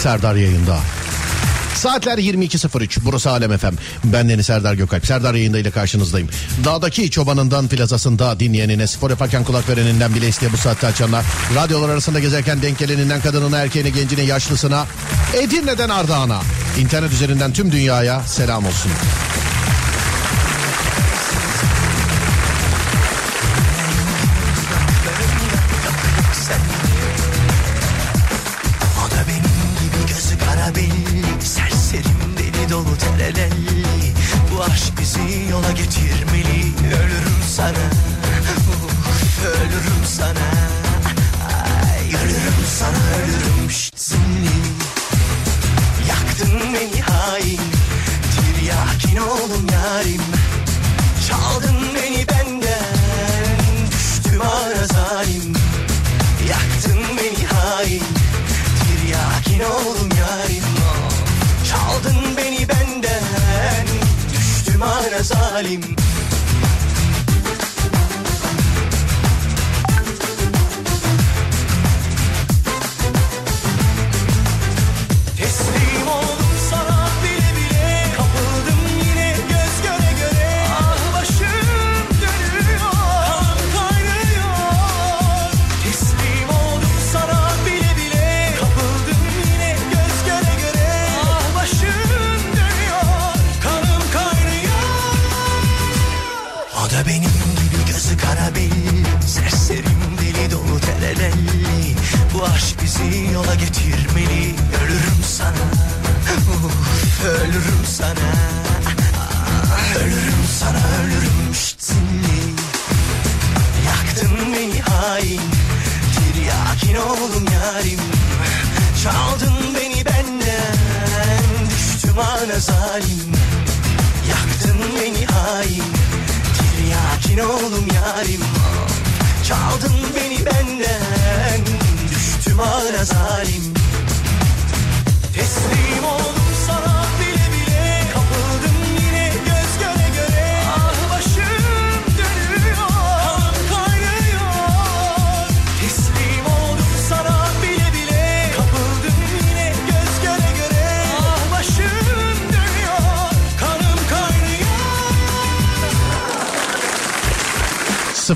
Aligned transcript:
Serdar 0.00 0.34
yayında. 0.34 0.78
Saatler 1.74 2.18
22.03 2.18 2.98
burası 3.04 3.30
Alem 3.30 3.58
FM. 3.58 3.74
Ben 4.04 4.28
Deniz 4.28 4.46
Serdar 4.46 4.74
Gökalp. 4.74 5.06
Serdar 5.06 5.34
yayında 5.34 5.58
ile 5.58 5.70
karşınızdayım. 5.70 6.28
Dağdaki 6.64 7.10
çobanından 7.10 7.68
plazasında 7.68 8.40
dinleyenine 8.40 8.86
spor 8.86 9.10
yaparken 9.10 9.44
kulak 9.44 9.68
vereninden 9.68 10.14
bile 10.14 10.28
isteye 10.28 10.52
bu 10.52 10.56
saatte 10.56 10.86
açanlar. 10.86 11.24
Radyolar 11.54 11.88
arasında 11.88 12.18
gezerken 12.18 12.62
denk 12.62 12.78
geleninden 12.78 13.20
kadınına 13.20 13.58
erkeğine 13.58 13.90
gencine 13.90 14.22
yaşlısına. 14.22 14.86
Edirne'den 15.34 15.88
Ardahan'a. 15.88 16.42
internet 16.78 17.12
üzerinden 17.12 17.52
tüm 17.52 17.72
dünyaya 17.72 18.20
selam 18.20 18.66
olsun. 18.66 18.92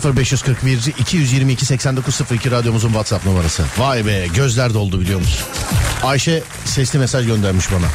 0541 0.02 0.94
222 0.98 1.66
8902 1.66 2.50
radyomuzun 2.50 2.88
WhatsApp 2.88 3.26
numarası. 3.26 3.62
Vay 3.78 4.06
be 4.06 4.26
gözler 4.34 4.74
doldu 4.74 5.00
biliyor 5.00 5.20
musun? 5.20 5.46
Ayşe 6.02 6.42
sesli 6.64 6.98
mesaj 6.98 7.26
göndermiş 7.26 7.72
bana. 7.72 7.86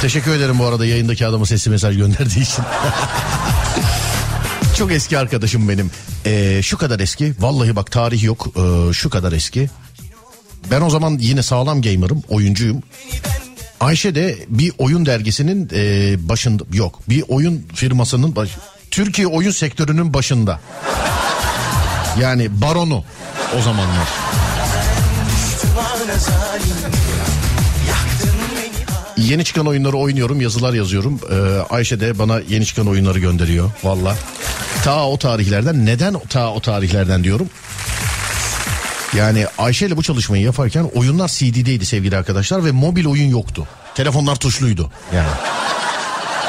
Teşekkür 0.00 0.30
ederim 0.30 0.58
bu 0.58 0.64
arada 0.64 0.86
yayındaki 0.86 1.26
adamı 1.26 1.46
sesli 1.46 1.70
mesaj 1.70 1.96
gönderdiği 1.96 2.42
için. 2.42 2.64
Çok 4.78 4.92
eski 4.92 5.18
arkadaşım 5.18 5.68
benim. 5.68 5.90
Ee, 6.26 6.60
şu 6.62 6.78
kadar 6.78 7.00
eski. 7.00 7.34
Vallahi 7.38 7.76
bak 7.76 7.90
tarih 7.90 8.22
yok. 8.22 8.46
Ee, 8.56 8.92
şu 8.92 9.10
kadar 9.10 9.32
eski. 9.32 9.70
Ben 10.70 10.80
o 10.80 10.90
zaman 10.90 11.18
yine 11.20 11.42
sağlam 11.42 11.82
gamer'ım, 11.82 12.22
oyuncuyum. 12.28 12.82
Ayşe 13.80 14.14
de 14.14 14.38
bir 14.48 14.72
oyun 14.78 15.06
dergisinin 15.06 15.68
e, 15.74 16.14
başında 16.28 16.64
yok. 16.72 17.00
Bir 17.08 17.24
oyun 17.28 17.66
firmasının 17.74 18.36
baş, 18.36 18.50
Türkiye 18.90 19.26
oyun 19.26 19.50
sektörünün 19.50 20.14
başında. 20.14 20.60
Yani 22.20 22.60
baronu 22.60 23.04
o 23.58 23.62
zamanlar. 23.62 24.08
Yeni 29.16 29.44
çıkan 29.44 29.66
oyunları 29.66 29.96
oynuyorum, 29.96 30.40
yazılar 30.40 30.74
yazıyorum. 30.74 31.20
Ee, 31.30 31.74
Ayşe 31.74 32.00
de 32.00 32.18
bana 32.18 32.40
yeni 32.48 32.66
çıkan 32.66 32.88
oyunları 32.88 33.18
gönderiyor 33.18 33.70
valla. 33.84 34.16
Ta 34.84 35.06
o 35.06 35.18
tarihlerden 35.18 35.86
neden 35.86 36.14
ta 36.28 36.50
o 36.50 36.60
tarihlerden 36.60 37.24
diyorum. 37.24 37.48
Yani 39.16 39.46
Ayşe 39.58 39.86
ile 39.86 39.96
bu 39.96 40.02
çalışmayı 40.02 40.42
yaparken 40.42 40.90
oyunlar 40.94 41.28
CD'deydi 41.28 41.86
sevgili 41.86 42.16
arkadaşlar 42.16 42.64
ve 42.64 42.70
mobil 42.72 43.06
oyun 43.06 43.28
yoktu. 43.28 43.66
Telefonlar 43.94 44.36
tuşluydu 44.36 44.90
yani. 45.14 45.28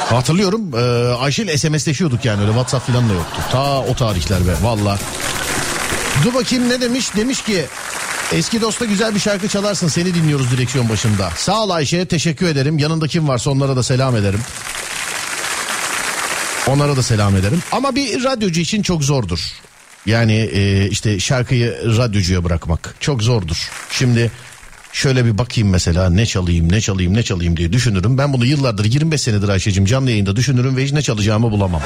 Hatırlıyorum 0.10 0.62
e, 0.78 1.14
Ayşe 1.14 1.44
ile 1.44 1.58
SMS'leşiyorduk 1.58 2.26
yani 2.26 2.42
öyle 2.42 2.52
WhatsApp 2.52 2.88
falan 2.88 3.10
da 3.10 3.14
yoktu. 3.14 3.42
Ta 3.52 3.80
o 3.80 3.96
tarihler 3.96 4.48
be 4.48 4.54
valla. 4.62 4.98
Dur 6.24 6.34
bakayım 6.34 6.70
ne 6.70 6.82
demiş? 6.82 7.16
Demiş 7.16 7.42
ki 7.42 7.66
eski 8.34 8.62
dosta 8.62 8.86
güzel 8.86 9.16
bir 9.16 9.20
şarkı 9.20 9.48
çalarsın 9.48 9.88
seni 9.88 10.14
dinliyoruz 10.16 10.52
direksiyon 10.52 10.90
başında. 10.90 11.30
Sağ 11.38 11.64
ol 11.64 11.70
Ayşe 11.70 12.06
teşekkür 12.06 12.48
ederim. 12.48 12.78
Yanında 12.78 13.08
kim 13.08 13.28
varsa 13.28 13.52
onlara 13.52 13.76
da 13.76 13.84
selam 13.84 14.16
ederim. 14.16 14.40
Onlara 16.68 16.98
da 16.98 17.04
selam 17.04 17.36
ederim. 17.36 17.64
Ama 17.72 17.96
bir 17.96 18.24
radyocu 18.24 18.62
için 18.62 18.82
çok 18.82 19.04
zordur. 19.04 19.40
Yani 20.06 20.34
e, 20.34 20.90
işte 20.90 21.20
şarkıyı 21.20 21.98
radyocuya 21.98 22.44
bırakmak 22.44 22.96
çok 23.00 23.24
zordur. 23.24 23.70
Şimdi 23.92 24.32
şöyle 24.94 25.26
bir 25.26 25.38
bakayım 25.38 25.70
mesela 25.70 26.10
ne 26.10 26.26
çalayım 26.26 26.72
ne 26.72 26.82
çalayım 26.82 27.14
ne 27.14 27.24
çalayım 27.24 27.58
diye 27.58 27.74
düşünürüm. 27.74 28.18
Ben 28.18 28.34
bunu 28.34 28.46
yıllardır 28.46 28.86
25 28.86 29.22
senedir 29.22 29.50
Ayşe'cim 29.50 29.86
canlı 29.86 30.10
yayında 30.10 30.36
düşünürüm 30.36 30.78
ve 30.78 30.84
hiç 30.84 30.92
ne 30.92 31.02
çalacağımı 31.02 31.52
bulamam. 31.52 31.82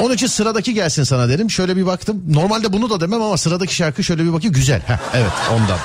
Onun 0.00 0.14
için 0.14 0.26
sıradaki 0.26 0.74
gelsin 0.74 1.04
sana 1.04 1.28
derim. 1.28 1.50
Şöyle 1.50 1.76
bir 1.76 1.86
baktım. 1.86 2.22
Normalde 2.28 2.72
bunu 2.72 2.90
da 2.90 3.00
demem 3.00 3.22
ama 3.22 3.36
sıradaki 3.36 3.74
şarkı 3.74 4.04
şöyle 4.04 4.24
bir 4.24 4.32
bakayım. 4.32 4.54
Güzel. 4.54 4.80
Heh, 4.80 4.98
evet 5.14 5.32
ondan. 5.52 5.78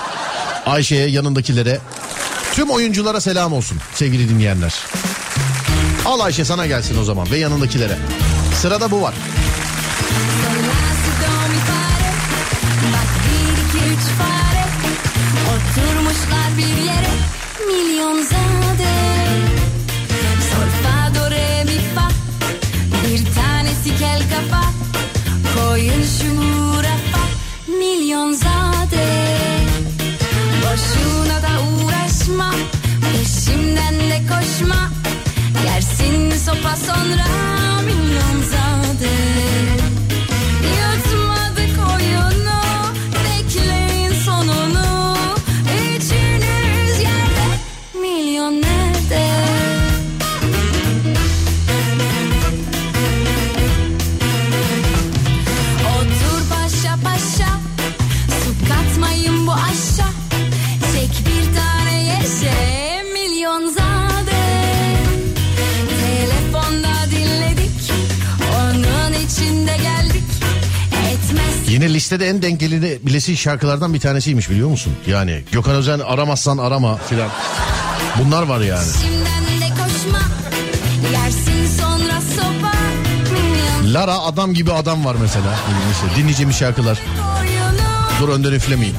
Ayşe'ye 0.66 1.08
yanındakilere 1.08 1.80
tüm 2.54 2.70
oyunculara 2.70 3.22
selam 3.22 3.54
olsun 3.54 3.78
sevgili 3.94 4.30
dinleyenler. 4.30 4.74
Al 6.06 6.20
Ayşe 6.20 6.46
sana 6.46 6.68
gelsin 6.68 6.98
o 7.02 7.04
zaman 7.04 7.32
ve 7.32 7.38
yanındakilere. 7.38 7.98
Sırada 8.62 8.92
bu 8.92 9.02
var. 9.02 9.14
Oturmuşlar 15.52 16.58
bir 16.58 16.84
yere 16.84 17.14
milyon 17.68 18.24
zade 18.24 19.61
kel 24.02 24.22
kafa 24.30 24.64
Koyun 25.54 26.04
şu 26.04 26.32
rafa 26.84 27.24
Milyon 27.68 28.34
zade. 28.34 29.08
Boşuna 30.62 31.42
da 31.42 31.54
uğraşma 31.70 32.54
Peşimden 33.02 33.96
de 34.00 34.20
koşma. 34.30 34.92
Yersin 35.66 36.32
sopa 36.46 36.76
sonra 36.76 37.61
Yine 71.82 71.94
listede 71.94 72.28
en 72.28 72.42
dengeli 72.42 73.00
bilesi 73.06 73.38
şarkılardan 73.38 73.94
bir 73.94 74.00
tanesiymiş 74.00 74.50
biliyor 74.50 74.70
musun? 74.70 74.94
Yani 75.08 75.44
Gökhan 75.52 75.76
Özen 75.76 76.00
aramazsan 76.00 76.58
arama 76.58 76.98
filan. 76.98 77.30
Bunlar 78.20 78.44
var 78.44 78.60
yani. 78.62 78.88
Koşma. 79.70 80.20
Sopa. 82.36 82.72
Lara 83.86 84.20
adam 84.20 84.54
gibi 84.54 84.74
adam 84.74 85.06
var 85.06 85.16
mesela. 85.22 85.60
Dinleyeceğimiz 86.18 86.56
şarkılar. 86.56 87.00
Dur 88.20 88.30
önden 88.30 88.52
üflemeyin. 88.52 88.96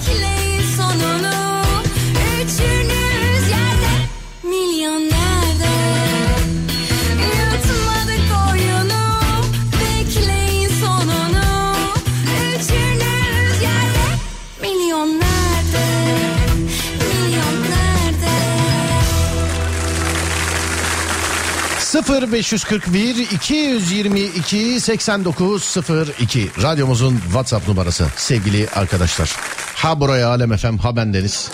0541 21.93 23.17
222 23.17 24.81
8902 24.81 26.51
radyomuzun 26.63 27.19
WhatsApp 27.25 27.69
numarası 27.69 28.07
sevgili 28.17 28.69
arkadaşlar. 28.75 29.37
Ha 29.75 30.01
buraya 30.01 30.29
Alem 30.29 30.57
FM 30.57 30.77
ha 30.79 30.97
bendeniz. 30.97 31.51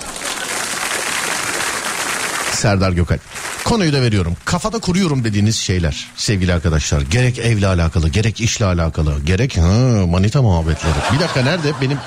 Serdar 2.53 2.93
Gökalp. 2.93 3.21
Konuyu 3.65 3.93
da 3.93 4.03
veriyorum. 4.03 4.37
Kafada 4.45 4.79
kuruyorum 4.79 5.25
dediğiniz 5.25 5.57
şeyler 5.57 6.09
sevgili 6.17 6.55
arkadaşlar. 6.55 7.01
Gerek 7.01 7.39
evle 7.39 7.67
alakalı, 7.67 8.09
gerek 8.09 8.41
işle 8.41 8.65
alakalı, 8.65 9.21
gerek 9.25 9.57
ha, 9.57 10.07
manita 10.07 10.43
muhabbetleri. 10.43 10.95
Bir 11.15 11.21
dakika 11.21 11.43
nerede? 11.43 11.73
Benim 11.81 11.99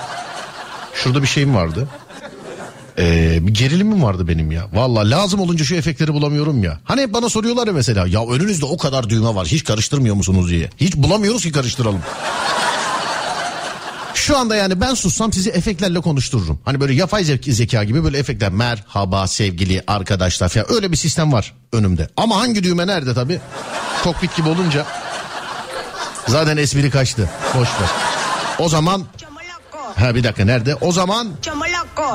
şurada 0.93 1.21
bir 1.21 1.27
şeyim 1.27 1.55
vardı. 1.55 1.87
Ee, 3.01 3.48
bir 3.48 3.53
gerilimim 3.53 4.03
vardı 4.03 4.27
benim 4.27 4.51
ya. 4.51 4.68
Valla 4.74 5.09
lazım 5.09 5.39
olunca 5.39 5.65
şu 5.65 5.75
efektleri 5.75 6.13
bulamıyorum 6.13 6.63
ya. 6.63 6.80
Hani 6.83 7.01
hep 7.01 7.13
bana 7.13 7.30
soruyorlar 7.30 7.68
ya 7.68 7.74
mesela. 7.74 8.07
Ya 8.07 8.25
önünüzde 8.27 8.65
o 8.65 8.77
kadar 8.77 9.09
düğme 9.09 9.36
var 9.36 9.48
hiç 9.48 9.63
karıştırmıyor 9.63 10.15
musunuz 10.15 10.50
diye. 10.50 10.69
Hiç 10.77 10.95
bulamıyoruz 10.95 11.44
ki 11.44 11.51
karıştıralım. 11.51 12.00
Şu 14.13 14.38
anda 14.38 14.56
yani 14.56 14.81
ben 14.81 14.94
sussam 14.94 15.33
sizi 15.33 15.50
efektlerle 15.50 16.00
konuştururum. 16.01 16.59
Hani 16.65 16.80
böyle 16.80 16.94
yapay 16.94 17.24
zek- 17.24 17.53
zeka 17.53 17.83
gibi 17.83 18.03
böyle 18.03 18.18
efektler. 18.18 18.51
Merhaba 18.51 19.27
sevgili 19.27 19.83
arkadaşlar 19.88 20.50
falan. 20.50 20.74
Öyle 20.74 20.92
bir 20.92 20.98
sistem 20.98 21.33
var 21.33 21.53
önümde. 21.74 22.07
Ama 22.18 22.39
hangi 22.39 22.63
düğme 22.63 22.88
nerede 22.88 23.13
tabii? 23.13 23.39
Kokpit 24.03 24.36
gibi 24.36 24.50
olunca. 24.50 24.86
Zaten 26.27 26.57
espri 26.57 26.89
kaçtı. 26.89 27.30
Boş 27.56 27.68
ver. 27.68 27.89
O 28.59 28.69
zaman... 28.69 29.03
Ha 29.95 30.15
bir 30.15 30.23
dakika 30.23 30.45
nerede? 30.45 30.75
O 30.75 30.91
zaman 30.91 31.27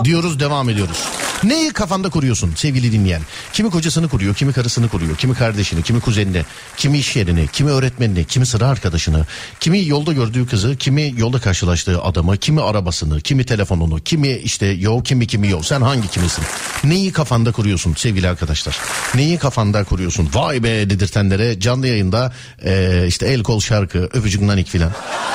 diyoruz 0.05 0.40
devam 0.40 0.70
ediyoruz. 0.70 1.05
Neyi 1.44 1.71
kafanda 1.73 2.11
kuruyorsun 2.11 2.53
sevgili 2.56 2.93
dinleyen? 2.93 3.23
Kimi 3.53 3.71
kocasını 3.71 4.09
kuruyor, 4.09 4.35
kimi 4.35 4.53
karısını 4.53 4.88
kuruyor, 4.88 5.17
kimi 5.17 5.35
kardeşini, 5.35 5.83
kimi 5.83 6.00
kuzenini, 6.00 6.43
kimi 6.77 6.99
iş 6.99 7.17
yerini, 7.17 7.49
kimi 7.53 7.71
öğretmenini, 7.71 8.25
kimi 8.25 8.47
sıra 8.47 8.67
arkadaşını, 8.67 9.27
kimi 9.61 9.87
yolda 9.87 10.12
gördüğü 10.12 10.47
kızı, 10.47 10.77
kimi 10.77 11.15
yolda 11.17 11.38
karşılaştığı 11.41 12.03
adamı, 12.03 12.37
kimi 12.37 12.62
arabasını, 12.62 13.21
kimi 13.21 13.44
telefonunu, 13.44 14.00
kimi 14.00 14.29
işte 14.29 14.67
yo, 14.67 15.03
kimi 15.03 15.27
kimi 15.27 15.49
yo. 15.49 15.62
Sen 15.62 15.81
hangi 15.81 16.09
kimisin? 16.09 16.44
Neyi 16.85 17.12
kafanda 17.12 17.53
kuruyorsun 17.53 17.94
sevgili 17.94 18.29
arkadaşlar? 18.29 18.79
Neyi 19.15 19.38
kafanda 19.38 19.85
kuruyorsun? 19.85 20.29
Vay 20.35 20.62
be 20.62 20.91
dedirtenlere 20.91 21.61
canlı 21.61 21.87
yayında 21.87 22.33
eee, 22.65 23.05
işte 23.09 23.27
el 23.27 23.43
kol 23.43 23.61
şarkı, 23.61 23.99
öpücük 23.99 24.43
nanik 24.43 24.69
filan. 24.69 24.93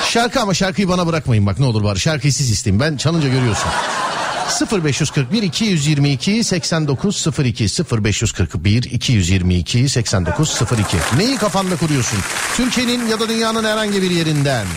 Şarkı 0.09 0.41
ama 0.41 0.53
şarkıyı 0.53 0.87
bana 0.89 1.07
bırakmayın 1.07 1.45
bak 1.45 1.59
ne 1.59 1.65
olur 1.65 1.83
bari. 1.83 1.99
Şarkıyı 1.99 2.33
siz 2.33 2.49
isteyin. 2.51 2.79
Ben 2.79 2.97
çalınca 2.97 3.27
görüyorsun. 3.29 3.69
0541 4.51 5.43
222 5.43 6.43
8902 6.43 7.67
0541 8.03 8.83
222 8.83 9.89
8902 9.89 10.97
Neyi 11.17 11.37
kafanda 11.37 11.75
kuruyorsun? 11.75 12.19
Türkiye'nin 12.57 13.07
ya 13.07 13.19
da 13.19 13.29
dünyanın 13.29 13.63
herhangi 13.63 14.01
bir 14.01 14.11
yerinden. 14.11 14.67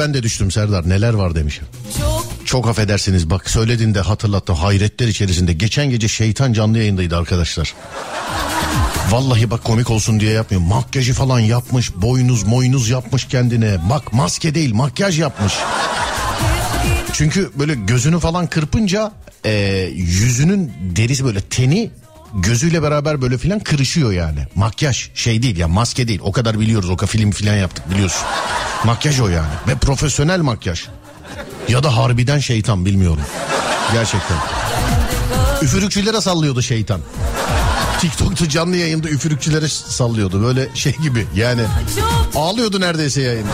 Ben 0.00 0.14
de 0.14 0.22
düştüm 0.22 0.50
Serdar. 0.50 0.88
Neler 0.88 1.14
var 1.14 1.34
demişim. 1.34 1.64
Çok 1.98 2.24
Çok 2.44 2.68
affedersiniz 2.68 3.30
bak 3.30 3.50
söylediğinde 3.50 4.00
hatırlattı 4.00 4.52
hayretler 4.52 5.08
içerisinde. 5.08 5.52
Geçen 5.52 5.90
gece 5.90 6.08
şeytan 6.08 6.52
canlı 6.52 6.78
yayındaydı 6.78 7.16
arkadaşlar. 7.16 7.74
Vallahi 9.10 9.50
bak 9.50 9.64
komik 9.64 9.90
olsun 9.90 10.20
diye 10.20 10.32
yapmıyor. 10.32 10.62
Makyajı 10.62 11.14
falan 11.14 11.40
yapmış, 11.40 11.94
boynuz 11.96 12.42
moynuz 12.42 12.88
yapmış 12.88 13.24
kendine. 13.24 13.78
Bak 13.90 14.12
maske 14.12 14.54
değil 14.54 14.74
makyaj 14.74 15.20
yapmış. 15.20 15.52
Çünkü 17.12 17.50
böyle 17.58 17.74
gözünü 17.74 18.20
falan 18.20 18.46
kırpınca 18.46 19.12
e, 19.44 19.52
yüzünün 19.94 20.72
derisi 20.96 21.24
böyle 21.24 21.40
teni 21.40 21.90
gözüyle 22.34 22.82
beraber 22.82 23.22
böyle 23.22 23.38
filan 23.38 23.60
kırışıyor 23.60 24.12
yani. 24.12 24.46
Makyaj 24.54 25.10
şey 25.14 25.42
değil 25.42 25.56
ya 25.56 25.68
maske 25.68 26.08
değil 26.08 26.20
o 26.22 26.32
kadar 26.32 26.60
biliyoruz 26.60 26.90
o 26.90 26.96
kadar 26.96 27.10
film 27.10 27.30
filan 27.30 27.54
yaptık 27.54 27.90
biliyorsun. 27.90 28.22
Makyaj 28.84 29.20
o 29.20 29.28
yani 29.28 29.52
ve 29.68 29.74
profesyonel 29.74 30.40
makyaj. 30.40 30.86
Ya 31.68 31.82
da 31.82 31.96
harbiden 31.96 32.38
şeytan 32.38 32.84
bilmiyorum. 32.84 33.22
Gerçekten. 33.92 34.36
Üfürükçülere 35.62 36.20
sallıyordu 36.20 36.62
şeytan. 36.62 37.00
TikTok'ta 38.00 38.48
canlı 38.48 38.76
yayında 38.76 39.08
üfürükçülere 39.08 39.68
sallıyordu 39.68 40.42
böyle 40.42 40.68
şey 40.74 40.92
gibi 40.92 41.26
yani 41.34 41.62
ağlıyordu 42.36 42.80
neredeyse 42.80 43.22
yayında. 43.22 43.52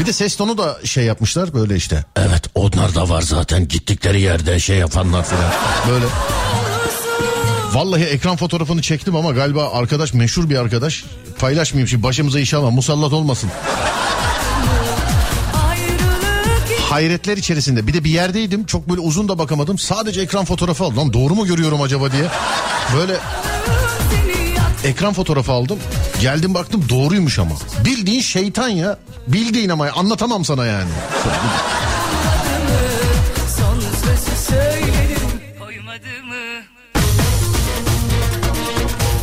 Bir 0.00 0.06
de 0.06 0.12
ses 0.12 0.36
tonu 0.36 0.58
da 0.58 0.78
şey 0.84 1.04
yapmışlar 1.04 1.54
böyle 1.54 1.76
işte. 1.76 2.04
Evet 2.16 2.44
onlar 2.54 2.94
da 2.94 3.08
var 3.08 3.22
zaten 3.22 3.68
gittikleri 3.68 4.20
yerde 4.20 4.60
şey 4.60 4.76
yapanlar 4.76 5.24
falan. 5.24 5.52
Böyle. 5.88 6.06
Vallahi 7.74 8.04
ekran 8.04 8.36
fotoğrafını 8.36 8.82
çektim 8.82 9.16
ama 9.16 9.30
galiba 9.30 9.72
arkadaş 9.72 10.14
meşhur 10.14 10.50
bir 10.50 10.56
arkadaş. 10.56 11.04
Paylaşmayayım 11.38 11.88
şimdi 11.88 12.02
başımıza 12.02 12.40
iş 12.40 12.54
alma 12.54 12.70
musallat 12.70 13.12
olmasın. 13.12 13.50
Hayretler 16.90 17.36
içerisinde 17.36 17.86
bir 17.86 17.94
de 17.94 18.04
bir 18.04 18.10
yerdeydim 18.10 18.66
çok 18.66 18.88
böyle 18.88 19.00
uzun 19.00 19.28
da 19.28 19.38
bakamadım. 19.38 19.78
Sadece 19.78 20.20
ekran 20.20 20.44
fotoğrafı 20.44 20.84
aldım. 20.84 20.96
Lan 20.96 21.12
doğru 21.12 21.34
mu 21.34 21.46
görüyorum 21.46 21.82
acaba 21.82 22.12
diye. 22.12 22.24
Böyle 22.96 23.16
ekran 24.84 25.12
fotoğrafı 25.12 25.52
aldım. 25.52 25.78
Geldim 26.20 26.54
baktım 26.54 26.84
doğruymuş 26.88 27.38
ama. 27.38 27.54
Bildiğin 27.84 28.20
şeytan 28.20 28.68
ya. 28.68 28.98
Bildiğin 29.28 29.68
ama 29.68 29.88
anlatamam 29.96 30.44
sana 30.44 30.66
yani. 30.66 30.90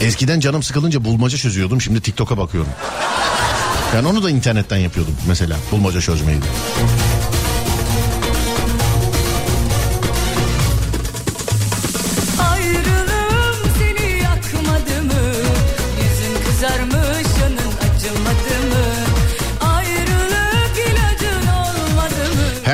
Eskiden 0.02 0.40
canım 0.40 0.64
sıkılınca 0.64 1.04
bulmaca 1.06 1.38
çözüyordum. 1.38 1.82
Şimdi 1.82 2.02
TikTok'a 2.02 2.38
bakıyorum. 2.38 2.72
Yani 3.96 4.08
onu 4.08 4.24
da 4.24 4.30
internetten 4.30 4.78
yapıyordum 4.78 5.14
mesela. 5.28 5.58
Bulmaca 5.72 6.02
çözmeyi 6.02 6.42
de. 6.42 6.46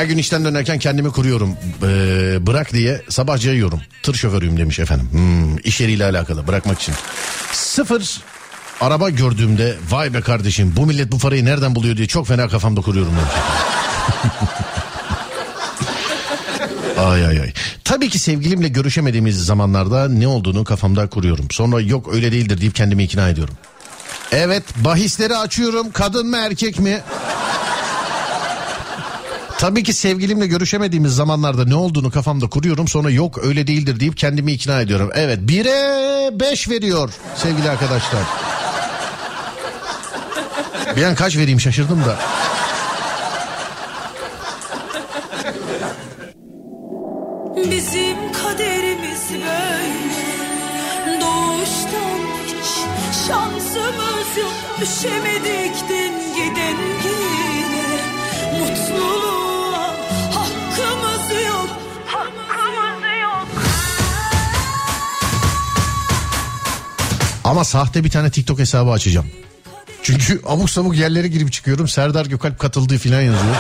Gün 0.08 0.18
işten 0.18 0.46
dönerken 0.46 0.80
kendimi 0.80 1.12
kuruyorum. 1.12 1.56
Ee, 1.84 2.48
bırak 2.48 2.74
diye 2.74 3.02
sabah 3.10 3.38
cayıyorum. 3.38 3.82
Tır 4.04 4.14
şoförüyüm 4.14 4.58
demiş 4.58 4.80
efendim. 4.80 5.10
Hmm, 5.12 5.58
iş 5.58 5.82
yeriyle 5.82 6.06
alakalı 6.06 6.48
bırakmak 6.48 6.82
için. 6.82 6.96
Sıfır 7.52 8.22
araba 8.82 9.10
gördüğümde 9.10 9.76
vay 9.90 10.14
be 10.14 10.22
kardeşim 10.22 10.74
bu 10.78 10.86
millet 10.86 11.12
bu 11.12 11.18
parayı 11.18 11.46
nereden 11.46 11.76
buluyor 11.76 11.98
diye 11.98 12.08
çok 12.08 12.28
fena 12.28 12.48
kafamda 12.48 12.82
kuruyorum. 12.82 13.14
Ay 16.98 17.26
ay 17.26 17.40
ay. 17.40 17.54
Tabii 17.84 18.10
ki 18.10 18.20
sevgilimle 18.20 18.68
görüşemediğimiz 18.68 19.46
zamanlarda 19.46 20.10
ne 20.10 20.28
olduğunu 20.28 20.64
kafamda 20.64 21.10
kuruyorum. 21.10 21.48
Sonra 21.52 21.82
yok 21.82 22.14
öyle 22.14 22.32
değildir 22.32 22.62
deyip 22.62 22.76
kendimi 22.76 23.04
ikna 23.04 23.30
ediyorum. 23.30 23.54
Evet 24.32 24.64
bahisleri 24.76 25.36
açıyorum. 25.38 25.92
Kadın 25.92 26.28
mı 26.28 26.38
erkek 26.38 26.80
mi? 26.80 27.02
Tabii 29.60 29.84
ki 29.84 29.94
sevgilimle 29.94 30.48
görüşemediğimiz 30.48 31.16
zamanlarda 31.16 31.66
ne 31.66 31.76
olduğunu 31.76 32.12
kafamda 32.12 32.50
kuruyorum. 32.50 32.88
Sonra 32.88 33.10
yok 33.10 33.38
öyle 33.44 33.68
değildir 33.68 34.00
deyip 34.00 34.18
kendimi 34.18 34.52
ikna 34.52 34.82
ediyorum. 34.82 35.10
Evet 35.14 35.40
1'e 35.40 36.40
5 36.40 36.70
veriyor 36.70 37.14
sevgili 37.36 37.70
arkadaşlar. 37.70 38.22
Bir 40.96 41.04
an 41.04 41.16
kaç 41.16 41.38
vereyim 41.38 41.60
şaşırdım 41.60 42.06
da. 42.06 42.18
Bizim 47.58 48.34
kaderimiz 48.34 49.24
böyle 49.32 51.22
Doğuştan 51.22 52.20
hiç 52.48 52.70
şansımız 53.28 54.38
yok 54.38 54.54
Düşemedik 54.82 55.90
din 55.90 56.14
giden 56.36 56.78
yine 57.06 58.00
Mutluluğa 58.60 59.27
Ama 67.48 67.64
sahte 67.64 68.04
bir 68.04 68.10
tane 68.10 68.30
TikTok 68.30 68.60
hesabı 68.60 68.92
açacağım. 68.92 69.28
Çünkü 70.04 70.42
abuk 70.46 70.70
sabuk 70.70 70.96
yerlere 70.96 71.28
girip 71.28 71.52
çıkıyorum. 71.52 71.88
Serdar 71.88 72.26
Gökalp 72.26 72.60
katıldığı 72.60 72.98
filan 72.98 73.22
yazıyor. 73.22 73.56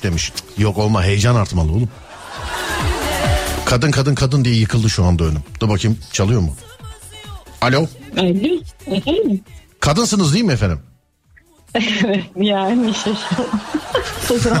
3 0.00 0.02
demiş. 0.02 0.32
Yok 0.58 0.78
olma 0.78 1.04
heyecan 1.04 1.34
artmalı 1.34 1.72
oğlum. 1.72 1.88
Kadın 3.64 3.90
kadın 3.90 4.14
kadın 4.14 4.44
diye 4.44 4.54
yıkıldı 4.54 4.90
şu 4.90 5.04
anda 5.04 5.24
önüm. 5.24 5.42
Dur 5.60 5.68
bakayım 5.68 5.98
çalıyor 6.12 6.40
mu? 6.40 6.56
Alo. 7.60 7.86
Alo, 8.18 8.26
efendim? 8.86 9.40
Kadınsınız 9.80 10.34
değil 10.34 10.44
mi 10.44 10.52
efendim? 10.52 10.80
yani 12.36 12.94
şaşırdım. 12.94 13.46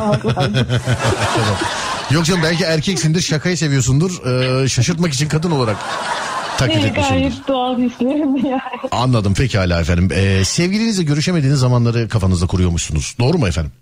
Bakmayın. 0.00 0.56
Yok 2.10 2.24
canım 2.24 2.42
belki 2.42 2.64
erkeksindir 2.64 3.20
şakayı 3.20 3.56
seviyorsundur. 3.56 4.26
Ee, 4.26 4.68
şaşırtmak 4.68 5.12
için 5.12 5.28
kadın 5.28 5.50
olarak 5.50 5.76
taklit 6.58 6.84
etmişsindir. 6.84 7.20
Gayet 7.20 7.48
doğal 7.48 7.78
hislerim 7.78 8.36
yani. 8.36 8.60
Anladım 8.90 9.34
pekala 9.34 9.80
efendim. 9.80 10.08
Ee, 10.14 10.44
sevgilinizle 10.44 11.02
görüşemediğiniz 11.02 11.58
zamanları 11.58 12.08
kafanızda 12.08 12.46
kuruyormuşsunuz. 12.46 13.14
Doğru 13.18 13.38
mu 13.38 13.48
efendim? 13.48 13.72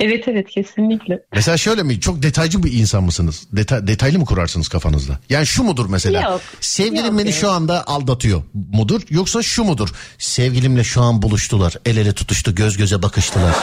Evet 0.00 0.28
evet 0.28 0.50
kesinlikle. 0.50 1.22
Mesela 1.34 1.56
şöyle 1.56 1.82
mi 1.82 2.00
çok 2.00 2.22
detaycı 2.22 2.62
bir 2.62 2.72
insan 2.72 3.02
mısınız? 3.02 3.46
Deta- 3.54 3.86
detaylı 3.86 4.18
mı 4.18 4.24
kurarsınız 4.24 4.68
kafanızda? 4.68 5.18
Yani 5.30 5.46
şu 5.46 5.62
mudur 5.62 5.86
mesela? 5.88 6.22
Yok, 6.22 6.40
Sevgilim 6.60 7.04
yok 7.06 7.18
beni 7.18 7.28
yani. 7.28 7.32
şu 7.32 7.50
anda 7.50 7.86
aldatıyor 7.86 8.42
mudur? 8.72 9.02
Yoksa 9.10 9.42
şu 9.42 9.64
mudur? 9.64 9.88
Sevgilimle 10.18 10.84
şu 10.84 11.02
an 11.02 11.22
buluştular. 11.22 11.74
El 11.86 11.96
ele 11.96 12.12
tutuştu 12.12 12.54
göz 12.54 12.76
göze 12.76 13.02
bakıştılar. 13.02 13.54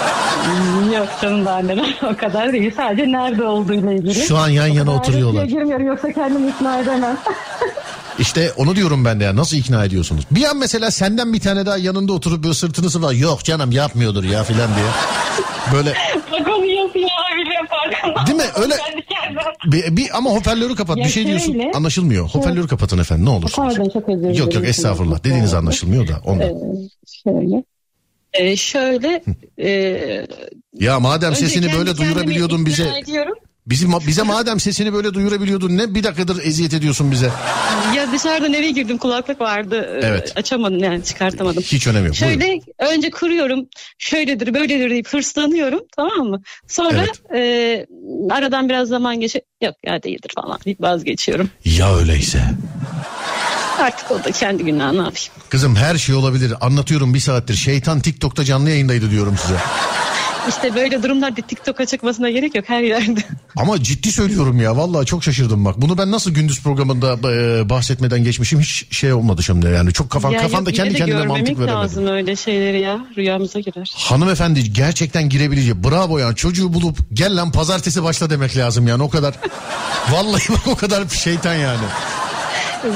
Yok 0.96 1.08
canım 1.22 1.68
neler 1.68 2.00
o 2.14 2.18
kadar 2.18 2.54
değil. 2.54 2.72
Sadece 2.78 3.12
nerede 3.12 3.44
olduğuyla 3.44 3.94
ilgili. 3.94 4.16
Şu 4.16 4.38
an 4.38 4.50
yan 4.50 4.68
yana 4.68 4.92
oturuyorlar. 4.96 5.46
girmiyorum 5.46 5.88
yoksa 5.88 6.12
kendimi 6.12 6.50
ikna 6.50 6.80
edemem. 6.80 7.18
İşte 8.20 8.52
onu 8.58 8.76
diyorum 8.76 9.06
ben 9.06 9.20
de 9.20 9.24
ya 9.24 9.36
nasıl 9.36 9.58
ikna 9.58 9.86
ediyorsunuz? 9.86 10.24
Bir 10.32 10.44
an 10.44 10.58
mesela 10.58 10.92
senden 10.92 11.34
bir 11.34 11.40
tane 11.40 11.66
daha 11.66 11.78
yanında 11.78 12.14
oturup 12.14 12.44
böyle 12.44 12.54
sırtını 12.54 12.90
sıva 12.90 13.14
yok 13.14 13.44
canım 13.44 13.72
yapmıyordur 13.72 14.24
ya 14.24 14.44
filan 14.44 14.70
diye. 14.76 14.86
Böyle 15.74 15.94
Bak 16.34 16.48
onu 16.48 16.66
yapıyor 16.66 17.10
bile 17.38 17.68
farkında. 17.70 18.28
Değil 18.28 18.38
mi? 18.38 18.44
Öyle- 18.56 18.76
bir, 19.66 19.98
bir 19.98 20.18
ama 20.18 20.30
hoparlörü 20.30 20.76
kapat 20.76 20.98
Ya 20.98 21.06
bir 21.06 21.10
şey 21.10 21.28
diyorsun 21.28 21.54
şöyle- 21.54 21.72
anlaşılmıyor. 21.72 22.30
Hoparlörü 22.30 22.68
kapatın 22.68 22.98
efendim 22.98 23.26
ne 23.26 23.30
olursunuz. 23.30 23.76
Pardon 23.76 23.90
çok 23.90 24.10
özür 24.10 24.20
dilerim. 24.24 24.38
Yok 24.40 24.54
yok 24.56 24.66
estağfurullah 24.68 25.20
dediğiniz 25.24 25.54
anlaşılmıyor 25.54 26.08
da 26.08 26.22
ondan. 26.26 26.48
Ee, 26.50 26.54
şöyle. 27.24 27.64
Ee, 28.34 28.56
şöyle 28.56 29.24
e, 29.60 29.70
Ya 30.80 31.00
madem 31.00 31.36
sesini 31.36 31.74
böyle 31.78 31.98
duyurabiliyordun 31.98 32.66
bize. 32.66 32.98
ediyorum. 33.00 33.34
Bizim 33.68 33.92
bize 34.08 34.22
madem 34.24 34.60
sesini 34.60 34.94
böyle 34.94 35.14
duyurabiliyordun 35.14 35.78
ne 35.78 35.96
bir 35.96 36.04
dakikadır 36.04 36.46
eziyet 36.46 36.74
ediyorsun 36.74 37.12
bize. 37.12 37.30
Ya 37.96 38.12
dışarıdan 38.12 38.54
eve 38.54 38.72
girdim 38.72 38.98
kulaklık 38.98 39.42
vardı. 39.42 39.90
Ee, 39.96 40.06
Evet. 40.08 40.34
Açamadım 40.36 40.80
yani 40.80 41.04
çıkartamadım. 41.04 41.64
Hiç 41.64 41.88
önemi 41.88 42.08
yok. 42.08 42.16
Buyurun. 42.22 42.40
Şöyle 42.42 42.60
önce 42.80 43.10
kuruyorum 43.12 43.68
şöyledir 43.98 44.54
böyledir 44.54 44.90
deyip 44.90 45.08
hırslanıyorum 45.08 45.80
tamam 45.96 46.28
mı? 46.28 46.42
Sonra 46.68 47.06
e, 47.36 47.86
aradan 48.32 48.70
biraz 48.70 48.88
zaman 48.88 49.20
geçip 49.20 49.44
yok 49.62 49.76
ya 49.86 50.04
değildir 50.04 50.32
falan 50.36 50.60
deyip 50.66 50.82
vazgeçiyorum. 50.82 51.50
Ya 51.66 51.96
öyleyse. 51.96 52.42
Artık 53.80 54.12
o 54.12 54.24
da 54.24 54.32
kendi 54.32 54.64
günah 54.66 54.92
ne 54.92 54.98
yapayım. 54.98 55.30
Kızım 55.50 55.76
her 55.76 55.98
şey 55.98 56.16
olabilir. 56.16 56.54
Anlatıyorum 56.62 57.14
bir 57.14 57.20
saattir. 57.20 57.54
Şeytan 57.56 58.00
TikTok'ta 58.00 58.44
canlı 58.44 58.70
yayındaydı 58.70 59.12
diyorum 59.12 59.36
size. 59.42 59.56
İşte 60.50 60.76
böyle 60.76 61.04
durumlarda 61.04 61.42
TikTok'a 61.42 61.86
çıkmasına 61.86 62.30
gerek 62.30 62.56
yok 62.56 62.66
her 62.68 62.82
yerde. 62.82 63.20
Ama 63.56 63.84
ciddi 63.84 64.12
söylüyorum 64.12 64.62
ya. 64.62 64.78
Vallahi 64.78 65.06
çok 65.06 65.24
şaşırdım 65.24 65.66
bak. 65.66 65.82
Bunu 65.82 65.98
ben 65.98 66.12
nasıl 66.12 66.32
gündüz 66.32 66.64
programında 66.64 67.32
e, 67.32 67.70
bahsetmeden 67.70 68.24
geçmişim 68.24 68.60
hiç 68.60 68.86
şey 68.92 69.14
olmadı 69.14 69.44
şimdi 69.44 69.66
yani. 69.66 69.94
Çok 69.94 70.10
kafan 70.10 70.32
ya 70.32 70.42
kafanda 70.42 70.70
yok, 70.70 70.78
kendi 70.78 70.94
kendine 70.96 71.26
mantık 71.26 71.48
veremedim. 71.48 71.68
lazım 71.68 72.08
öyle 72.08 72.36
şeyleri 72.36 72.82
ya 72.82 73.00
rüyamıza 73.18 73.60
girer. 73.60 73.92
Hanımefendi 73.96 74.74
gerçekten 74.74 75.30
girebilecek. 75.30 75.76
Bravo 75.76 76.18
ya. 76.18 76.34
Çocuğu 76.36 76.74
bulup 76.74 76.98
gel 77.14 77.36
lan 77.36 77.52
pazartesi 77.52 78.04
başla 78.04 78.30
demek 78.30 78.58
lazım 78.58 78.88
yani 78.88 79.04
o 79.04 79.10
kadar. 79.10 79.36
Vallahi 80.12 80.50
bak 80.50 80.68
o 80.68 80.76
kadar 80.76 81.08
şeytan 81.10 81.54
yani. 81.56 81.84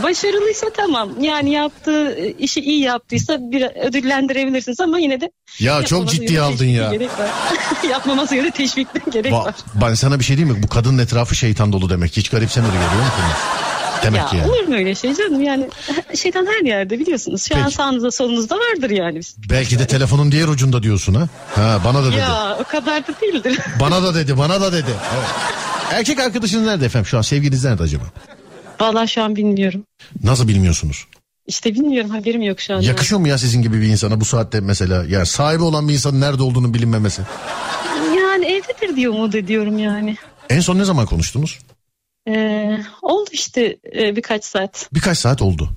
Başarılıysa 0.03 0.67
tamam. 0.77 1.09
Yani 1.21 1.51
yaptığı 1.51 2.11
e, 2.11 2.31
işi 2.31 2.59
iyi 2.59 2.79
yaptıysa 2.81 3.37
bir 3.39 3.63
ödüllendirebilirsiniz 3.87 4.79
ama 4.79 4.99
yine 4.99 5.21
de 5.21 5.31
Ya 5.59 5.83
çok 5.83 6.19
yönde 6.19 6.41
aldın 6.41 6.65
ya. 6.65 6.93
Yapmaması 7.89 8.35
yönde 8.35 8.51
teşvikte 8.51 8.99
gerek 9.11 9.31
Va- 9.33 9.45
var. 9.45 9.55
ben 9.81 9.93
sana 9.93 10.19
bir 10.19 10.23
şey 10.23 10.37
diyeyim 10.37 10.57
mi? 10.57 10.63
Bu 10.63 10.67
kadının 10.67 10.97
etrafı 10.97 11.35
şeytan 11.35 11.73
dolu 11.73 11.89
demek. 11.89 12.17
Hiç 12.17 12.29
garipsemedi 12.29 12.71
görüyor 12.73 12.91
musun? 12.91 13.23
Demek 14.03 14.19
Ya 14.21 14.25
ki 14.27 14.37
yani. 14.37 14.51
olur 14.51 14.67
mu 14.67 14.75
öyle 14.75 14.95
şey 14.95 15.15
canım? 15.15 15.41
Yani 15.41 15.67
şeytan 16.15 16.45
her 16.45 16.65
yerde 16.65 16.99
biliyorsunuz. 16.99 17.45
Şu 17.47 17.55
an 17.55 17.63
Peki. 17.63 17.75
sağınızda 17.75 18.11
solunuzda 18.11 18.55
vardır 18.55 18.89
yani. 18.89 19.19
Belki 19.49 19.79
de 19.79 19.87
telefonun 19.87 20.31
diğer 20.31 20.47
ucunda 20.47 20.83
diyorsun 20.83 21.13
ha. 21.13 21.27
Ha 21.55 21.79
bana 21.85 22.03
da 22.03 22.07
dedi. 22.07 22.15
Ya 22.19 22.57
o 22.61 22.63
kadar 22.63 23.07
da 23.07 23.11
değildir. 23.21 23.59
Bana 23.79 24.03
da 24.03 24.15
dedi, 24.15 24.37
bana 24.37 24.61
da 24.61 24.71
dedi. 24.73 24.91
Evet. 25.15 25.27
Erkek 25.91 26.19
arkadaşınız 26.19 26.65
nerede 26.65 26.85
efendim 26.85 27.05
şu 27.05 27.17
an? 27.17 27.21
Sevgiliniz 27.21 27.63
nerede 27.65 27.83
acaba? 27.83 28.03
Vallahi 28.79 29.07
şu 29.07 29.21
an 29.23 29.35
bilmiyorum. 29.35 29.83
Nasıl 30.23 30.47
bilmiyorsunuz? 30.47 31.07
İşte 31.47 31.73
bilmiyorum 31.73 32.09
haberim 32.09 32.41
yok 32.41 32.59
şu 32.59 32.73
an. 32.75 32.81
Yakışıyor 32.81 33.21
mu 33.21 33.27
ya 33.27 33.37
sizin 33.37 33.61
gibi 33.61 33.81
bir 33.81 33.87
insana 33.87 34.21
bu 34.21 34.25
saatte 34.25 34.59
mesela? 34.59 35.05
Yani 35.09 35.25
sahibi 35.25 35.63
olan 35.63 35.87
bir 35.87 35.93
insanın 35.93 36.21
nerede 36.21 36.43
olduğunu 36.43 36.73
bilinmemesi. 36.73 37.21
Yani 38.17 38.45
evdedir 38.45 38.95
diye 38.95 39.09
umut 39.09 39.35
ediyorum 39.35 39.77
yani. 39.79 40.15
En 40.49 40.59
son 40.59 40.77
ne 40.77 40.85
zaman 40.85 41.05
konuştunuz? 41.05 41.59
Ee, 42.27 42.77
oldu 43.01 43.29
işte 43.31 43.77
e, 43.99 44.15
birkaç 44.15 44.45
saat. 44.45 44.89
Birkaç 44.93 45.17
saat 45.17 45.41
oldu. 45.41 45.69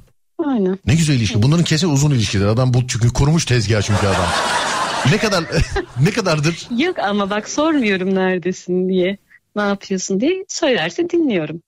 Aynen. 0.46 0.78
Ne 0.86 0.94
güzel 0.94 1.14
ilişki. 1.14 1.42
Bunların 1.42 1.64
kesin 1.64 1.88
uzun 1.88 2.10
ilişkiler. 2.10 2.46
Adam 2.46 2.74
bu 2.74 2.86
çünkü 2.86 3.08
kurmuş 3.12 3.44
tezgah 3.44 3.82
çünkü 3.82 4.06
adam. 4.06 4.28
ne 5.10 5.18
kadar 5.18 5.44
ne 6.00 6.10
kadardır? 6.10 6.68
Yok 6.78 6.98
ama 6.98 7.30
bak 7.30 7.48
sormuyorum 7.48 8.14
neredesin 8.14 8.88
diye. 8.88 9.16
Ne 9.56 9.62
yapıyorsun 9.62 10.20
diye 10.20 10.44
söylerse 10.48 11.10
dinliyorum. 11.10 11.62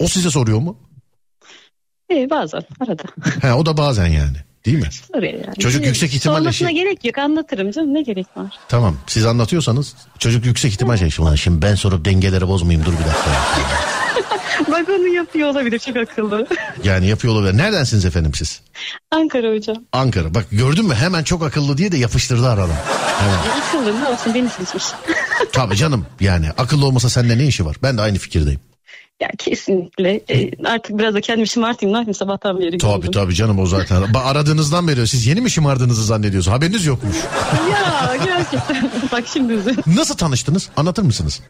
O 0.00 0.08
size 0.08 0.30
soruyor 0.30 0.58
mu? 0.58 0.76
Ee, 2.12 2.30
bazen 2.30 2.62
arada. 2.80 3.02
He 3.42 3.52
o 3.52 3.66
da 3.66 3.76
bazen 3.76 4.06
yani. 4.06 4.36
Değil 4.66 4.78
mi? 4.78 4.88
Soruyor 5.14 5.32
yani. 5.32 5.54
Çocuk 5.58 5.84
Ee, 5.84 5.86
yüksek 5.86 6.14
ihtimalle 6.14 6.38
Sormasına 6.38 6.68
şey- 6.68 6.76
gerek 6.76 7.04
yok 7.04 7.18
anlatırım 7.18 7.70
canım 7.70 7.94
ne 7.94 8.02
gerek 8.02 8.26
var. 8.36 8.54
Tamam. 8.68 8.96
Siz 9.06 9.26
anlatıyorsanız 9.26 9.94
çocuk 10.18 10.46
yüksek 10.46 10.72
ihtimal 10.72 10.96
şey. 10.96 11.10
"Ulan 11.18 11.34
Şimdi 11.34 11.62
ben 11.62 11.74
sorup 11.74 12.04
dengeleri 12.04 12.48
bozmayayım 12.48 12.86
dur 12.86 12.92
bir 12.92 12.98
dakika. 13.04 13.30
Bak 14.72 14.88
onu 14.88 15.08
yapıyor 15.08 15.48
olabilir 15.48 15.78
çok 15.78 15.96
akıllı. 15.96 16.46
Yani 16.84 17.06
yapıyor 17.06 17.34
olabilir. 17.34 17.56
Neredensiniz 17.56 18.04
efendim 18.04 18.32
siz? 18.34 18.60
Ankara 19.10 19.54
hocam. 19.54 19.76
Ankara. 19.92 20.34
Bak 20.34 20.46
gördün 20.50 20.84
mü 20.86 20.94
hemen 20.94 21.24
çok 21.24 21.42
akıllı 21.42 21.76
diye 21.78 21.92
de 21.92 21.96
yapıştırdı 21.96 22.48
aradan. 22.48 22.76
Hemen. 23.18 23.60
Akıllı 23.60 24.00
ne 24.00 24.08
olsun 24.08 24.34
beni 24.34 24.48
seçmiş. 24.48 24.84
Tabii 25.52 25.76
canım 25.76 26.06
yani 26.20 26.50
akıllı 26.58 26.86
olmasa 26.86 27.08
sende 27.10 27.38
ne 27.38 27.46
işi 27.46 27.66
var? 27.66 27.76
Ben 27.82 27.98
de 27.98 28.02
aynı 28.02 28.18
fikirdeyim. 28.18 28.60
Ya 29.20 29.28
kesinlikle. 29.38 30.20
Ee, 30.30 30.50
artık 30.64 30.98
biraz 30.98 31.14
da 31.14 31.20
kendimi 31.20 31.48
şımartayım. 31.48 31.94
Ne 31.94 31.98
yapayım 31.98 32.14
sabahtan 32.14 32.60
beri. 32.60 32.78
Tabii 32.78 33.00
güldüm. 33.00 33.12
tabii 33.12 33.34
canım 33.34 33.58
o 33.58 33.66
zaten. 33.66 34.02
Aradığınızdan 34.14 34.88
beri 34.88 35.08
siz 35.08 35.26
yeni 35.26 35.40
mi 35.40 35.50
şımardığınızı 35.50 36.04
zannediyorsunuz? 36.04 36.56
Haberiniz 36.56 36.86
yokmuş. 36.86 37.16
Ya 37.72 38.16
gerçekten. 38.24 38.90
Bak 39.12 39.24
şimdi. 39.32 39.58
Nasıl 39.86 40.16
tanıştınız? 40.16 40.68
Anlatır 40.76 41.02
mısınız? 41.02 41.40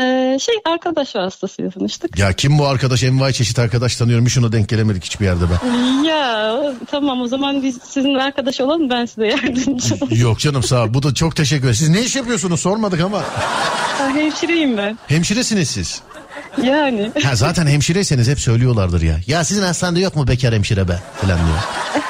Ee, 0.00 0.38
şey 0.40 0.54
arkadaş 0.64 1.16
vasıtasıyla 1.16 1.70
tanıştık. 1.70 2.18
Ya 2.18 2.32
kim 2.32 2.58
bu 2.58 2.66
arkadaş? 2.66 3.02
Envai 3.02 3.32
çeşit 3.34 3.58
arkadaş 3.58 3.96
tanıyorum. 3.96 4.26
Ona 4.38 4.52
denk 4.52 4.68
gelemedik 4.68 5.04
hiçbir 5.04 5.24
yerde 5.24 5.44
ben. 5.50 5.68
Ya 6.04 6.62
tamam 6.90 7.20
o 7.20 7.26
zaman 7.26 7.62
biz 7.62 7.78
sizin 7.82 8.14
arkadaş 8.14 8.60
olalım 8.60 8.90
ben 8.90 9.04
size 9.06 9.26
yardımcı 9.26 9.94
olayım. 9.94 10.22
Yok 10.22 10.38
canım 10.38 10.62
sağ 10.62 10.84
ol. 10.84 10.94
Bu 10.94 11.02
da 11.02 11.14
çok 11.14 11.36
teşekkür 11.36 11.62
ederim. 11.62 11.74
Siz 11.74 11.88
ne 11.88 12.02
iş 12.02 12.16
yapıyorsunuz 12.16 12.60
sormadık 12.60 13.00
ama. 13.00 13.18
Ha, 13.18 14.08
Hemşireyim 14.14 14.76
ben. 14.76 14.98
Hemşiresiniz 15.06 15.70
siz. 15.70 16.02
Yani. 16.64 17.10
Ha, 17.22 17.36
zaten 17.36 17.66
hemşireyseniz 17.66 18.28
hep 18.28 18.40
söylüyorlardır 18.40 19.02
ya. 19.02 19.16
Ya 19.26 19.44
sizin 19.44 19.62
hastanede 19.62 20.00
yok 20.00 20.16
mu 20.16 20.28
bekar 20.28 20.54
hemşire 20.54 20.88
be 20.88 20.98
falan 21.20 21.36
diyor. 21.36 21.58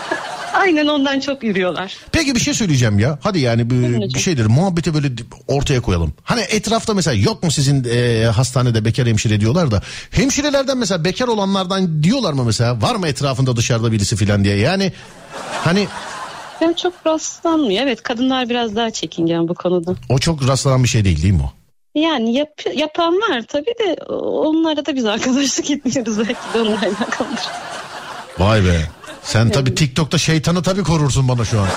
Aynen 0.55 0.87
ondan 0.87 1.21
çok 1.21 1.43
yürüyorlar. 1.43 1.97
Peki 2.13 2.35
bir 2.35 2.41
şey 2.41 2.55
söyleyeceğim 2.55 2.99
ya. 2.99 3.19
Hadi 3.23 3.39
yani 3.39 3.71
bir, 3.71 4.15
bir 4.15 4.19
şeydir 4.21 4.47
muhabbeti 4.47 4.95
böyle 4.95 5.09
ortaya 5.49 5.81
koyalım. 5.81 6.13
Hani 6.25 6.41
etrafta 6.41 6.95
mesela 6.95 7.15
yok 7.15 7.43
mu 7.43 7.51
sizin 7.51 7.85
e, 7.95 8.25
hastanede 8.25 8.85
bekar 8.85 9.07
hemşire 9.07 9.41
diyorlar 9.41 9.71
da. 9.71 9.83
Hemşirelerden 10.11 10.79
mesela 10.79 11.05
bekar 11.05 11.29
olanlardan 11.29 12.03
diyorlar 12.03 12.33
mı 12.33 12.45
mesela? 12.45 12.83
Var 12.83 12.95
mı 12.95 13.09
etrafında 13.09 13.57
dışarıda 13.57 13.93
birisi 13.93 14.17
falan 14.17 14.45
diye. 14.45 14.57
Yani 14.57 14.93
hani 15.65 15.87
Yani 16.61 16.77
çok 16.77 16.93
rastlanmıyor. 17.07 17.83
Evet 17.83 18.03
kadınlar 18.03 18.49
biraz 18.49 18.77
daha 18.77 18.91
çekingen 18.91 19.49
bu 19.49 19.55
konuda. 19.55 19.95
o 20.09 20.19
çok 20.19 20.49
rastlanan 20.49 20.85
bir 20.85 20.89
şey 20.89 21.05
değil 21.05 21.23
değil 21.23 21.35
mi 21.35 21.43
o? 21.43 21.53
Yani 21.95 22.35
yap, 22.35 22.63
yapan 22.75 23.15
var 23.15 23.43
tabii 23.49 23.75
de 23.79 24.03
onlara 24.13 24.87
da 24.87 24.95
biz 24.95 25.05
arkadaşlık 25.05 25.71
etmiyoruz 25.71 26.19
belki 26.19 26.55
de 26.55 26.61
onunla 26.61 26.79
alakalıdır. 26.79 27.49
Vay 28.39 28.65
be. 28.65 29.00
Sen 29.23 29.51
tabii 29.51 29.75
TikTok'ta 29.75 30.19
şeytanı 30.19 30.63
tabii 30.63 30.83
korursun 30.83 31.29
bana 31.29 31.45
şu 31.45 31.61
an. 31.61 31.69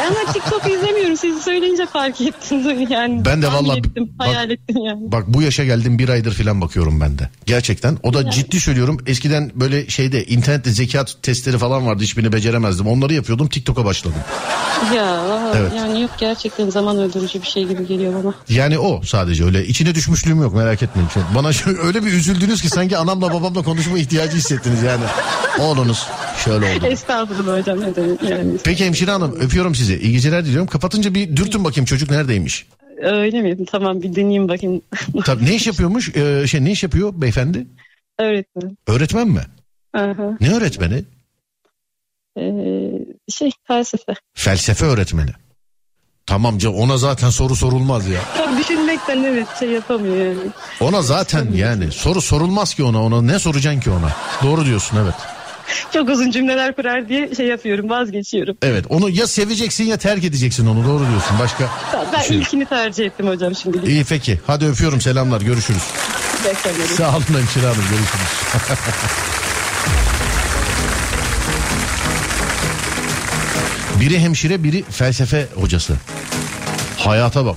Ben 0.00 0.06
ama 0.06 0.32
TikTok 0.32 0.66
izlemiyorum. 0.66 1.16
Sizi 1.16 1.42
söyleyince 1.42 1.86
fark 1.86 2.20
ettim. 2.20 2.62
Yani 2.90 3.24
Ben 3.24 3.42
de 3.42 3.46
ettim, 3.46 4.10
bak- 4.18 4.26
hayal 4.26 4.50
ettim 4.50 4.76
yani. 4.86 5.12
Bak 5.12 5.24
bu 5.26 5.42
yaşa 5.42 5.64
geldim 5.64 5.98
bir 5.98 6.08
aydır 6.08 6.32
falan 6.34 6.60
bakıyorum 6.60 7.00
ben 7.00 7.18
de. 7.18 7.28
Gerçekten. 7.46 7.98
O 8.02 8.14
da 8.14 8.30
ciddi 8.30 8.60
söylüyorum. 8.60 8.98
Eskiden 9.06 9.50
böyle 9.54 9.88
şeyde 9.88 10.24
internette 10.24 10.70
zekat 10.70 11.16
testleri 11.22 11.58
falan 11.58 11.86
vardı. 11.86 12.02
Hiçbirini 12.02 12.32
beceremezdim. 12.32 12.86
Onları 12.86 13.14
yapıyordum. 13.14 13.48
TikTok'a 13.48 13.84
başladım. 13.84 14.18
Ya 14.96 15.22
Evet. 15.56 15.72
yani 15.76 16.02
yok 16.02 16.10
gerçekten 16.18 16.70
zaman 16.70 16.98
öldürücü 16.98 17.42
bir 17.42 17.46
şey 17.46 17.64
gibi 17.64 17.86
geliyor 17.86 18.24
bana. 18.24 18.34
Yani 18.48 18.78
o 18.78 19.02
sadece 19.02 19.44
öyle. 19.44 19.66
içine 19.66 19.94
düşmüşlüğüm 19.94 20.42
yok 20.42 20.54
merak 20.54 20.82
etmeyin. 20.82 21.08
Şu- 21.08 21.20
Bana 21.34 21.52
şu- 21.52 21.78
öyle 21.82 22.04
bir 22.04 22.12
üzüldünüz 22.12 22.62
ki 22.62 22.68
sanki 22.68 22.96
anamla 22.96 23.32
babamla 23.32 23.62
konuşma 23.62 23.98
ihtiyacı 23.98 24.36
hissettiniz 24.36 24.82
yani. 24.82 25.04
Oğlunuz 25.58 26.06
şöyle 26.44 26.76
oldu. 26.76 26.81
Estağfurullah 26.90 27.58
hocam 27.58 27.80
ne 27.80 27.96
demek 27.96 28.22
yani. 28.22 28.52
Peki 28.64 28.86
hemşire 28.86 29.10
hanım 29.10 29.36
öpüyorum 29.40 29.74
sizi. 29.74 29.96
İyi 29.98 30.12
geceler 30.12 30.44
diliyorum. 30.44 30.66
Kapatınca 30.66 31.14
bir 31.14 31.36
dürtün 31.36 31.64
bakayım 31.64 31.84
çocuk 31.86 32.10
neredeymiş. 32.10 32.66
Öyle 33.02 33.42
mi? 33.42 33.66
Tamam 33.66 34.02
bir 34.02 34.14
deneyeyim 34.14 34.48
bakayım. 34.48 34.82
Tabii 35.24 35.44
ne 35.44 35.54
iş 35.54 35.66
yapıyormuş? 35.66 36.16
Ee, 36.16 36.46
şey 36.46 36.64
ne 36.64 36.70
iş 36.70 36.82
yapıyor 36.82 37.12
beyefendi? 37.16 37.66
Öğretmen. 38.18 38.76
Öğretmen 38.86 39.28
mi? 39.28 39.40
Aha. 39.94 40.36
Ne 40.40 40.54
öğretmeni? 40.54 41.04
Ee, 42.38 42.42
şey 43.28 43.50
felsefe. 43.66 44.14
Felsefe 44.34 44.84
öğretmeni. 44.86 45.30
Tamam 46.26 46.58
canım 46.58 46.76
ona 46.76 46.96
zaten 46.96 47.30
soru 47.30 47.56
sorulmaz 47.56 48.08
ya. 48.08 48.20
Çok 48.36 48.58
düşünmekten 48.58 49.22
evet 49.24 49.46
şey 49.58 49.68
yapamıyor 49.68 50.16
yani. 50.16 50.38
Ona 50.80 51.02
zaten 51.02 51.52
yani 51.54 51.92
soru 51.92 52.20
sorulmaz 52.20 52.74
ki 52.74 52.82
ona 52.82 53.02
ona 53.04 53.22
ne 53.22 53.38
soracaksın 53.38 53.80
ki 53.80 53.90
ona. 53.90 54.12
Doğru 54.42 54.64
diyorsun 54.64 54.98
evet. 55.04 55.14
Çok 55.92 56.08
uzun 56.08 56.30
cümleler 56.30 56.76
kurar 56.76 57.08
diye 57.08 57.34
şey 57.34 57.46
yapıyorum 57.46 57.90
vazgeçiyorum. 57.90 58.56
Evet 58.62 58.84
onu 58.88 59.10
ya 59.10 59.26
seveceksin 59.26 59.84
ya 59.84 59.96
terk 59.96 60.24
edeceksin 60.24 60.66
onu 60.66 60.84
doğru 60.84 61.08
diyorsun. 61.08 61.38
Başka 61.38 61.68
Ben 62.12 62.20
şey 62.22 62.38
ilkini 62.38 62.66
tercih 62.66 63.06
ettim 63.06 63.28
hocam 63.28 63.54
şimdilik. 63.54 63.88
İyi 63.88 64.04
peki 64.04 64.40
hadi 64.46 64.66
öpüyorum 64.66 65.00
selamlar 65.00 65.40
görüşürüz. 65.40 65.82
Beklemedim. 66.44 66.96
Sağ 66.96 67.08
olun 67.08 67.22
hemşire 67.38 67.66
hanım 67.66 67.84
görüşürüz. 67.90 68.32
biri 74.00 74.18
hemşire 74.18 74.64
biri 74.64 74.84
felsefe 74.90 75.46
hocası. 75.54 75.94
Hayata 76.98 77.46
bak. 77.46 77.56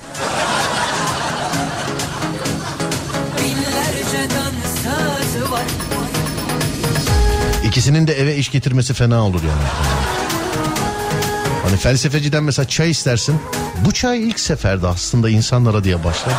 İkisinin 7.76 8.06
de 8.06 8.20
eve 8.20 8.36
iş 8.36 8.50
getirmesi 8.50 8.94
fena 8.94 9.26
olur 9.26 9.42
yani. 9.42 9.68
Hani 11.64 11.76
felsefeciden 11.76 12.44
mesela 12.44 12.68
çay 12.68 12.90
istersin. 12.90 13.40
Bu 13.84 13.92
çay 13.92 14.22
ilk 14.28 14.40
seferde 14.40 14.86
aslında 14.86 15.30
insanlara 15.30 15.84
diye 15.84 16.04
başlar. 16.04 16.34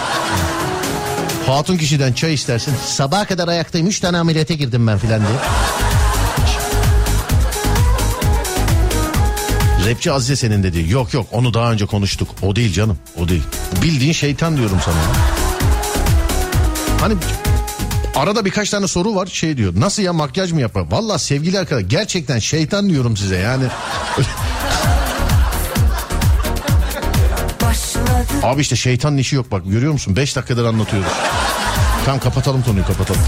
Hatun 1.47 1.77
kişiden 1.77 2.13
çay 2.13 2.33
istersin. 2.33 2.73
Sabaha 2.85 3.25
kadar 3.25 3.47
ayaktayım. 3.47 3.87
Üç 3.87 3.99
tane 3.99 4.17
ameliyata 4.17 4.53
girdim 4.53 4.87
ben 4.87 4.97
filan 4.97 5.21
diye. 5.21 5.39
Rapçi 9.89 10.11
Azize 10.11 10.35
senin 10.35 10.63
dedi. 10.63 10.85
Yok 10.89 11.13
yok 11.13 11.27
onu 11.31 11.53
daha 11.53 11.71
önce 11.71 11.85
konuştuk. 11.85 12.29
O 12.41 12.55
değil 12.55 12.73
canım 12.73 12.97
o 13.21 13.27
değil. 13.27 13.43
Bildiğin 13.81 14.13
şeytan 14.13 14.57
diyorum 14.57 14.79
sana. 14.85 14.97
Hani 17.01 17.13
arada 18.17 18.45
birkaç 18.45 18.69
tane 18.69 18.87
soru 18.87 19.15
var 19.15 19.27
şey 19.27 19.57
diyor. 19.57 19.73
Nasıl 19.77 20.03
ya 20.03 20.13
makyaj 20.13 20.51
mı 20.51 20.61
yapar? 20.61 20.85
Valla 20.91 21.19
sevgili 21.19 21.59
arkadaş 21.59 21.83
gerçekten 21.87 22.39
şeytan 22.39 22.89
diyorum 22.89 23.17
size 23.17 23.37
yani. 23.37 23.63
Abi 28.43 28.61
işte 28.61 28.75
şeytanın 28.75 29.17
işi 29.17 29.35
yok 29.35 29.51
bak 29.51 29.61
görüyor 29.65 29.93
musun? 29.93 30.15
5 30.15 30.35
dakikadır 30.35 30.65
anlatıyoruz. 30.65 31.11
Tamam 32.05 32.19
kapatalım 32.19 32.63
konuyu 32.63 32.85
kapatalım. 32.85 33.21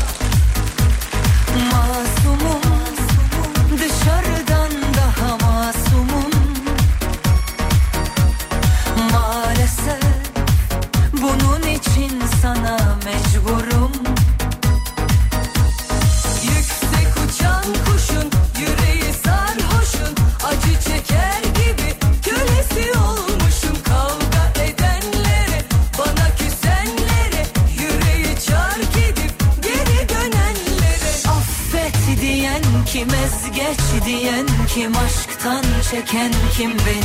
Çeken 36.11 36.31
kim 36.51 36.71
benim 36.85 36.98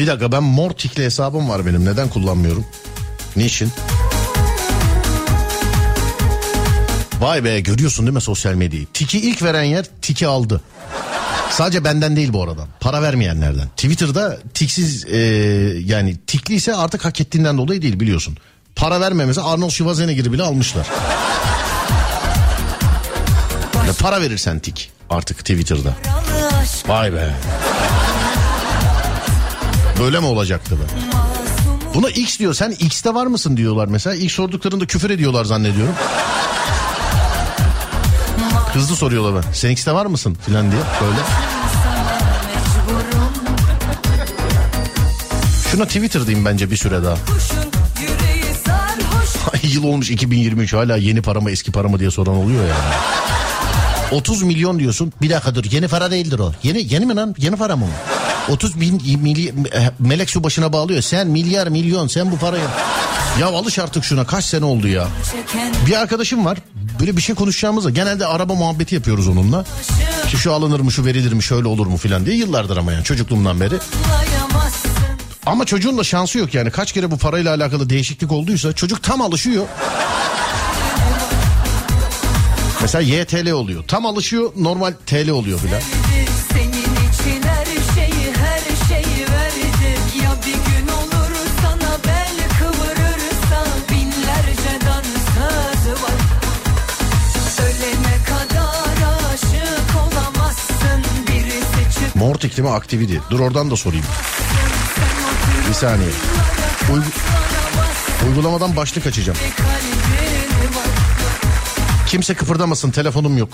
Bir 0.00 0.06
dakika 0.06 0.32
ben 0.32 0.42
Mortik'le 0.42 0.98
hesabım 0.98 1.48
var 1.48 1.66
benim. 1.66 1.84
Neden 1.84 2.08
kullanmıyorum? 2.08 2.66
Niçin? 3.36 3.72
Vay 7.20 7.44
be 7.44 7.60
görüyorsun 7.60 8.06
değil 8.06 8.14
mi 8.14 8.20
sosyal 8.20 8.54
medyayı? 8.54 8.86
Tiki 8.94 9.18
ilk 9.18 9.42
veren 9.42 9.62
yer 9.62 9.84
tiki 10.02 10.26
aldı. 10.26 10.60
Sadece 11.50 11.84
benden 11.84 12.16
değil 12.16 12.32
bu 12.32 12.42
arada. 12.42 12.66
Para 12.80 13.02
vermeyenlerden. 13.02 13.68
Twitter'da 13.68 14.38
tiksiz 14.54 15.04
e, 15.04 15.18
yani 15.84 16.16
tikliyse 16.26 16.74
artık 16.74 17.04
hak 17.04 17.20
ettiğinden 17.20 17.58
dolayı 17.58 17.82
değil 17.82 18.00
biliyorsun. 18.00 18.36
Para 18.76 19.00
vermemesi 19.00 19.40
Arnold 19.40 19.70
Schwarzenegger'i 19.70 20.32
bile 20.32 20.42
almışlar. 20.42 20.86
Para 23.98 24.20
verirsen 24.20 24.58
tik 24.58 24.90
artık 25.10 25.38
Twitter'da. 25.38 25.94
Vay 26.86 27.12
be. 27.12 27.34
Böyle 30.00 30.20
mi 30.20 30.26
olacaktı 30.26 30.76
be? 30.76 30.82
Buna 31.94 32.10
X 32.10 32.38
diyor. 32.38 32.54
Sen 32.54 32.70
X'te 32.70 33.14
var 33.14 33.26
mısın 33.26 33.56
diyorlar 33.56 33.88
mesela. 33.88 34.16
İlk 34.16 34.32
sorduklarında 34.32 34.86
küfür 34.86 35.10
ediyorlar 35.10 35.44
zannediyorum. 35.44 35.94
Hızlı 38.72 38.96
soruyorlar 38.96 39.34
ben. 39.34 39.52
Sen 39.52 39.70
X'te 39.70 39.92
var 39.92 40.06
mısın 40.06 40.38
filan 40.46 40.70
diye 40.70 40.80
böyle. 41.02 41.20
Şuna 45.70 45.84
Twitter 45.84 46.26
diyeyim 46.26 46.44
bence 46.44 46.70
bir 46.70 46.76
süre 46.76 47.04
daha. 47.04 47.16
Yıl 49.62 49.84
olmuş 49.84 50.10
2023 50.10 50.72
hala 50.72 50.96
yeni 50.96 51.22
para 51.22 51.40
mı 51.40 51.50
eski 51.50 51.72
para 51.72 51.88
mı 51.88 51.98
diye 51.98 52.10
soran 52.10 52.34
oluyor 52.34 52.60
yani. 52.60 52.94
30 54.10 54.42
milyon 54.42 54.78
diyorsun. 54.78 55.12
Bir 55.22 55.30
dakika 55.30 55.54
dur 55.54 55.64
yeni 55.70 55.88
para 55.88 56.10
değildir 56.10 56.38
o. 56.38 56.52
Yeni 56.62 56.94
yeni 56.94 57.06
mi 57.06 57.16
lan? 57.16 57.34
Yeni 57.38 57.56
para 57.56 57.76
mı? 57.76 57.86
O? 58.50 58.52
30 58.52 58.80
bin 58.80 58.98
milli- 58.98 59.68
eh, 59.72 59.90
melek 59.98 60.30
su 60.30 60.44
başına 60.44 60.72
bağlıyor. 60.72 61.02
Sen 61.02 61.26
milyar 61.28 61.66
milyon 61.68 62.06
sen 62.06 62.30
bu 62.32 62.36
parayı. 62.38 62.62
Ya 63.40 63.46
alış 63.46 63.78
artık 63.78 64.04
şuna 64.04 64.26
kaç 64.26 64.44
sene 64.44 64.64
oldu 64.64 64.88
ya. 64.88 65.08
Bir 65.86 66.00
arkadaşım 66.00 66.44
var. 66.44 66.58
Böyle 67.00 67.16
bir 67.16 67.22
şey 67.22 67.34
konuşacağımızda 67.34 67.90
genelde 67.90 68.26
araba 68.26 68.54
muhabbeti 68.54 68.94
yapıyoruz 68.94 69.28
onunla. 69.28 69.64
İşte 70.26 70.38
şu 70.38 70.52
alınır 70.52 70.80
mı 70.80 70.92
şu 70.92 71.04
verilir 71.04 71.32
mi 71.32 71.42
şöyle 71.42 71.68
olur 71.68 71.86
mu 71.86 71.96
filan 71.96 72.26
diye 72.26 72.36
yıllardır 72.36 72.76
ama 72.76 72.92
yani 72.92 73.04
çocukluğumdan 73.04 73.60
beri. 73.60 73.74
Ama 75.46 75.64
çocuğun 75.64 75.98
da 75.98 76.04
şansı 76.04 76.38
yok 76.38 76.54
yani 76.54 76.70
kaç 76.70 76.92
kere 76.92 77.10
bu 77.10 77.18
parayla 77.18 77.54
alakalı 77.54 77.90
değişiklik 77.90 78.32
olduysa 78.32 78.72
çocuk 78.72 79.02
tam 79.02 79.22
alışıyor. 79.22 79.64
Mesela 82.82 83.02
YTL 83.02 83.50
oluyor. 83.50 83.84
Tam 83.88 84.06
alışıyor 84.06 84.52
normal 84.56 84.92
TL 85.06 85.28
oluyor 85.30 85.58
filan. 85.58 85.80
Birisi 102.20 102.28
çık 102.28 102.28
Mortik 102.28 102.56
değil 102.56 102.68
mi 102.68 102.74
aktividi? 102.74 103.20
Dur 103.30 103.40
oradan 103.40 103.70
da 103.70 103.76
sorayım. 103.76 104.04
Bir 105.68 105.74
saniye. 105.74 106.08
Uygu- 106.92 108.28
uygulamadan 108.28 108.76
başlık 108.76 109.06
açacağım. 109.06 109.38
Kimse 112.06 112.34
kıpırdamasın 112.34 112.90
telefonum 112.90 113.38
yok. 113.38 113.48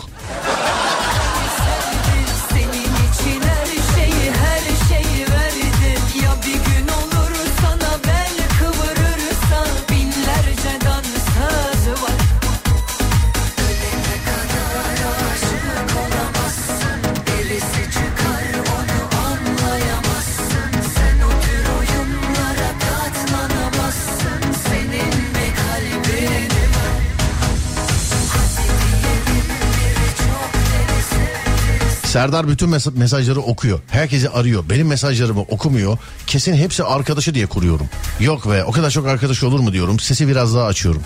Serdar 32.26 32.48
bütün 32.48 32.68
mes- 32.68 32.98
mesajları 32.98 33.40
okuyor. 33.40 33.80
Herkesi 33.90 34.30
arıyor. 34.30 34.64
Benim 34.70 34.86
mesajlarımı 34.86 35.40
okumuyor. 35.40 35.98
Kesin 36.26 36.54
hepsi 36.54 36.84
arkadaşı 36.84 37.34
diye 37.34 37.46
kuruyorum. 37.46 37.88
Yok 38.20 38.50
be 38.50 38.64
o 38.64 38.72
kadar 38.72 38.90
çok 38.90 39.06
arkadaş 39.06 39.42
olur 39.42 39.60
mu 39.60 39.72
diyorum. 39.72 40.00
Sesi 40.00 40.28
biraz 40.28 40.54
daha 40.54 40.66
açıyorum. 40.66 41.02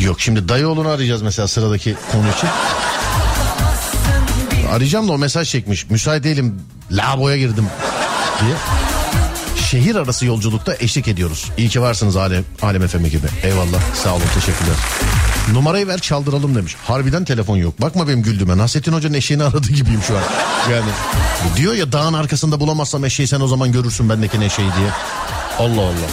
Yok 0.00 0.20
şimdi 0.20 0.48
dayıoğlunu 0.48 0.88
arayacağız 0.88 1.22
mesela 1.22 1.48
sıradaki 1.48 1.96
konu 2.12 2.24
için. 2.36 2.48
Arayacağım 4.72 5.08
da 5.08 5.12
o 5.12 5.18
mesaj 5.18 5.50
çekmiş. 5.50 5.90
Müsait 5.90 6.24
değilim. 6.24 6.60
Lavaboya 6.90 7.36
girdim 7.36 7.66
diye. 8.40 8.54
Şehir 9.70 9.94
arası 9.96 10.26
yolculukta 10.26 10.74
eşlik 10.80 11.08
ediyoruz. 11.08 11.50
İyi 11.58 11.68
ki 11.68 11.82
varsınız 11.82 12.16
Alem, 12.16 12.44
Alem 12.62 12.88
FM 12.88 13.04
gibi. 13.04 13.26
Eyvallah 13.42 13.80
sağ 14.04 14.14
olun 14.14 14.22
teşekkürler. 14.34 14.76
Numarayı 15.52 15.86
ver 15.86 15.98
çaldıralım 15.98 16.54
demiş. 16.54 16.76
Harbiden 16.84 17.24
telefon 17.24 17.56
yok. 17.56 17.80
Bakma 17.80 18.08
benim 18.08 18.22
güldüğüme. 18.22 18.58
Nasrettin 18.58 18.92
Hoca'nın 18.92 19.14
eşeğini 19.14 19.44
aradı 19.44 19.68
gibiyim 19.68 20.02
şu 20.06 20.16
an. 20.16 20.22
Yani 20.72 20.90
diyor 21.56 21.74
ya 21.74 21.92
dağın 21.92 22.14
arkasında 22.14 22.60
bulamazsam 22.60 23.04
eşeği 23.04 23.28
sen 23.28 23.40
o 23.40 23.48
zaman 23.48 23.72
görürsün 23.72 24.08
bendeki 24.08 24.36
eşeği 24.36 24.68
diye. 24.78 24.90
Allah 25.58 25.80
Allah. 25.80 26.10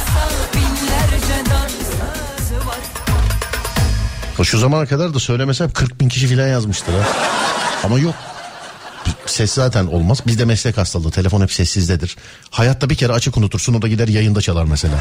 Şu 4.43 4.57
zamana 4.57 4.85
kadar 4.85 5.13
da 5.13 5.19
söylemesem 5.19 5.71
40 5.71 5.99
bin 5.99 6.09
kişi 6.09 6.35
falan 6.35 6.47
yazmıştır 6.47 6.93
ha. 6.93 6.99
Ama 7.83 7.99
yok. 7.99 8.15
Ses 9.25 9.53
zaten 9.53 9.85
olmaz. 9.85 10.19
Bizde 10.27 10.45
meslek 10.45 10.77
hastalığı. 10.77 11.11
Telefon 11.11 11.41
hep 11.41 11.51
sessizdedir. 11.53 12.15
Hayatta 12.49 12.89
bir 12.89 12.95
kere 12.95 13.13
açık 13.13 13.37
unutursun 13.37 13.73
o 13.73 13.81
da 13.81 13.87
gider 13.87 14.07
yayında 14.07 14.41
çalar 14.41 14.63
mesela. 14.63 14.95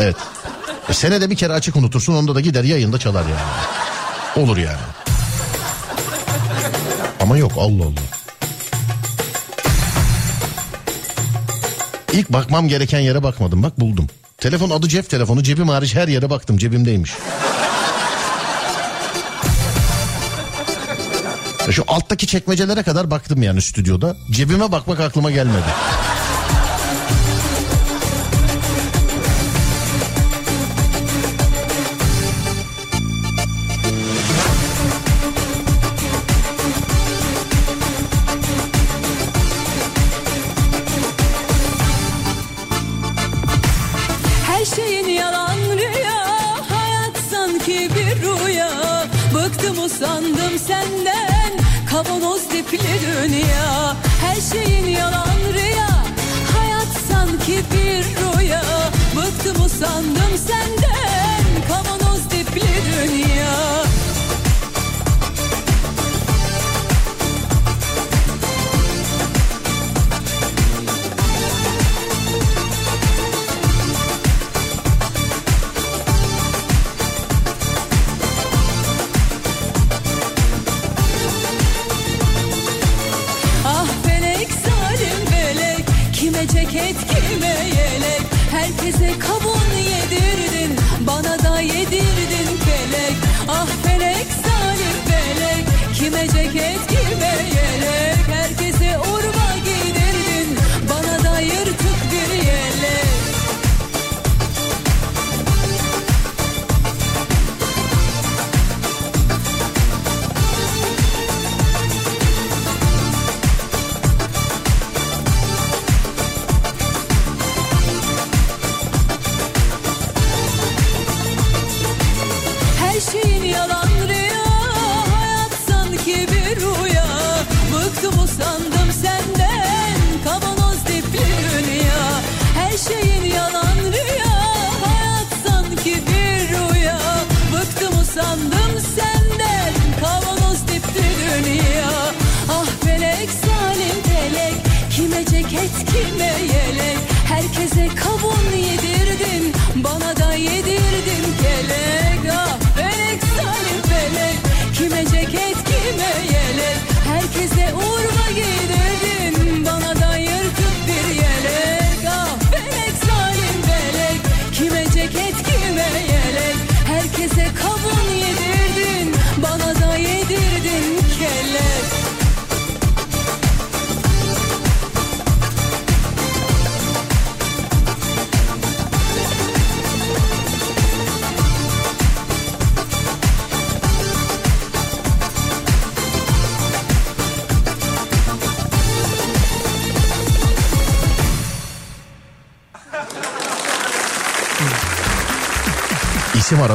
Evet. 0.00 0.16
E, 0.88 0.92
senede 0.92 1.30
bir 1.30 1.36
kere 1.36 1.52
açık 1.52 1.76
unutursun 1.76 2.14
onda 2.14 2.34
da 2.34 2.40
gider 2.40 2.64
yayında 2.64 2.98
çalar 2.98 3.22
yani. 3.22 4.46
Olur 4.46 4.56
yani. 4.56 4.78
Ama 7.20 7.38
yok 7.38 7.52
Allah 7.56 7.82
Allah. 7.82 8.00
İlk 12.12 12.32
bakmam 12.32 12.68
gereken 12.68 13.00
yere 13.00 13.22
bakmadım 13.22 13.62
bak 13.62 13.80
buldum. 13.80 14.06
Telefon 14.38 14.70
adı 14.70 14.88
cep 14.88 15.10
telefonu 15.10 15.42
cebim 15.42 15.68
hariç 15.68 15.94
her 15.94 16.08
yere 16.08 16.30
baktım 16.30 16.58
cebimdeymiş. 16.58 17.12
Ya 21.66 21.72
Şu 21.72 21.84
alttaki 21.88 22.26
çekmecelere 22.26 22.82
kadar 22.82 23.10
baktım 23.10 23.42
yani 23.42 23.62
stüdyoda. 23.62 24.16
Cebime 24.30 24.72
bakmak 24.72 25.00
aklıma 25.00 25.30
gelmedi. 25.30 25.66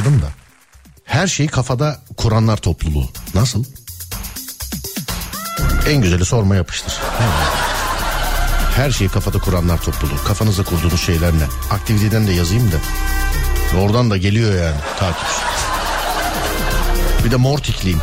aradım 0.02 0.22
da. 0.22 0.28
Her 1.04 1.28
şeyi 1.28 1.50
kafada 1.50 1.98
kuranlar 2.18 2.58
topluluğu. 2.58 3.10
Nasıl? 3.34 3.64
En 5.88 6.02
güzeli 6.02 6.26
sorma 6.26 6.56
yapıştır. 6.56 6.94
Her 8.76 8.92
şeyi 8.92 9.10
kafada 9.10 9.40
kuranlar 9.40 9.82
topluluğu. 9.82 10.24
Kafanızda 10.28 10.64
kurduğunuz 10.64 11.02
şeyler 11.02 11.34
ne? 11.34 11.44
Aktiviteden 11.72 12.28
de 12.28 12.32
yazayım 12.32 12.72
da. 12.72 12.76
Oradan 13.80 14.12
da 14.12 14.18
geliyor 14.18 14.64
yani 14.64 14.78
takip. 15.00 15.28
Bir 17.26 17.32
de 17.32 17.36
Mortikliyim. 17.36 18.02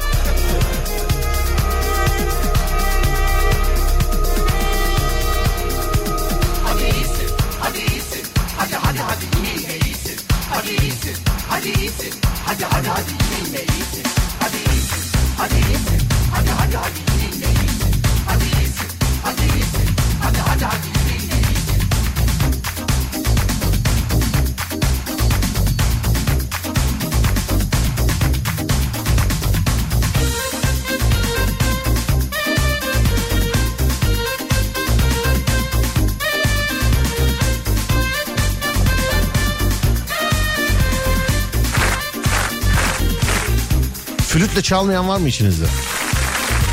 Flütte 44.59 44.69
çalmayan 44.69 45.09
var 45.09 45.19
mı 45.19 45.29
içinizde? 45.29 45.65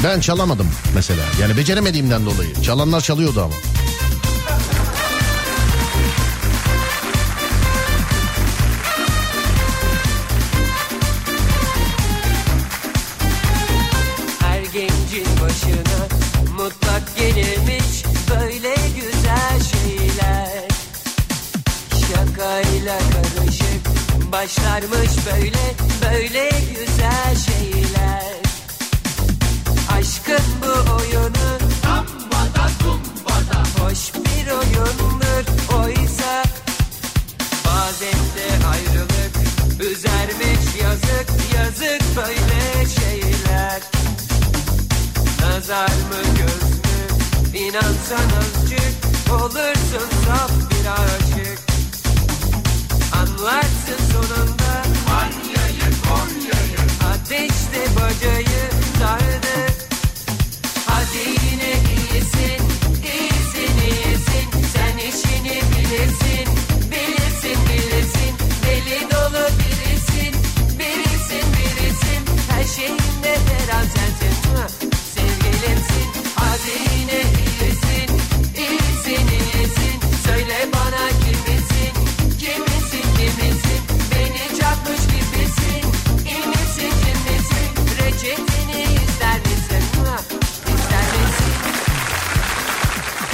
Ben 0.03 0.19
çalamadım 0.19 0.67
mesela. 0.95 1.23
Yani 1.41 1.57
beceremediğimden 1.57 2.25
dolayı. 2.25 2.61
Çalanlar 2.61 3.01
çalıyordu 3.01 3.41
ama. 3.41 3.74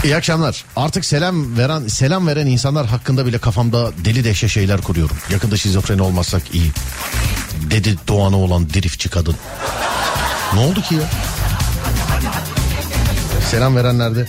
İyi 0.04 0.16
akşamlar. 0.16 0.66
Artık 0.76 1.06
selam 1.06 1.58
veren 1.58 1.88
selam 1.88 2.28
veren 2.28 2.48
insanlar 2.48 2.86
hakkında 2.86 3.26
bile 3.26 3.38
kafamda 3.38 3.92
deli 4.06 4.24
deşe 4.24 4.48
şeyler 4.48 4.82
kuruyorum. 4.82 5.18
Yakında 5.32 5.58
şizofreni 5.58 6.02
olmazsak 6.02 6.42
iyi. 6.54 6.72
Dedi 7.72 7.96
Doğan'a 8.08 8.38
olan 8.38 8.70
driftçi 8.70 9.10
kadın. 9.10 9.36
ne 10.54 10.60
oldu 10.60 10.82
ki 10.82 10.96
ya? 10.96 11.02
Selam 13.52 13.76
verenlerde. 13.76 14.26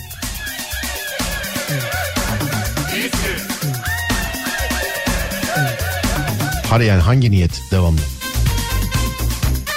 Hani 6.69 6.85
yani 6.85 7.01
hangi 7.01 7.31
niyet 7.31 7.61
devamlı? 7.71 8.01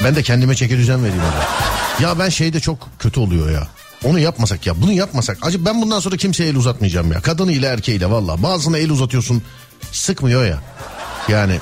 Ben 0.04 0.16
de 0.16 0.22
kendime 0.22 0.54
çeki 0.54 0.76
düzen 0.78 1.04
vereyim. 1.04 1.20
Abi. 1.20 2.04
Ya 2.04 2.18
ben 2.18 2.28
şeyde 2.28 2.60
çok 2.60 2.88
kötü 2.98 3.20
oluyor 3.20 3.50
ya. 3.50 3.68
Onu 4.06 4.18
yapmasak 4.18 4.66
ya 4.66 4.82
bunu 4.82 4.92
yapmasak. 4.92 5.38
Acı 5.42 5.64
ben 5.64 5.82
bundan 5.82 6.00
sonra 6.00 6.16
kimseye 6.16 6.50
el 6.50 6.56
uzatmayacağım 6.56 7.12
ya. 7.12 7.20
Kadınıyla 7.20 7.72
erkeğiyle 7.72 8.10
valla. 8.10 8.42
Bazısına 8.42 8.78
el 8.78 8.90
uzatıyorsun 8.90 9.42
sıkmıyor 9.92 10.46
ya. 10.46 10.58
Yani 11.28 11.58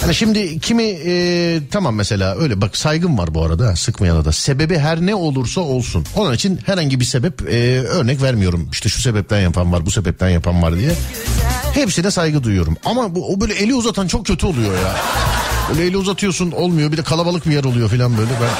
Hani 0.00 0.14
şimdi 0.14 0.60
kimi 0.60 0.82
e, 0.82 1.60
tamam 1.70 1.94
mesela 1.94 2.36
öyle 2.36 2.60
bak 2.60 2.76
saygım 2.76 3.18
var 3.18 3.34
bu 3.34 3.44
arada 3.44 3.76
sıkmayana 3.76 4.24
da. 4.24 4.32
Sebebi 4.32 4.78
her 4.78 5.00
ne 5.00 5.14
olursa 5.14 5.60
olsun. 5.60 6.06
Onun 6.16 6.34
için 6.34 6.60
herhangi 6.66 7.00
bir 7.00 7.04
sebep 7.04 7.52
e, 7.52 7.80
örnek 7.80 8.22
vermiyorum. 8.22 8.68
İşte 8.72 8.88
şu 8.88 9.02
sebepten 9.02 9.40
yapan 9.40 9.72
var 9.72 9.86
bu 9.86 9.90
sebepten 9.90 10.28
yapan 10.28 10.62
var 10.62 10.76
diye. 10.76 10.90
Hepsine 11.74 12.10
saygı 12.10 12.44
duyuyorum. 12.44 12.76
Ama 12.84 13.14
bu, 13.14 13.32
o 13.32 13.40
böyle 13.40 13.54
eli 13.54 13.74
uzatan 13.74 14.06
çok 14.06 14.26
kötü 14.26 14.46
oluyor 14.46 14.72
ya. 14.72 14.96
Böyle 15.70 15.86
eli 15.86 15.96
uzatıyorsun 15.96 16.50
olmuyor 16.50 16.92
bir 16.92 16.96
de 16.96 17.02
kalabalık 17.02 17.46
bir 17.46 17.52
yer 17.52 17.64
oluyor 17.64 17.88
falan 17.88 18.18
böyle. 18.18 18.30
Ben 18.30 18.50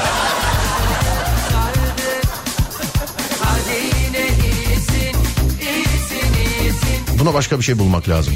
buna 7.25 7.35
başka 7.35 7.59
bir 7.59 7.65
şey 7.65 7.79
bulmak 7.79 8.09
lazım. 8.09 8.35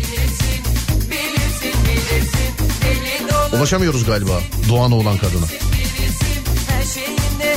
Ulaşamıyoruz 3.52 4.04
galiba 4.04 4.40
Doğan 4.68 4.92
olan 4.92 5.16
kadına. 5.18 5.46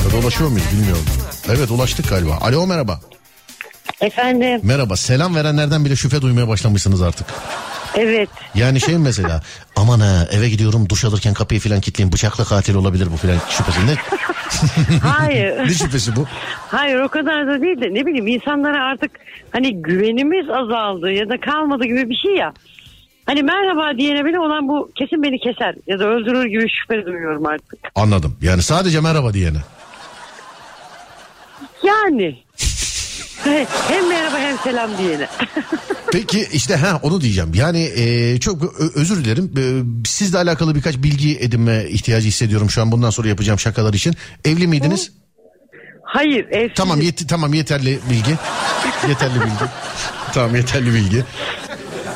Ya 0.04 0.12
da 0.12 0.16
ulaşıyor 0.16 0.50
muyuz 0.50 0.66
bilmiyorum. 0.72 1.04
Evet 1.48 1.70
ulaştık 1.70 2.08
galiba. 2.08 2.38
Alo 2.40 2.66
merhaba. 2.66 3.00
Efendim 4.00 4.60
Merhaba. 4.62 4.96
Selam 4.96 5.34
verenlerden 5.34 5.84
bile 5.84 5.96
şüphe 5.96 6.22
duymaya 6.22 6.48
başlamışsınız 6.48 7.02
artık. 7.02 7.26
evet 7.94 8.28
Yani 8.54 8.80
şey 8.80 8.98
mesela 8.98 9.42
aman 9.76 10.00
ha 10.00 10.28
eve 10.30 10.48
gidiyorum 10.48 10.88
duş 10.88 11.04
alırken 11.04 11.34
kapıyı 11.34 11.60
falan 11.60 11.80
kilitleyin 11.80 12.12
bıçakla 12.12 12.44
katil 12.44 12.74
olabilir 12.74 13.08
bu 13.12 13.16
filan 13.16 13.38
şüphesi. 13.50 13.80
Hayır 15.02 15.58
ne 15.58 15.74
şüphesi 15.74 16.16
bu? 16.16 16.26
hayır 16.68 16.98
o 17.00 17.08
kadar 17.08 17.46
da 17.46 17.62
değil 17.62 17.80
de 17.80 17.94
ne 17.94 18.06
bileyim 18.06 18.26
insanlara 18.26 18.84
artık 18.84 19.10
hani 19.50 19.82
güvenimiz 19.82 20.50
azaldı 20.50 21.10
ya 21.12 21.28
da 21.28 21.40
kalmadı 21.40 21.84
gibi 21.84 22.10
bir 22.10 22.16
şey 22.16 22.34
ya. 22.34 22.52
Hani 23.26 23.42
merhaba 23.42 23.98
diyene 23.98 24.24
bile 24.24 24.40
olan 24.40 24.68
bu 24.68 24.90
kesin 24.94 25.22
beni 25.22 25.38
keser 25.38 25.74
ya 25.86 25.98
da 25.98 26.04
öldürür 26.04 26.44
gibi 26.44 26.66
şüphe 26.70 27.06
duyuyorum 27.06 27.46
artık. 27.46 27.78
Anladım. 27.94 28.36
Yani 28.42 28.62
sadece 28.62 29.00
merhaba 29.00 29.34
diyene. 29.34 29.58
Yani 31.84 32.36
hem 33.88 34.08
merhaba 34.08 34.38
hem 34.38 34.58
selam 34.58 34.90
diyene. 34.98 35.28
Peki 36.12 36.48
işte 36.52 36.76
ha 36.76 37.00
onu 37.02 37.20
diyeceğim. 37.20 37.50
Yani 37.54 37.90
e, 37.96 38.38
çok 38.40 38.80
özür 38.94 39.24
dilerim. 39.24 39.52
E, 39.58 39.64
sizle 40.08 40.38
alakalı 40.38 40.74
birkaç 40.74 40.96
bilgi 40.96 41.38
edinme 41.38 41.84
ihtiyacı 41.88 42.28
hissediyorum 42.28 42.70
şu 42.70 42.82
an 42.82 42.92
bundan 42.92 43.10
sonra 43.10 43.28
yapacağım 43.28 43.58
şakalar 43.58 43.94
için. 43.94 44.14
Evli 44.44 44.66
miydiniz? 44.66 45.10
hayır 46.12 46.46
evsiz. 46.50 46.76
Tamam 46.76 47.00
yet 47.00 47.28
tamam 47.28 47.54
yeterli 47.54 47.98
bilgi. 48.10 48.34
Yeterli 49.08 49.34
bilgi. 49.34 49.64
tamam 50.32 50.56
yeterli 50.56 50.94
bilgi. 50.94 51.24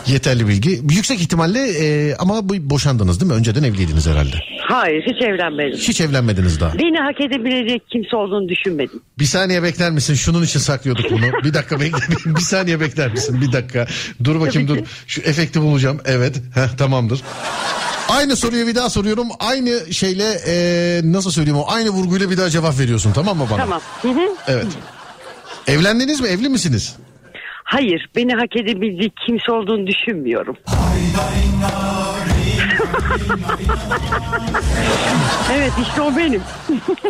Yeterli 0.06 0.48
bilgi. 0.48 0.70
Yüksek 0.90 1.20
ihtimalle 1.20 1.68
e, 1.68 2.14
ama 2.16 2.48
bu 2.48 2.70
boşandınız 2.70 3.20
değil 3.20 3.32
mi? 3.32 3.38
Önceden 3.38 3.62
evliydiniz 3.62 4.06
herhalde. 4.06 4.36
Hayır 4.68 5.02
hiç 5.06 5.22
evlenmedim. 5.22 5.78
Hiç 5.78 6.00
evlenmediniz 6.00 6.60
daha. 6.60 6.78
Beni 6.78 6.98
hak 6.98 7.20
edebilecek 7.20 7.82
kimse 7.92 8.16
olduğunu 8.16 8.48
düşünmedim. 8.48 9.00
Bir 9.18 9.24
saniye 9.24 9.62
bekler 9.62 9.90
misin? 9.90 10.14
Şunun 10.14 10.42
için 10.42 10.60
saklıyorduk 10.60 11.10
bunu. 11.10 11.44
Bir 11.44 11.54
dakika 11.54 11.80
bekle. 11.80 11.98
bir 12.26 12.40
saniye 12.40 12.80
bekler 12.80 13.10
misin? 13.12 13.40
Bir 13.40 13.52
dakika. 13.52 13.86
Dur 14.24 14.40
bakayım 14.40 14.68
dur. 14.68 14.78
Şu 15.06 15.20
efekti 15.20 15.60
bulacağım. 15.62 16.00
Evet. 16.04 16.36
Heh, 16.54 16.76
tamamdır. 16.78 17.20
Aynı 18.08 18.36
soruyu 18.36 18.66
bir 18.66 18.74
daha 18.74 18.90
soruyorum. 18.90 19.28
Aynı 19.40 19.92
şeyle 19.92 20.24
e, 20.46 21.00
nasıl 21.04 21.30
söyleyeyim 21.30 21.58
o 21.58 21.64
aynı 21.68 21.88
vurguyla 21.90 22.30
bir 22.30 22.38
daha 22.38 22.50
cevap 22.50 22.78
veriyorsun 22.78 23.12
tamam 23.12 23.36
mı 23.36 23.46
bana? 23.50 23.58
Tamam. 23.58 23.80
Hı 24.02 24.08
hı. 24.08 24.28
Evet. 24.48 24.66
Evlendiniz 25.66 26.20
mi? 26.20 26.28
Evli 26.28 26.48
misiniz? 26.48 26.96
Hayır 27.64 28.08
beni 28.16 28.32
hak 28.34 28.56
edebilecek 28.56 29.12
kimse 29.26 29.52
olduğunu 29.52 29.86
düşünmüyorum. 29.86 30.56
Evet 35.52 35.72
işte 35.82 36.00
o 36.02 36.16
benim. 36.16 36.42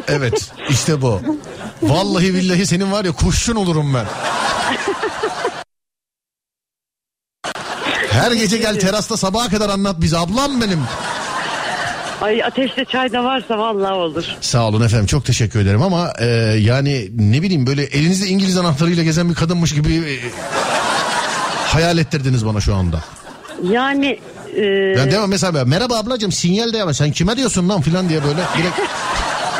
Evet. 0.09 0.53
işte 0.71 1.03
bu. 1.03 1.21
Vallahi 1.83 2.35
billahi 2.35 2.67
senin 2.67 2.93
var 2.93 3.05
ya 3.05 3.13
kuşun 3.13 3.57
olurum 3.57 3.95
ben. 3.95 4.07
Her 8.11 8.33
gece 8.33 8.59
gel 8.59 8.81
terasta 8.81 9.17
sabaha 9.17 9.49
kadar 9.49 9.69
anlat 9.71 10.01
bize 10.01 10.19
ablam 10.19 10.61
benim. 10.61 10.81
Ay 12.23 12.45
ateşte 12.45 12.85
çay 12.85 13.13
da 13.13 13.25
varsa 13.25 13.59
vallahi 13.59 13.93
olur. 13.93 14.25
Sağ 14.41 14.69
olun 14.69 14.83
efendim 14.83 15.07
çok 15.07 15.25
teşekkür 15.25 15.61
ederim 15.61 15.83
ama 15.83 16.13
e, 16.19 16.27
yani 16.59 17.09
ne 17.17 17.43
bileyim 17.43 17.67
böyle 17.67 17.85
elinizde 17.85 18.27
İngiliz 18.27 18.57
anahtarıyla 18.57 19.03
gezen 19.03 19.31
bir 19.31 19.35
kadınmış 19.35 19.75
gibi 19.75 19.95
e, 19.95 20.15
hayal 21.67 21.99
ettirdiniz 21.99 22.47
bana 22.47 22.61
şu 22.61 22.75
anda. 22.75 23.05
Yani 23.63 24.21
e, 24.57 24.65
Yani 24.99 25.11
devam 25.11 25.31
mesela 25.31 25.65
merhaba 25.65 25.99
ablacığım 25.99 26.33
sinyal 26.33 26.73
de 26.73 26.83
ama 26.83 26.95
sen 26.95 27.11
kime 27.13 27.37
diyorsun 27.37 27.69
lan 27.69 27.81
filan 27.81 28.09
diye 28.09 28.23
böyle 28.25 28.41
direkt 28.59 28.81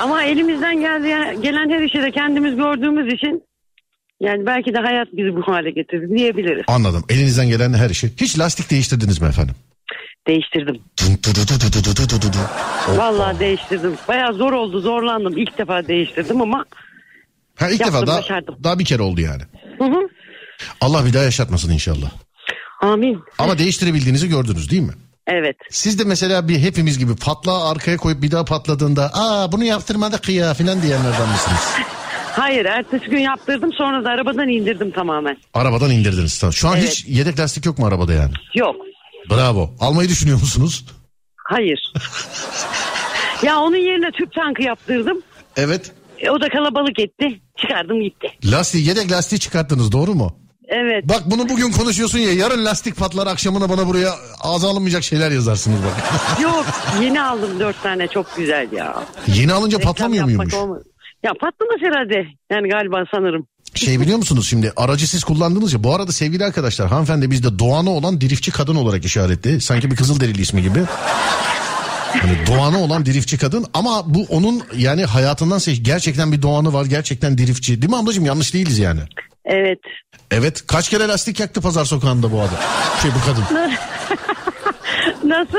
ama 0.03 0.23
elimizden 0.23 0.81
geldi 0.81 1.41
gelen 1.43 1.71
her 1.71 1.83
işi 1.83 2.03
de 2.03 2.11
kendimiz 2.11 2.57
gördüğümüz 2.57 3.15
için 3.15 3.43
yani 4.21 4.47
belki 4.47 4.75
de 4.75 4.79
hayat 4.79 5.09
bizi 5.13 5.37
bu 5.37 5.43
hale 5.43 5.71
getirdi 5.71 6.09
diyebiliriz. 6.19 6.65
anladım. 6.69 7.05
Elinizden 7.09 7.49
gelen 7.49 7.73
her 7.73 7.91
işi. 7.91 8.13
Hiç 8.21 8.39
lastik 8.39 8.71
değiştirdiniz 8.71 9.21
mi 9.21 9.29
efendim? 9.29 9.55
Değiştirdim. 10.29 10.81
Vallahi 12.97 13.39
değiştirdim. 13.41 13.95
Bayağı 14.09 14.35
zor 14.35 14.53
oldu 14.53 14.81
zorlandım. 14.81 15.39
İlk 15.39 15.59
defa 15.59 15.87
değiştirdim 15.89 16.41
ama 16.43 16.65
Ha 17.57 17.71
ilk 17.71 17.81
Yaptım, 17.81 17.95
defa 17.97 18.07
daha, 18.07 18.19
başardım. 18.19 18.57
daha 18.65 18.79
bir 18.79 18.85
kere 18.85 19.03
oldu 19.03 19.21
yani. 19.21 19.43
hı 19.79 19.85
hı. 19.85 20.09
Allah 20.81 21.07
bir 21.07 21.13
daha 21.15 21.23
yaşatmasın 21.23 21.71
inşallah. 21.73 22.11
Amin. 22.87 23.21
Ama 23.39 23.59
değiştirebildiğinizi 23.59 24.29
gördünüz 24.29 24.71
değil 24.71 24.83
mi? 24.83 24.93
Evet. 25.27 25.57
Siz 25.71 25.99
de 25.99 26.05
mesela 26.05 26.49
bir 26.49 26.59
hepimiz 26.59 26.99
gibi 26.99 27.17
patlağı 27.17 27.69
arkaya 27.69 27.97
koyup 27.97 28.23
bir 28.23 28.31
daha 28.31 28.45
patladığında 28.45 29.11
aa 29.15 29.53
bunu 29.53 29.65
yaptırmadık 29.65 30.29
ya 30.29 30.55
filan 30.55 30.83
diyenlerden 30.83 31.29
misiniz? 31.29 31.61
Hayır 32.33 32.65
ertesi 32.65 33.05
gün 33.07 33.19
yaptırdım 33.19 33.73
sonra 33.73 34.05
da 34.05 34.09
arabadan 34.11 34.49
indirdim 34.49 34.91
tamamen. 34.91 35.37
Arabadan 35.55 35.91
indirdiniz. 35.91 36.39
Tamam. 36.39 36.53
Şu 36.53 36.69
an 36.69 36.77
Evet. 36.77 36.89
hiç 36.91 37.05
yedek 37.09 37.39
lastik 37.41 37.67
yok 37.67 37.79
mu 37.79 37.87
arabada 37.87 38.13
yani? 38.13 38.33
Yok. 38.55 38.77
Bravo. 39.31 39.71
Almayı 39.81 40.09
düşünüyor 40.09 40.41
musunuz? 40.41 40.85
Hayır. 41.37 41.93
ya 43.43 43.59
onun 43.61 43.77
yerine 43.77 44.11
tüp 44.11 44.33
tankı 44.33 44.63
yaptırdım. 44.63 45.23
Evet. 45.57 45.93
E, 46.19 46.31
o 46.31 46.41
da 46.41 46.49
kalabalık 46.49 46.99
etti. 46.99 47.41
Çıkardım 47.57 48.03
gitti. 48.03 48.29
Lastiği 48.45 48.89
yedek 48.89 49.13
lastiği 49.13 49.39
çıkarttınız 49.39 49.93
doğru 49.93 50.15
mu? 50.15 50.39
Evet. 50.69 51.09
Bak 51.09 51.23
bunu 51.27 51.49
bugün 51.49 51.71
konuşuyorsun 51.73 52.19
ya 52.19 52.33
yarın 52.33 52.65
lastik 52.65 52.97
patlar 52.97 53.27
akşamına 53.27 53.69
bana 53.69 53.87
buraya 53.87 54.15
ağza 54.41 54.69
alınmayacak 54.69 55.05
şeyler 55.05 55.31
yazarsınız 55.31 55.79
bak. 55.85 56.05
Yok 56.43 56.67
yeni 57.03 57.23
aldım 57.23 57.61
dört 57.61 57.83
tane 57.83 58.09
çok 58.09 58.37
güzel 58.37 58.73
ya. 58.73 58.95
Yeni 59.35 59.53
alınca 59.53 59.79
Reklam 59.79 59.93
patlamıyor 59.93 60.25
muymuş? 60.25 60.55
olmaz. 60.55 60.83
Ya 61.23 61.31
patlamaz 61.41 61.81
herhalde. 61.81 62.29
Yani 62.51 62.69
galiba 62.69 63.05
sanırım. 63.15 63.47
Şey 63.75 64.01
biliyor 64.01 64.19
musunuz 64.19 64.49
şimdi 64.49 64.73
aracı 64.77 65.09
siz 65.11 65.25
kullandınız 65.25 65.73
ya 65.73 65.85
bu 65.85 65.95
arada 65.95 66.13
sevgili 66.13 66.45
arkadaşlar 66.45 66.89
hanımefendi 66.89 67.31
bizde 67.31 67.59
doğanı 67.59 67.91
olan 67.91 68.21
dirifçi 68.21 68.51
kadın 68.51 68.77
olarak 68.77 69.05
işaretli. 69.05 69.61
Sanki 69.61 69.91
bir 69.91 69.97
Kızılderili 69.97 70.43
ismi 70.43 70.63
gibi. 70.63 70.79
Hani 72.21 72.47
doğanı 72.47 72.79
olan 72.79 73.07
dirifçi 73.07 73.39
kadın 73.39 73.67
ama 73.75 74.15
bu 74.15 74.27
onun 74.31 74.63
yani 74.77 75.05
hayatından 75.05 75.59
seç 75.59 75.79
gerçekten 75.85 76.33
bir 76.33 76.43
doğanı 76.43 76.73
var 76.73 76.85
gerçekten 76.85 77.39
dirifçi 77.39 77.83
değil 77.83 77.91
mi 77.91 77.97
ablacığım 77.97 78.27
yanlış 78.27 78.55
değiliz 78.55 78.79
yani. 78.79 79.01
Evet. 79.47 79.79
Evet 80.31 80.67
kaç 80.67 80.89
kere 80.89 81.09
lastik 81.09 81.41
yaktı 81.41 81.61
pazar 81.61 81.85
sokağında 81.85 82.33
bu 82.33 82.41
adam 82.41 82.59
şey 83.03 83.11
bu 83.11 83.27
kadın. 83.27 83.45
Nasıl? 85.25 85.59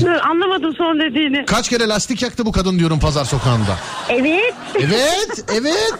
Dur, 0.00 0.10
anlamadım 0.10 0.74
son 0.78 1.00
dediğini. 1.00 1.44
Kaç 1.46 1.68
kere 1.68 1.88
lastik 1.88 2.22
yaktı 2.22 2.46
bu 2.46 2.52
kadın 2.52 2.78
diyorum 2.78 2.98
pazar 3.00 3.24
sokağında. 3.24 3.76
Evet. 4.08 4.54
Evet, 4.80 5.44
evet. 5.54 5.94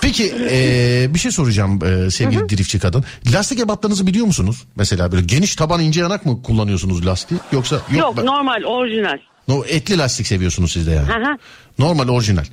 Peki 0.00 0.24
eee, 0.24 1.06
bir 1.14 1.18
şey 1.18 1.30
soracağım 1.32 1.78
eee, 1.84 2.10
sevgili 2.10 2.48
dirifçi 2.48 2.78
kadın. 2.78 3.04
Lastik 3.32 3.60
ebatlarınızı 3.60 4.06
biliyor 4.06 4.26
musunuz? 4.26 4.64
Mesela 4.76 5.12
böyle 5.12 5.24
geniş 5.24 5.56
taban 5.56 5.80
ince 5.80 6.00
yanak 6.00 6.26
mı 6.26 6.42
kullanıyorsunuz 6.42 7.06
lastiği? 7.06 7.40
Yoksa 7.52 7.76
yok, 7.76 7.84
Yok 7.98 8.16
ben- 8.16 8.26
normal 8.26 8.62
orijinal. 8.64 9.18
no, 9.48 9.64
etli 9.68 9.98
lastik 9.98 10.26
seviyorsunuz 10.26 10.72
siz 10.72 10.86
de 10.86 10.90
yani. 10.90 11.08
Hı 11.08 11.12
hı. 11.12 11.36
Normal 11.78 12.08
orijinal. 12.08 12.44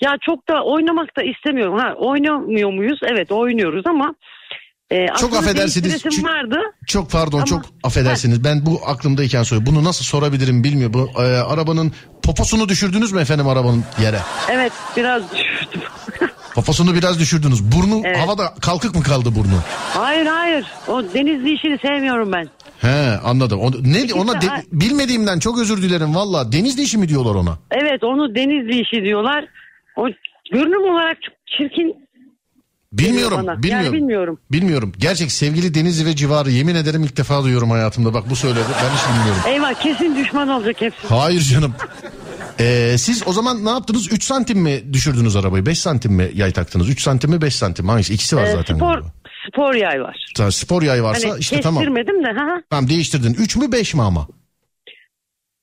Ya 0.00 0.16
çok 0.26 0.48
da 0.48 0.62
oynamak 0.64 1.16
da 1.16 1.22
istemiyorum. 1.22 1.78
Ha 1.78 1.94
oynamıyor 1.98 2.72
muyuz? 2.72 2.98
Evet 3.02 3.32
oynuyoruz 3.32 3.86
ama 3.86 4.14
e, 4.90 5.06
aslında 5.12 5.38
affedersiniz, 5.38 6.02
çünkü- 6.02 6.22
vardı. 6.24 6.56
Çok 6.86 7.10
pardon 7.10 7.36
Ama- 7.38 7.46
çok 7.46 7.62
affedersiniz. 7.84 8.44
Ben 8.44 8.66
bu 8.66 8.80
aklımdayken 8.86 9.42
soruyorum. 9.42 9.74
Bunu 9.74 9.84
nasıl 9.84 10.04
sorabilirim 10.04 10.64
bilmiyorum. 10.64 10.94
Bu 10.94 11.22
eee, 11.22 11.26
arabanın 11.26 11.92
poposunu 12.22 12.68
düşürdünüz 12.68 13.12
mü 13.12 13.20
efendim 13.20 13.48
arabanın 13.48 13.84
yere? 14.02 14.18
Evet 14.50 14.72
biraz 14.96 15.22
düşürdüm. 15.32 15.80
Poposunu 16.54 16.94
biraz 16.94 17.20
düşürdünüz. 17.20 17.72
Burnu 17.72 18.02
Evet. 18.04 18.18
havada 18.18 18.54
kalkık 18.62 18.94
mı 18.94 19.02
kaldı 19.02 19.28
burnu? 19.34 19.60
hayır 19.94 20.26
hayır. 20.26 20.66
O 20.88 21.02
denizli 21.02 21.54
işini 21.54 21.78
sevmiyorum 21.78 22.32
ben. 22.32 22.48
He 22.80 23.18
anladım. 23.24 23.60
O, 23.60 23.70
ne 23.82 24.14
ona 24.14 24.40
de- 24.40 24.46
bilmediğimden 24.72 25.38
çok 25.38 25.58
özür 25.58 25.82
dilerim 25.82 26.14
valla. 26.14 26.52
Denizli 26.52 26.82
işi 26.82 26.98
mi 26.98 27.08
diyorlar 27.08 27.34
ona? 27.34 27.58
Evet 27.70 28.04
onu 28.04 28.34
denizli 28.34 28.80
işi 28.80 29.04
diyorlar. 29.04 29.44
O 29.96 30.06
görünüm 30.52 30.94
olarak 30.94 31.16
çok 31.22 31.34
çirkin 31.58 32.06
Bilmiyorum, 32.92 33.38
bana. 33.42 33.50
Yani 33.52 33.62
bilmiyorum. 33.62 33.92
bilmiyorum. 33.92 34.38
Bilmiyorum. 34.52 34.92
Gerçek 34.98 35.32
sevgili 35.32 35.74
Denizli 35.74 36.06
ve 36.06 36.16
civarı 36.16 36.50
yemin 36.50 36.74
ederim 36.74 37.02
ilk 37.04 37.16
defa 37.16 37.42
duyuyorum 37.42 37.70
hayatımda. 37.70 38.14
Bak 38.14 38.30
bu 38.30 38.36
söyledi. 38.36 38.60
Ben 38.82 38.96
hiç 38.96 39.08
bilmiyorum. 39.08 39.42
Eyvah 39.48 39.74
kesin 39.82 40.16
düşman 40.16 40.48
olacak 40.48 40.76
hepsi. 40.80 41.06
Hayır 41.08 41.40
canım. 41.40 41.74
Ee, 42.60 42.94
siz 42.98 43.22
o 43.28 43.32
zaman 43.32 43.64
ne 43.64 43.70
yaptınız? 43.70 44.12
3 44.12 44.24
santim 44.24 44.58
mi 44.58 44.80
düşürdünüz 44.92 45.36
arabayı? 45.36 45.66
5 45.66 45.78
santim 45.78 46.12
mi 46.12 46.30
yay 46.34 46.52
taktınız? 46.52 46.88
3 46.88 47.00
santim 47.02 47.30
mi 47.30 47.42
5 47.42 47.56
santim 47.56 47.84
mi? 47.84 47.90
Hangisi? 47.90 48.14
İkisi 48.14 48.36
var 48.36 48.44
Ee, 48.44 48.52
zaten. 48.52 48.76
spor 48.76 48.88
galiba. 48.94 49.12
spor 49.52 49.74
yay 49.74 50.02
var. 50.02 50.16
Ta- 50.36 50.50
Spor 50.50 50.82
yay 50.82 51.02
varsa 51.02 51.28
Hani 51.30 51.38
işte 51.40 51.60
tamam. 51.60 51.84
kestirmedim 51.84 52.24
de. 52.24 52.28
Ha. 52.40 52.60
Tamam 52.70 52.88
değiştirdin. 52.88 53.34
3 53.34 53.56
mü 53.56 53.72
5 53.72 53.94
mi 53.94 54.02
ama? 54.02 54.28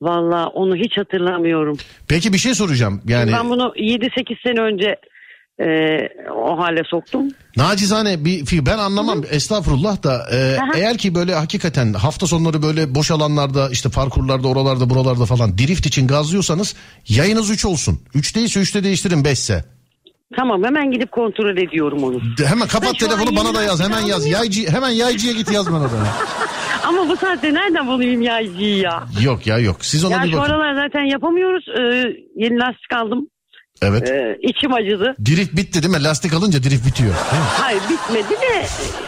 Valla 0.04 0.47
onu 0.47 0.76
hiç 0.76 0.97
hatırlamıyorum. 0.97 1.78
Peki 2.08 2.34
bir 2.34 2.38
şey 2.38 2.54
soracağım. 2.56 3.01
Yani 3.08 3.32
Ben 3.32 3.49
bunu 3.49 3.74
7-8 3.78 4.43
sene 4.47 4.62
önce 4.62 4.95
e, 5.60 5.66
o 6.32 6.58
hale 6.60 6.82
soktum. 6.89 7.28
nacizane 7.58 8.26
bir 8.26 8.45
fi- 8.45 8.66
ben 8.66 8.78
anlamam 8.78 9.22
estağfurullah 9.32 10.04
da 10.04 10.14
e, 10.32 10.58
Aha. 10.58 10.72
eğer 10.78 10.97
ki 10.97 11.16
böyle 11.16 11.36
hakikaten 11.36 11.93
hafta 11.93 12.28
sonları 12.28 12.62
böyle 12.64 12.95
boş 12.95 13.12
alanlarda 13.12 13.70
işte 13.70 13.89
parkurlarda 13.89 14.47
oralarda 14.47 14.89
buralarda 14.89 15.26
falan 15.26 15.58
drift 15.58 15.86
için 15.86 16.08
gazlıyorsanız 16.08 16.76
yayınız 17.08 17.49
3 17.49 17.66
olsun. 17.66 17.99
3 18.16 18.36
değilse 18.36 18.60
3'te 18.60 18.84
değiştirin 18.84 19.26
5 19.26 19.32
ise. 19.39 19.66
Tamam 20.38 20.64
hemen 20.64 20.91
gidip 20.91 21.12
kontrol 21.12 21.58
ediyorum 21.58 22.04
onu. 22.04 22.22
De- 22.38 22.45
Hemen 22.47 22.68
kapat 22.68 22.93
Ben 22.93 22.97
şu 22.99 23.06
an 23.06 23.10
telefonu 23.12 23.36
bana 23.38 23.54
da 23.56 23.64
yaz. 23.64 23.84
Hemen 23.84 24.01
yaz. 24.01 24.26
Yaycı 24.28 24.70
hemen 24.72 24.89
yaycıya 24.89 25.34
git 25.34 25.51
yaz 25.51 25.72
bana 25.74 25.84
da. 25.84 25.88
Ama 26.93 27.09
bu 27.09 27.17
saatte 27.17 27.53
nereden 27.53 27.87
bulayım 27.87 28.21
yaycıyı 28.21 28.77
ya? 28.77 29.03
Yok 29.23 29.47
ya 29.47 29.57
yok. 29.57 29.77
Siz 29.85 30.05
ona 30.05 30.13
Ya 30.13 30.23
bir 30.23 30.31
şu 30.31 30.37
bakın. 30.37 30.51
aralar 30.51 30.83
zaten 30.87 31.01
yapamıyoruz. 31.03 31.65
Ee, 31.69 32.13
yeni 32.35 32.59
lastik 32.59 32.93
aldım. 32.95 33.27
Evet. 33.81 34.09
Ee, 34.09 34.37
içim 34.41 34.73
acıdı. 34.73 35.15
Drift 35.25 35.55
bitti 35.55 35.83
değil 35.83 35.93
mi? 35.97 36.03
Lastik 36.03 36.33
alınca 36.33 36.63
drift 36.63 36.87
bitiyor. 36.87 37.09
Değil 37.31 37.41
mi? 37.41 37.47
Hayır 37.59 37.81
bitmedi 37.89 38.41
de 38.41 38.65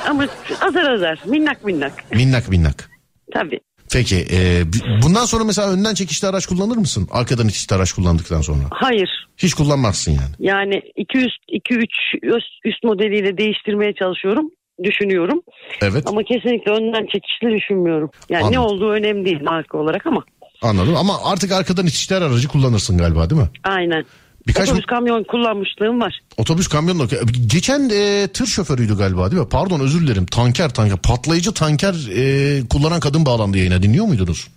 ama 0.09 0.25
azar 0.61 0.91
azar 0.91 1.19
minnak 1.25 1.65
minnak. 1.65 2.11
Minnak 2.11 2.49
minnak. 2.49 2.89
Tabii. 3.33 3.59
Peki 3.93 4.15
e, 4.31 4.63
bundan 5.03 5.25
sonra 5.25 5.43
mesela 5.43 5.71
önden 5.71 5.93
çekişli 5.93 6.27
araç 6.27 6.45
kullanır 6.47 6.77
mısın? 6.77 7.07
Arkadan 7.11 7.47
çekişli 7.47 7.75
araç 7.75 7.93
kullandıktan 7.93 8.41
sonra. 8.41 8.63
Hayır. 8.71 9.27
Hiç 9.37 9.53
kullanmazsın 9.53 10.11
yani. 10.11 10.31
Yani 10.39 10.81
2 10.95 11.17
üst 11.17 11.37
2 11.47 11.73
3 11.73 11.83
üst, 12.23 12.47
üst 12.65 12.83
modeliyle 12.83 13.37
değiştirmeye 13.37 13.93
çalışıyorum. 13.93 14.49
Düşünüyorum. 14.83 15.41
Evet 15.81 16.03
Ama 16.07 16.23
kesinlikle 16.23 16.71
önden 16.71 17.05
çekişli 17.05 17.55
düşünmüyorum. 17.61 18.09
Yani 18.29 18.41
ne 18.51 18.57
Anladım. 18.57 18.75
olduğu 18.75 18.89
önemli 18.91 19.25
değil 19.25 19.41
marka 19.41 19.77
olarak 19.77 20.05
ama. 20.07 20.23
anladım 20.61 20.95
ama 20.95 21.13
artık 21.23 21.51
arkadan 21.51 21.85
çekişli 21.85 22.15
aracı 22.15 22.47
kullanırsın 22.47 22.97
galiba 22.97 23.29
değil 23.29 23.41
mi? 23.41 23.47
Aynen. 23.63 24.05
Birkaç 24.47 24.69
Otobüs 24.69 24.85
kamyon 24.85 25.23
kullanmışlığım 25.23 26.01
var. 26.01 26.19
otobüs 26.37 26.67
kamyon 26.67 27.09
geçen 27.47 27.89
e, 27.93 28.27
tır 28.27 28.45
şoförüydü 28.45 28.97
galiba 28.97 29.31
değil 29.31 29.41
mi? 29.41 29.49
Pardon 29.49 29.79
özür 29.79 30.01
dilerim. 30.07 30.25
Tanker 30.25 30.73
tanker 30.73 30.97
patlayıcı 30.97 31.53
tanker 31.53 31.93
e, 32.15 32.61
kullanan 32.67 32.99
kadın 32.99 33.25
bağlandı 33.25 33.57
yayına 33.57 33.83
dinliyor 33.83 34.05
muydunuz? 34.05 34.47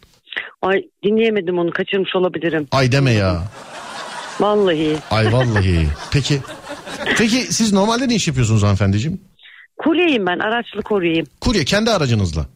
Ay 0.62 0.82
dinleyemedim 1.04 1.58
onu 1.58 1.70
kaçırmış 1.70 2.16
olabilirim. 2.16 2.68
Ay 2.72 2.92
deme 2.92 3.10
ya. 3.12 3.42
Vallahi. 4.40 4.96
Ay 5.10 5.32
vallahi. 5.32 5.88
Peki. 6.12 6.38
Peki 7.18 7.36
siz 7.54 7.72
normalde 7.72 8.08
ne 8.08 8.14
iş 8.14 8.28
yapıyorsunuz 8.28 8.62
hanımefendiciğim? 8.62 9.20
Kuryeyim 9.78 10.26
ben 10.26 10.38
araçlı 10.38 10.82
kuryeyim. 10.82 11.26
Kurye 11.40 11.64
kendi 11.64 11.90
aracınızla. 11.90 12.46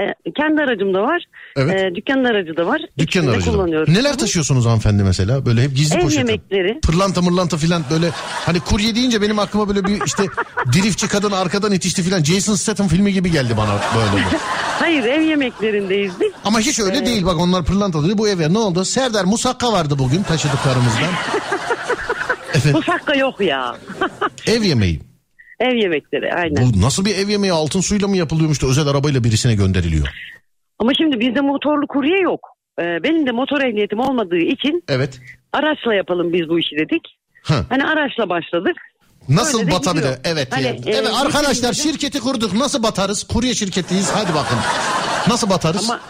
Ee, 0.00 0.30
kendi 0.36 0.62
aracım 0.62 0.94
da 0.94 1.02
var. 1.02 1.22
Evet. 1.56 1.80
Ee, 1.80 1.94
dükkanın 1.94 2.24
aracı 2.24 2.56
da 2.56 2.66
var. 2.66 2.80
Dükkan 2.80 3.02
İkisini 3.04 3.26
de 3.26 3.30
aracı 3.30 3.52
da 3.52 3.58
var. 3.58 3.84
Neler 3.88 4.18
taşıyorsunuz 4.18 4.66
hanımefendi 4.66 5.02
mesela? 5.02 5.46
Böyle 5.46 5.62
hep 5.62 5.76
gizli 5.76 5.98
Ev 5.98 6.10
yemekleri. 6.10 6.80
Pırlanta 6.80 7.22
mırlanta 7.22 7.56
filan 7.56 7.82
böyle 7.90 8.10
hani 8.46 8.60
kurye 8.60 8.94
deyince 8.94 9.22
benim 9.22 9.38
aklıma 9.38 9.68
böyle 9.68 9.84
bir 9.84 10.00
işte 10.06 10.22
driftçi 10.72 11.08
kadın 11.08 11.32
arkadan 11.32 11.72
itişti 11.72 12.02
filan 12.02 12.22
Jason 12.22 12.54
Statham 12.54 12.88
filmi 12.88 13.12
gibi 13.12 13.30
geldi 13.30 13.54
bana 13.56 13.80
böyle. 13.96 14.24
Hayır 14.78 15.04
ev 15.04 15.20
yemeklerindeyiz 15.20 16.12
biz. 16.20 16.32
Ama 16.44 16.60
hiç 16.60 16.80
öyle 16.80 17.06
değil 17.06 17.26
bak 17.26 17.36
onlar 17.40 17.64
pırlanta 17.64 18.04
dedi 18.04 18.18
bu 18.18 18.28
eve 18.28 18.52
ne 18.52 18.58
oldu? 18.58 18.84
Serdar 18.84 19.24
musakka 19.24 19.72
vardı 19.72 19.98
bugün 19.98 20.22
taşıdıklarımızdan. 20.22 21.02
Efendim 22.54 22.76
Musakka 22.78 23.14
yok 23.14 23.40
ya. 23.40 23.76
ev 24.46 24.62
yemeği. 24.62 25.15
Ev 25.60 25.74
yemekleri 25.74 26.34
aynen. 26.34 26.72
Bu 26.74 26.80
nasıl 26.80 27.04
bir 27.04 27.16
ev 27.16 27.28
yemeği 27.28 27.52
altın 27.52 27.80
suyla 27.80 28.08
mı 28.08 28.16
yapılıyormuş 28.16 28.62
da 28.62 28.66
özel 28.66 28.86
arabayla 28.86 29.24
birisine 29.24 29.54
gönderiliyor? 29.54 30.08
Ama 30.78 30.92
şimdi 30.94 31.20
bizde 31.20 31.40
motorlu 31.40 31.86
kurye 31.86 32.20
yok. 32.20 32.40
Ee, 32.80 32.82
benim 32.82 33.26
de 33.26 33.30
motor 33.32 33.60
ehliyetim 33.60 34.00
olmadığı 34.00 34.36
için 34.36 34.84
Evet. 34.88 35.20
araçla 35.52 35.94
yapalım 35.94 36.32
biz 36.32 36.48
bu 36.48 36.58
işi 36.58 36.76
dedik. 36.76 37.02
Ha. 37.42 37.54
Hani 37.68 37.84
araçla 37.84 38.28
başladık. 38.28 38.76
Nasıl 39.28 39.60
Öyle 39.60 39.70
batabilir? 39.70 40.06
Evet. 40.24 40.48
Hani, 40.52 40.64
yani. 40.66 40.80
e, 40.86 40.90
evet 40.92 41.10
arkadaşlar 41.14 41.70
bizim- 41.72 41.92
şirketi 41.92 42.20
kurduk. 42.20 42.52
Nasıl 42.54 42.82
batarız? 42.82 43.24
Kurye 43.24 43.54
şirketiyiz. 43.54 44.10
Hadi 44.14 44.34
bakın. 44.34 44.58
Nasıl 45.28 45.50
batarız? 45.50 45.90
Ama- 45.90 46.00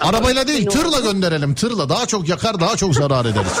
Arabayla 0.00 0.48
değil 0.48 0.62
Ne 0.64 0.68
tırla 0.70 0.88
oldu? 0.98 1.12
gönderelim. 1.12 1.54
Tırla 1.54 1.88
daha 1.88 2.06
çok 2.06 2.28
yakar 2.28 2.60
daha 2.60 2.76
çok 2.76 2.94
zarar 2.94 3.24
ederiz. 3.24 3.60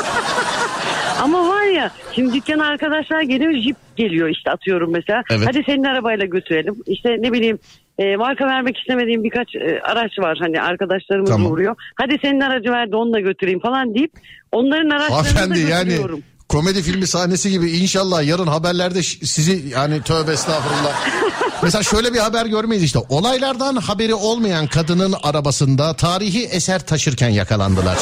Ama 1.22 1.48
var 1.48 1.64
ya 1.64 1.90
şimdi 2.14 2.32
dükkana 2.34 2.66
arkadaşlar 2.66 3.20
geliyor 3.22 3.52
jip 3.62 3.76
geliyor 3.96 4.28
işte 4.28 4.50
atıyorum 4.50 4.92
mesela. 4.92 5.22
Evet. 5.30 5.48
Hadi 5.48 5.62
senin 5.66 5.84
arabayla 5.84 6.24
götürelim. 6.26 6.74
İşte 6.86 7.16
ne 7.20 7.32
bileyim 7.32 7.58
e, 7.98 8.16
marka 8.16 8.46
vermek 8.46 8.78
istemediğim 8.78 9.24
birkaç 9.24 9.54
e, 9.54 9.80
araç 9.82 10.18
var 10.18 10.38
hani 10.40 10.60
arkadaşlarımız 10.62 11.30
Tamam. 11.30 11.52
uğruyor. 11.52 11.74
Hadi 11.94 12.18
senin 12.22 12.40
aracı 12.40 12.70
ver 12.70 12.92
de 12.92 12.96
onunla 12.96 13.20
götüreyim 13.20 13.60
falan 13.60 13.94
deyip 13.94 14.12
onların 14.52 14.90
araçlarını 14.90 15.10
da 15.10 15.40
Hanımefendi 15.40 15.70
yani 15.70 15.84
götürüyorum. 15.84 16.22
komedi 16.48 16.82
filmi 16.82 17.06
sahnesi 17.06 17.50
gibi 17.50 17.70
inşallah 17.70 18.24
yarın 18.26 18.46
haberlerde 18.46 19.02
sizi 19.02 19.68
yani 19.68 20.02
tövbe 20.02 20.32
estağfurullah. 20.32 21.08
Mesela 21.62 21.82
şöyle 21.82 22.14
bir 22.14 22.18
haber 22.18 22.46
görmeyiz 22.46 22.84
işte. 22.84 22.98
Olaylardan 23.08 23.76
haberi 23.76 24.14
olmayan 24.14 24.66
kadının 24.66 25.14
arabasında 25.22 25.94
tarihi 25.96 26.44
eser 26.44 26.86
taşırken 26.86 27.28
yakalandılar. 27.28 27.98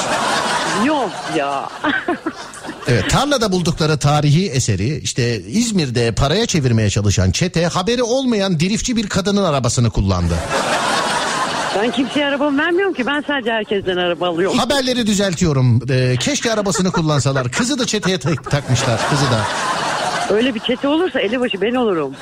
Yok 0.86 1.10
ya. 1.36 1.68
Evet 2.89 3.11
tarlada 3.11 3.53
buldukları 3.53 3.99
tarihi 3.99 4.51
eseri 4.51 4.99
işte 4.99 5.41
İzmir'de 5.41 6.12
paraya 6.12 6.47
çevirmeye 6.47 6.91
çalışan 6.91 7.30
çete 7.30 7.66
haberi 7.66 8.03
olmayan 8.03 8.61
driftçi 8.61 8.97
bir 8.97 9.09
kadının 9.09 9.45
arabasını 9.45 9.91
kullandı. 9.91 10.35
ben 11.82 11.91
kimseye 11.93 12.26
arabamı 12.26 12.59
vermiyorum 12.62 12.95
ki 12.95 13.07
ben 13.07 13.24
sadece 13.26 13.51
herkesten 13.53 13.97
araba 13.97 14.28
alıyorum. 14.28 14.59
Haberleri 14.59 15.07
düzeltiyorum. 15.07 15.80
Ee, 15.91 16.16
keşke 16.20 16.53
arabasını 16.53 16.93
kullansalar. 16.93 17.51
Kızı 17.51 17.78
da 17.78 17.87
çeteye 17.87 18.18
tak- 18.18 18.51
takmışlar. 18.51 19.01
Kızı 19.11 19.24
da. 19.30 19.45
Öyle 20.35 20.55
bir 20.55 20.61
çete 20.61 20.89
olursa 20.89 21.20
elebaşı 21.20 21.61
ben 21.61 21.74
olurum. 21.74 22.12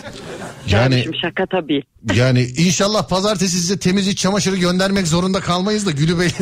Yani 0.67 0.91
Kardeşim 0.91 1.15
şaka 1.23 1.47
tabii. 1.47 1.83
yani 2.15 2.43
inşallah 2.43 3.09
pazartesi 3.09 3.57
size 3.61 3.79
temiz 3.79 4.09
iç 4.09 4.19
çamaşırı 4.19 4.57
göndermek 4.57 5.07
zorunda 5.09 5.41
kalmayız 5.41 5.87
da 5.87 5.91
Gülü 5.91 6.19
Bey. 6.21 6.29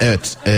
Evet. 0.00 0.36
ee, 0.46 0.52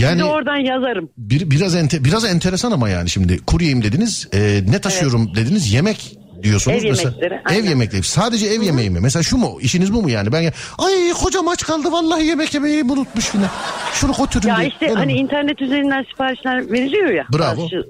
yani 0.00 0.18
de 0.18 0.24
oradan 0.24 0.56
yazarım. 0.56 1.10
bir, 1.18 1.50
biraz 1.50 1.74
ente, 1.74 2.04
biraz 2.04 2.24
enteresan 2.24 2.72
ama 2.72 2.88
yani 2.88 3.10
şimdi 3.10 3.44
kuryeyim 3.44 3.82
dediniz. 3.82 4.28
ee, 4.34 4.60
ne 4.68 4.78
taşıyorum 4.80 5.34
dediniz? 5.34 5.72
Yemek 5.72 6.16
diyorsunuz 6.42 6.84
Ev 6.84 6.88
mesela. 6.90 7.14
yemekleri, 7.22 7.58
Ev 7.58 7.64
yemekleri. 7.64 8.02
Sadece 8.02 8.46
ev 8.46 8.62
yemeği 8.62 8.90
mi? 8.90 9.00
Mesela 9.00 9.22
şu 9.22 9.36
mu? 9.36 9.58
İşiniz 9.60 9.92
bu 9.92 10.02
mu 10.02 10.10
yani? 10.10 10.32
Ben 10.32 10.42
ay 10.78 11.12
kocam 11.22 11.48
aç 11.48 11.62
kaldı 11.64 11.92
vallahi 11.92 12.26
yemek 12.26 12.54
yemeyi 12.54 12.82
unutmuş 12.84 13.24
filan. 13.24 13.48
Şunu 13.94 14.12
götürün 14.12 14.48
Ya 14.48 14.56
diye. 14.56 14.68
işte 14.68 14.86
Verin 14.86 14.96
hani 14.96 15.12
mi? 15.12 15.18
internet 15.18 15.62
üzerinden 15.62 16.02
siparişler 16.10 16.72
veriliyor 16.72 17.10
ya. 17.10 17.24
Bravo. 17.32 17.62
bazı 17.62 17.84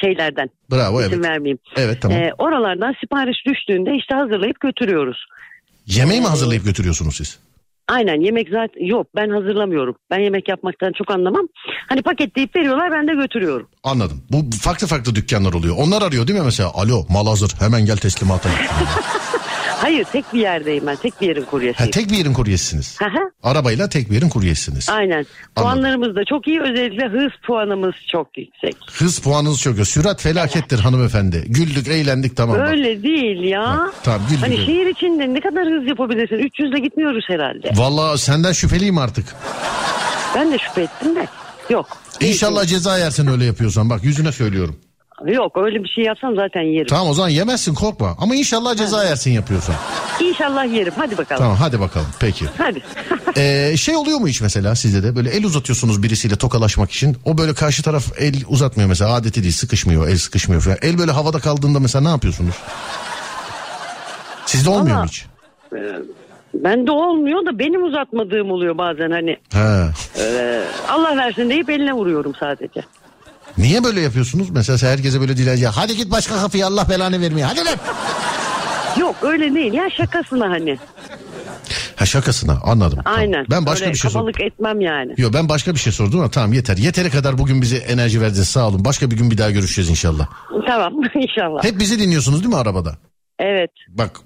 şeylerden. 0.00 0.50
Bravo 0.72 1.00
İsim 1.00 1.12
evet. 1.14 1.24
vermeyeyim. 1.24 1.58
Evet 1.76 2.02
tamam. 2.02 2.18
Ee, 2.18 2.30
oralardan 2.38 2.94
sipariş 3.00 3.36
düştüğünde 3.46 3.90
işte 3.96 4.14
hazırlayıp 4.14 4.60
götürüyoruz. 4.60 5.26
Yemeği 5.86 6.20
mi 6.20 6.26
hazırlayıp 6.26 6.64
götürüyorsunuz 6.64 7.16
siz? 7.16 7.38
Aynen 7.88 8.20
yemek 8.20 8.48
zaten 8.48 8.86
yok 8.86 9.06
ben 9.16 9.30
hazırlamıyorum. 9.30 9.96
Ben 10.10 10.18
yemek 10.18 10.48
yapmaktan 10.48 10.92
çok 10.98 11.10
anlamam. 11.10 11.46
Hani 11.88 12.02
paketleyip 12.02 12.56
veriyorlar 12.56 12.92
ben 12.92 13.08
de 13.08 13.14
götürüyorum. 13.14 13.68
Anladım. 13.84 14.22
Bu 14.30 14.56
farklı 14.62 14.86
farklı 14.86 15.14
dükkanlar 15.14 15.52
oluyor. 15.52 15.74
Onlar 15.78 16.02
arıyor 16.02 16.26
değil 16.26 16.38
mi 16.38 16.44
mesela? 16.44 16.70
Alo 16.74 17.04
mal 17.08 17.26
hazır 17.26 17.50
hemen 17.58 17.86
gel 17.86 17.96
teslimata. 17.96 18.48
Hayır 19.76 20.04
tek 20.04 20.34
bir 20.34 20.40
yerdeyim 20.40 20.86
ben 20.86 20.96
tek 20.96 21.20
bir 21.20 21.26
yerin 21.26 21.42
ha, 21.42 21.50
kuryesiyim. 21.50 21.90
tek 21.90 22.10
bir 22.10 22.16
yerin 22.16 22.32
kuryesisiniz. 22.32 22.98
Arabayla 23.42 23.88
tek 23.88 24.10
bir 24.10 24.14
yerin 24.14 24.28
kuryesiniz. 24.28 24.88
Aynen. 24.88 25.26
Puanlarımız 25.56 26.16
da 26.16 26.24
çok 26.24 26.48
iyi 26.48 26.60
özellikle 26.60 27.08
hız 27.08 27.32
puanımız 27.46 27.94
çok 28.12 28.38
yüksek. 28.38 28.76
Hız 28.92 29.18
puanınız 29.18 29.60
çok 29.60 29.78
iyi. 29.78 29.84
Sürat 29.84 30.22
felakettir 30.22 30.78
hanımefendi. 30.78 31.44
Güldük 31.46 31.88
eğlendik 31.88 32.36
tamam. 32.36 32.58
bak. 32.58 32.68
Öyle 32.68 33.02
değil 33.02 33.42
ya. 33.42 33.68
Ha, 33.68 33.86
tamam, 34.02 34.20
güldük, 34.30 34.42
hani 34.42 34.56
şehir 34.56 34.86
içinde 34.86 35.34
ne 35.34 35.40
kadar 35.40 35.64
hız 35.66 35.88
yapabilirsin? 35.88 36.36
300 36.36 36.70
ile 36.70 36.78
gitmiyoruz 36.78 37.24
herhalde. 37.28 37.70
Vallahi 37.74 38.18
senden 38.18 38.52
şüpheliyim 38.52 38.98
artık. 38.98 39.24
Ben 40.34 40.52
de 40.52 40.58
şüphe 40.58 40.82
ettim 40.82 41.16
de. 41.16 41.26
Yok. 41.70 41.86
İnşallah 42.20 42.66
ceza 42.66 42.98
yersin 42.98 43.26
öyle 43.26 43.44
yapıyorsan. 43.44 43.90
Bak 43.90 44.04
yüzüne 44.04 44.32
söylüyorum. 44.32 44.76
Yok 45.24 45.56
öyle 45.56 45.84
bir 45.84 45.88
şey 45.88 46.04
yapsam 46.04 46.36
zaten 46.36 46.60
yerim. 46.60 46.86
Tamam 46.86 47.08
o 47.08 47.14
zaman 47.14 47.28
yemezsin 47.28 47.74
korkma. 47.74 48.16
Ama 48.18 48.34
inşallah 48.34 48.76
ceza 48.76 49.04
yersin 49.04 49.30
yapıyorsan. 49.30 49.74
İnşallah 50.20 50.72
yerim. 50.74 50.92
Hadi 50.96 51.18
bakalım. 51.18 51.42
Tamam 51.42 51.56
hadi 51.56 51.80
bakalım 51.80 52.06
peki. 52.20 52.44
Hadi. 52.58 52.82
Ee, 53.36 53.76
şey 53.76 53.96
oluyor 53.96 54.18
mu 54.18 54.28
hiç 54.28 54.40
mesela 54.40 54.74
sizde 54.74 55.02
de 55.02 55.16
böyle 55.16 55.30
el 55.30 55.44
uzatıyorsunuz 55.44 56.02
birisiyle 56.02 56.36
tokalaşmak 56.36 56.90
için. 56.90 57.16
O 57.24 57.38
böyle 57.38 57.54
karşı 57.54 57.82
taraf 57.82 58.04
el 58.18 58.34
uzatmıyor 58.48 58.88
mesela 58.88 59.14
adeti 59.14 59.42
değil 59.42 59.52
sıkışmıyor 59.54 60.08
el 60.08 60.16
sıkışmıyor 60.18 60.62
falan. 60.62 60.76
El 60.82 60.98
böyle 60.98 61.12
havada 61.12 61.38
kaldığında 61.38 61.80
mesela 61.80 62.02
ne 62.02 62.08
yapıyorsunuz? 62.08 62.54
Sizde 64.46 64.70
olmuyor 64.70 64.96
mu 64.96 65.02
Valla- 65.02 65.06
hiç? 65.06 65.26
Bende 66.54 66.90
olmuyor 66.90 67.46
da 67.46 67.58
benim 67.58 67.84
uzatmadığım 67.84 68.50
oluyor 68.50 68.78
bazen 68.78 69.10
hani. 69.10 69.36
He. 69.52 69.84
Ee, 70.22 70.62
Allah 70.88 71.16
versin 71.16 71.50
deyip 71.50 71.70
eline 71.70 71.92
vuruyorum 71.92 72.32
sadece. 72.40 72.80
Niye 73.58 73.84
böyle 73.84 74.00
yapıyorsunuz? 74.00 74.50
Mesela 74.50 74.92
herkese 74.92 75.20
böyle 75.20 75.36
dilenci 75.36 75.66
hadi 75.66 75.96
git 75.96 76.10
başka 76.10 76.36
kapıya 76.42 76.66
Allah 76.66 76.88
belanı 76.88 77.20
vermiyor. 77.20 77.48
Hadi 77.48 77.58
lan. 77.64 77.74
Yok 79.00 79.16
öyle 79.22 79.54
değil 79.54 79.72
ya 79.72 79.90
şakasına 79.90 80.50
hani. 80.50 80.78
Ha 81.96 82.06
şakasına 82.06 82.60
anladım. 82.64 82.98
Tamam. 83.04 83.18
Aynen. 83.18 83.46
Ben 83.50 83.66
başka 83.66 83.84
Öyle 83.84 83.94
bir 83.94 83.98
şey 83.98 84.10
sordum. 84.10 84.32
etmem 84.40 84.80
yani. 84.80 85.14
Yok 85.18 85.34
ben 85.34 85.48
başka 85.48 85.74
bir 85.74 85.78
şey 85.78 85.92
sordum 85.92 86.20
ama 86.20 86.30
tamam 86.30 86.52
yeter. 86.52 86.76
Yeteri 86.76 87.10
kadar 87.10 87.38
bugün 87.38 87.62
bize 87.62 87.76
enerji 87.76 88.20
verdiniz 88.20 88.48
sağ 88.48 88.68
olun. 88.68 88.84
Başka 88.84 89.10
bir 89.10 89.16
gün 89.16 89.30
bir 89.30 89.38
daha 89.38 89.50
görüşeceğiz 89.50 89.90
inşallah. 89.90 90.26
Tamam 90.66 90.92
inşallah. 91.14 91.64
Hep 91.64 91.78
bizi 91.78 91.98
dinliyorsunuz 91.98 92.40
değil 92.40 92.54
mi 92.54 92.56
arabada? 92.56 92.96
Evet. 93.38 93.70
Bak 93.88 94.20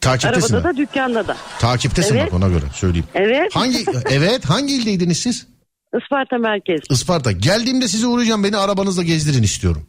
takiptesin. 0.00 0.54
Arabada 0.54 0.68
ha. 0.68 0.72
da 0.72 0.76
dükkanda 0.76 1.28
da. 1.28 1.36
Takiptesin 1.58 2.14
Evet. 2.16 2.26
bak 2.26 2.34
ona 2.34 2.48
göre 2.48 2.64
söyleyeyim. 2.74 3.06
Evet. 3.14 3.56
Hangi 3.56 3.84
evet 4.10 4.44
hangi 4.44 4.74
ildeydiniz 4.76 5.18
siz? 5.18 5.46
Isparta 6.02 6.38
merkez. 6.38 6.80
Isparta. 6.90 7.32
Geldiğimde 7.32 7.88
sizi 7.88 8.06
uğrayacağım 8.06 8.44
beni 8.44 8.56
arabanızda 8.56 9.02
gezdirin 9.02 9.42
istiyorum. 9.42 9.86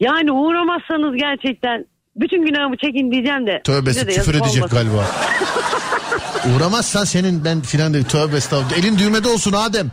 Yani 0.00 0.32
uğramazsanız 0.32 1.16
gerçekten 1.16 1.84
bütün 2.16 2.46
günahımı 2.46 2.76
çekin 2.76 3.10
diyeceğim 3.12 3.46
de. 3.46 3.60
Tövbesi 3.64 3.98
size 4.00 4.10
de 4.10 4.14
küfür 4.14 4.34
edecek 4.34 4.64
olmasın. 4.64 4.78
galiba. 4.78 5.06
Uğramazsan 6.56 7.04
senin 7.04 7.44
ben 7.44 7.60
filan 7.60 7.94
dedi. 7.94 8.08
Tövbe 8.08 8.36
estağfurullah. 8.36 8.78
Elin 8.78 8.98
düğmede 8.98 9.28
olsun 9.28 9.52
Adem. 9.52 9.90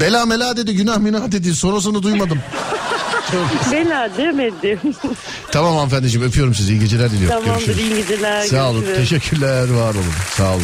Bela 0.00 0.26
mela 0.26 0.56
dedi 0.56 0.74
günah 0.76 0.98
minah 0.98 1.32
dedi 1.32 1.54
sonrasını 1.54 2.02
duymadım. 2.02 2.38
Bela 3.72 4.10
demedim. 4.18 4.80
tamam 5.52 5.74
hanımefendiciğim 5.74 6.26
öpüyorum 6.26 6.54
sizi 6.54 6.72
iyi 6.72 6.80
geceler 6.80 7.10
diliyorum. 7.10 7.44
Tamamdır 7.44 7.66
Görüşürüz. 7.66 7.90
iyi 7.90 7.96
geceler. 7.96 8.42
Sağ 8.42 8.70
olun 8.70 8.80
görüşürüz. 8.80 9.08
teşekkürler 9.10 9.68
var 9.70 9.94
olun 9.94 10.04
sağ 10.30 10.54
olun. 10.54 10.62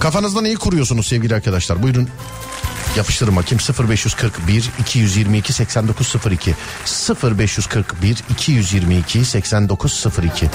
Kafanızda 0.00 0.40
neyi 0.40 0.56
kuruyorsunuz 0.56 1.06
sevgili 1.06 1.34
arkadaşlar? 1.34 1.82
Buyurun 1.82 2.08
yapıştırın 2.96 3.36
bakayım 3.36 3.88
0541 3.88 4.70
222 4.80 5.52
8902 5.52 6.54
0541 7.22 8.16
222 8.30 9.24
8902 9.24 10.50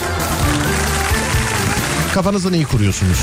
Kafanızda 2.13 2.49
neyi 2.49 2.65
kuruyorsunuz? 2.65 3.17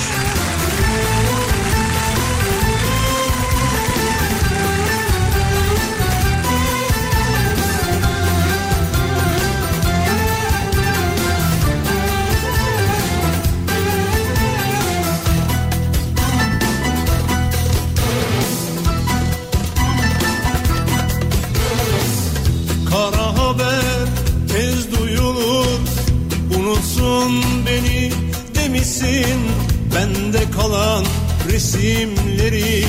Resimleri 31.61 32.85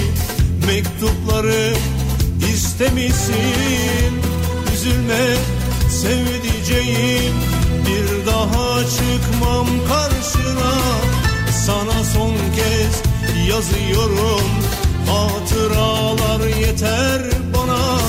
Mektupları 0.68 1.74
istemişsin. 2.54 4.14
Üzülme 4.74 5.36
sevdiceğim 5.90 7.34
Bir 7.86 8.26
daha 8.26 8.80
çıkmam 8.80 9.68
karşına. 9.88 10.74
Sana 11.66 12.04
son 12.14 12.32
kez 12.56 13.02
yazıyorum 13.50 14.48
Hatıralar 15.08 16.48
yeter 16.48 17.22
bana. 17.54 18.00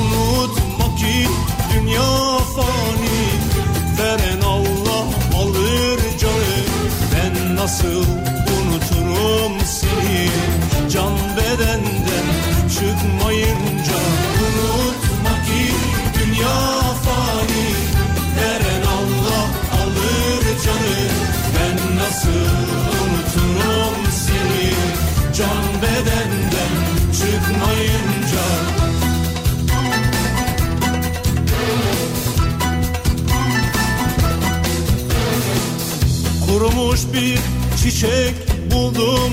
Unutma 0.00 0.96
ki 0.96 1.28
dünya 1.74 2.38
fani 2.38 3.26
Veren 3.98 4.40
Allah 4.40 5.04
alır 5.36 6.00
canı. 6.20 6.56
Ben 7.12 7.56
nasıl 7.56 8.35
bir 37.16 37.38
çiçek 37.82 38.34
buldum. 38.70 39.32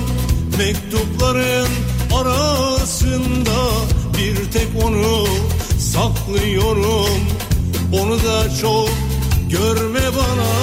Mektupların 0.58 1.68
arasında 2.14 3.70
Bir 4.18 4.52
tek 4.52 4.68
onu 4.84 5.26
saklıyorum. 5.78 7.20
Onu 7.92 8.16
da 8.16 8.56
çok 8.60 8.88
görme 9.50 10.00
bana. 10.16 10.54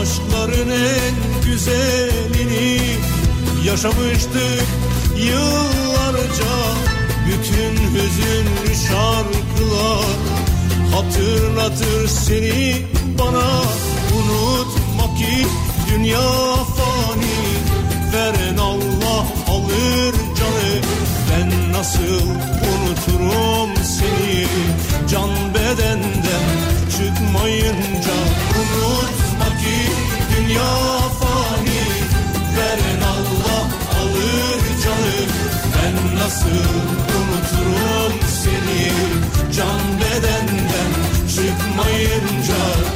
Aşkların 0.00 0.70
en 0.70 1.44
güzelini 1.50 2.80
Yaşamıştık 3.66 4.64
yıllarca. 5.18 6.56
Bütün 7.26 7.94
hüzünlü 7.94 8.74
şarkılar 8.88 10.16
Hatırlatır 10.92 12.08
seni 12.08 12.76
bana. 13.18 13.62
Unutma 14.16 15.14
ki 15.18 15.46
dünya 15.90 16.28
fani 16.76 17.36
Veren 18.12 18.56
Allah 18.56 19.26
alır 19.48 20.14
canı. 20.38 20.80
Ben 21.30 21.72
nasıl 21.72 22.26
unuturum 22.68 23.84
seni? 23.84 24.46
Can 25.10 25.30
bedenden 25.54 26.46
çıkmayınca 26.90 28.16
Unutma 28.58 29.48
ki 29.58 29.78
dünya 30.36 30.98
fani 31.20 31.82
Veren 32.56 33.02
Allah 33.02 33.64
alır 34.00 34.60
canı. 34.84 35.18
Ben 35.74 36.16
nasıl 36.18 36.68
unuturum 37.16 38.20
seni? 38.42 38.92
Can 39.56 39.80
bedenden 40.00 40.92
çıkmayınca 41.28 42.95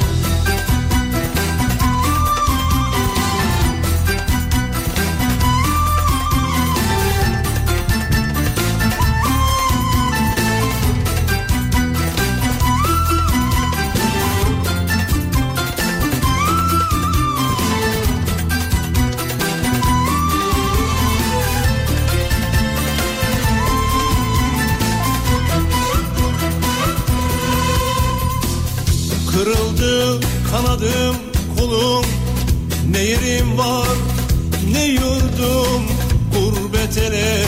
kanadım 30.81 31.15
kolum 31.57 32.05
Ne 32.91 32.99
yerim 32.99 33.57
var 33.57 33.97
ne 34.73 34.85
yurdum. 34.85 35.83
Gurbet 36.33 36.97
ele 36.97 37.45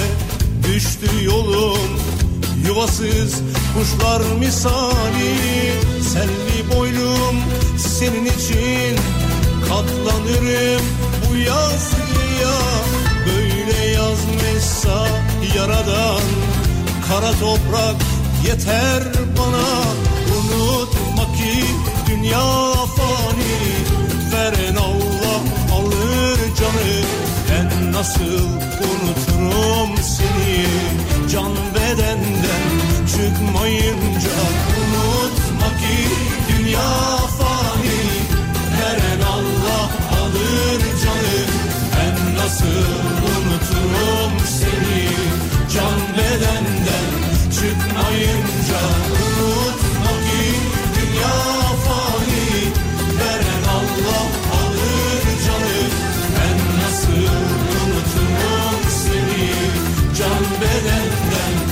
düştü 0.63 1.25
yolum 1.25 1.89
Yuvasız 2.67 3.41
kuşlar 3.73 4.21
misali. 4.39 5.35
Selvi 6.13 6.75
boylum 6.75 7.35
senin 7.77 8.25
için? 8.25 8.97
Katlanırım 9.61 10.81
bu 11.29 11.35
yazgıya 11.37 12.59
Böyle 13.25 13.87
yazmışsa 13.87 15.07
yaradan 15.57 16.21
Kara 17.07 17.31
toprak 17.31 17.95
yeter 18.47 19.03
bana. 19.37 19.83
Unutma 20.37 21.23
ki 21.37 21.82
dünya 22.23 22.73
fani. 22.95 23.55
Veren 24.31 24.75
Allah 24.75 25.41
alır 25.75 26.39
canı. 26.59 26.95
Ben 27.49 27.91
nasıl 27.91 28.43
unuturum 28.87 29.97
seni? 29.97 30.65
Can 31.31 31.51
bedenden 31.75 32.65
çıkmayınca 33.07 34.35
Unutma 34.79 35.67
ki 35.67 35.97
dünya 36.49 37.17
fani. 37.37 38.01
Veren 38.79 39.21
Allah 39.21 39.89
alır 40.21 40.81
canı. 41.03 41.39
Ben 41.95 42.35
nasıl 42.37 42.85
unuturum 43.27 44.33
seni? 44.59 45.09
Can 45.73 45.99
bedenden 46.17 47.09
çıkmayınca 47.51 49.22
bedenden 60.63 61.62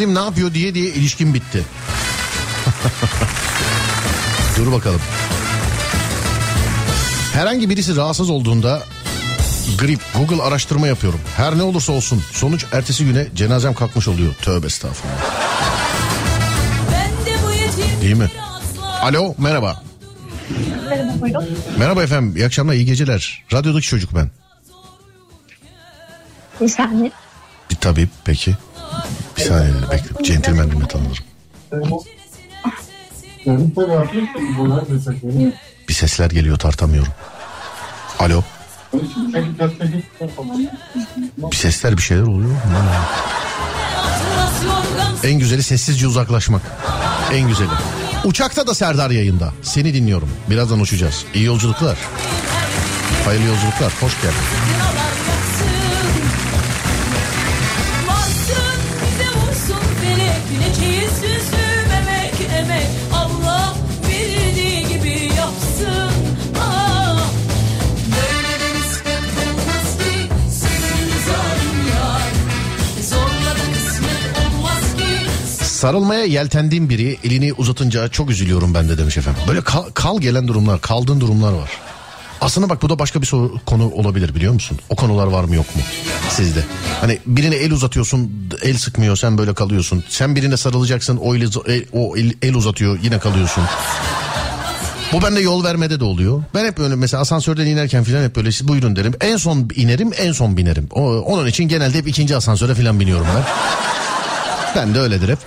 Sevgilim 0.00 0.14
ne 0.14 0.24
yapıyor 0.24 0.54
diye 0.54 0.74
diye 0.74 0.86
ilişkim 0.86 1.34
bitti. 1.34 1.56
Dur 4.56 4.72
bakalım. 4.72 5.00
Herhangi 7.32 7.70
birisi 7.70 7.96
rahatsız 7.96 8.30
olduğunda 8.30 8.82
grip 9.78 10.00
Google 10.14 10.42
araştırma 10.42 10.86
yapıyorum. 10.86 11.20
Her 11.36 11.58
ne 11.58 11.62
olursa 11.62 11.92
olsun 11.92 12.22
sonuç 12.32 12.66
ertesi 12.72 13.04
güne 13.04 13.26
cenazem 13.34 13.74
kalkmış 13.74 14.08
oluyor. 14.08 14.34
Tövbe 14.34 14.66
estağfurullah. 14.66 15.14
Değil 18.02 18.16
mi? 18.16 18.30
Alo 19.02 19.34
merhaba. 19.38 19.82
Merhaba 21.78 22.02
efendim 22.02 22.36
iyi 22.36 22.46
akşamlar 22.46 22.74
iyi 22.74 22.86
geceler. 22.86 23.42
Radyodaki 23.52 23.86
çocuk 23.86 24.14
ben. 24.14 24.30
Bir 26.60 26.68
saniye. 26.68 27.12
Bir 27.70 27.76
tabii 27.76 28.08
peki. 28.24 28.56
Bir 29.40 29.44
saniye 29.44 29.72
bekle. 29.90 30.24
Centilmen 30.24 30.70
bir 30.70 30.86
tanırım. 30.86 31.24
Bir 35.88 35.94
sesler 35.94 36.30
geliyor 36.30 36.58
tartamıyorum. 36.58 37.12
Alo. 38.18 38.42
Bir 41.50 41.56
sesler 41.56 41.96
bir 41.96 42.02
şeyler 42.02 42.22
oluyor. 42.22 42.56
En 45.24 45.38
güzeli 45.38 45.62
sessizce 45.62 46.06
uzaklaşmak. 46.06 46.62
En 47.32 47.48
güzeli. 47.48 47.68
Uçakta 48.24 48.66
da 48.66 48.74
Serdar 48.74 49.10
yayında. 49.10 49.52
Seni 49.62 49.94
dinliyorum. 49.94 50.30
Birazdan 50.50 50.80
uçacağız. 50.80 51.24
İyi 51.34 51.44
yolculuklar. 51.44 51.98
Hayırlı 53.24 53.46
yolculuklar. 53.46 53.92
Hoş 54.00 54.22
geldin. 54.22 54.36
Sarılmaya 75.80 76.24
yeltendiğim 76.24 76.88
biri 76.88 77.18
elini 77.24 77.52
uzatınca 77.52 78.08
çok 78.08 78.30
üzülüyorum 78.30 78.74
ben 78.74 78.88
de 78.88 78.98
demiş 78.98 79.16
efendim. 79.16 79.42
Böyle 79.48 79.60
kal, 79.60 79.82
kal 79.94 80.20
gelen 80.20 80.48
durumlar, 80.48 80.80
kaldığın 80.80 81.20
durumlar 81.20 81.52
var. 81.52 81.70
Aslında 82.40 82.68
bak 82.68 82.82
bu 82.82 82.88
da 82.90 82.98
başka 82.98 83.20
bir 83.20 83.26
soru, 83.26 83.54
konu 83.66 83.90
olabilir 83.90 84.34
biliyor 84.34 84.52
musun? 84.52 84.78
O 84.88 84.96
konular 84.96 85.26
var 85.26 85.44
mı 85.44 85.54
yok 85.54 85.76
mu 85.76 85.82
sizde? 86.30 86.64
Hani 87.00 87.18
birine 87.26 87.54
el 87.54 87.72
uzatıyorsun 87.72 88.32
el 88.62 88.78
sıkmıyor 88.78 89.16
sen 89.16 89.38
böyle 89.38 89.54
kalıyorsun. 89.54 90.04
Sen 90.08 90.36
birine 90.36 90.56
sarılacaksın 90.56 91.16
o, 91.16 91.34
el, 91.34 91.50
o 91.92 92.16
el, 92.16 92.32
el 92.42 92.54
uzatıyor 92.54 92.98
yine 93.02 93.18
kalıyorsun. 93.18 93.64
Bu 95.12 95.22
bende 95.22 95.40
yol 95.40 95.64
vermede 95.64 96.00
de 96.00 96.04
oluyor. 96.04 96.42
Ben 96.54 96.64
hep 96.64 96.78
böyle 96.78 96.94
mesela 96.94 97.20
asansörden 97.20 97.66
inerken 97.66 98.04
falan 98.04 98.24
hep 98.24 98.36
böyle 98.36 98.52
siz 98.52 98.68
buyurun 98.68 98.96
derim. 98.96 99.14
En 99.20 99.36
son 99.36 99.70
inerim 99.74 100.10
en 100.18 100.32
son 100.32 100.56
binerim. 100.56 100.88
O, 100.90 101.02
onun 101.02 101.46
için 101.46 101.68
genelde 101.68 101.98
hep 101.98 102.08
ikinci 102.08 102.36
asansöre 102.36 102.74
falan 102.74 103.00
biniyorum 103.00 103.26
ben. 103.36 103.44
Ben 104.76 104.94
de 104.94 105.00
öyledir 105.00 105.28
hep. 105.28 105.38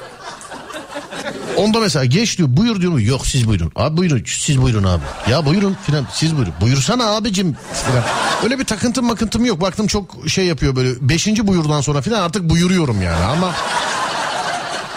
Onda 1.57 1.79
mesela 1.79 2.05
geç 2.05 2.37
diyor 2.37 2.49
buyur 2.51 2.81
diyorum 2.81 2.99
yok 2.99 3.27
siz 3.27 3.47
buyurun. 3.47 3.71
Abi 3.75 3.97
buyurun 3.97 4.23
siz 4.27 4.61
buyurun 4.61 4.83
abi. 4.83 5.03
Ya 5.31 5.45
buyurun 5.45 5.77
filan 5.85 6.07
siz 6.13 6.35
buyurun. 6.35 6.53
Buyursana 6.61 7.15
abicim 7.15 7.55
filan. 7.73 8.03
Öyle 8.43 8.59
bir 8.59 8.63
takıntım 8.65 9.05
makıntım 9.05 9.45
yok. 9.45 9.61
Baktım 9.61 9.87
çok 9.87 10.29
şey 10.29 10.45
yapıyor 10.45 10.75
böyle. 10.75 11.09
Beşinci 11.09 11.47
buyurdan 11.47 11.81
sonra 11.81 12.01
filan 12.01 12.21
artık 12.21 12.49
buyuruyorum 12.49 13.01
yani 13.01 13.25
ama 13.25 13.51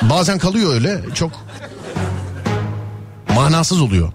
bazen 0.03 0.39
kalıyor 0.39 0.75
öyle 0.75 1.01
çok 1.15 1.33
manasız 3.35 3.81
oluyor. 3.81 4.13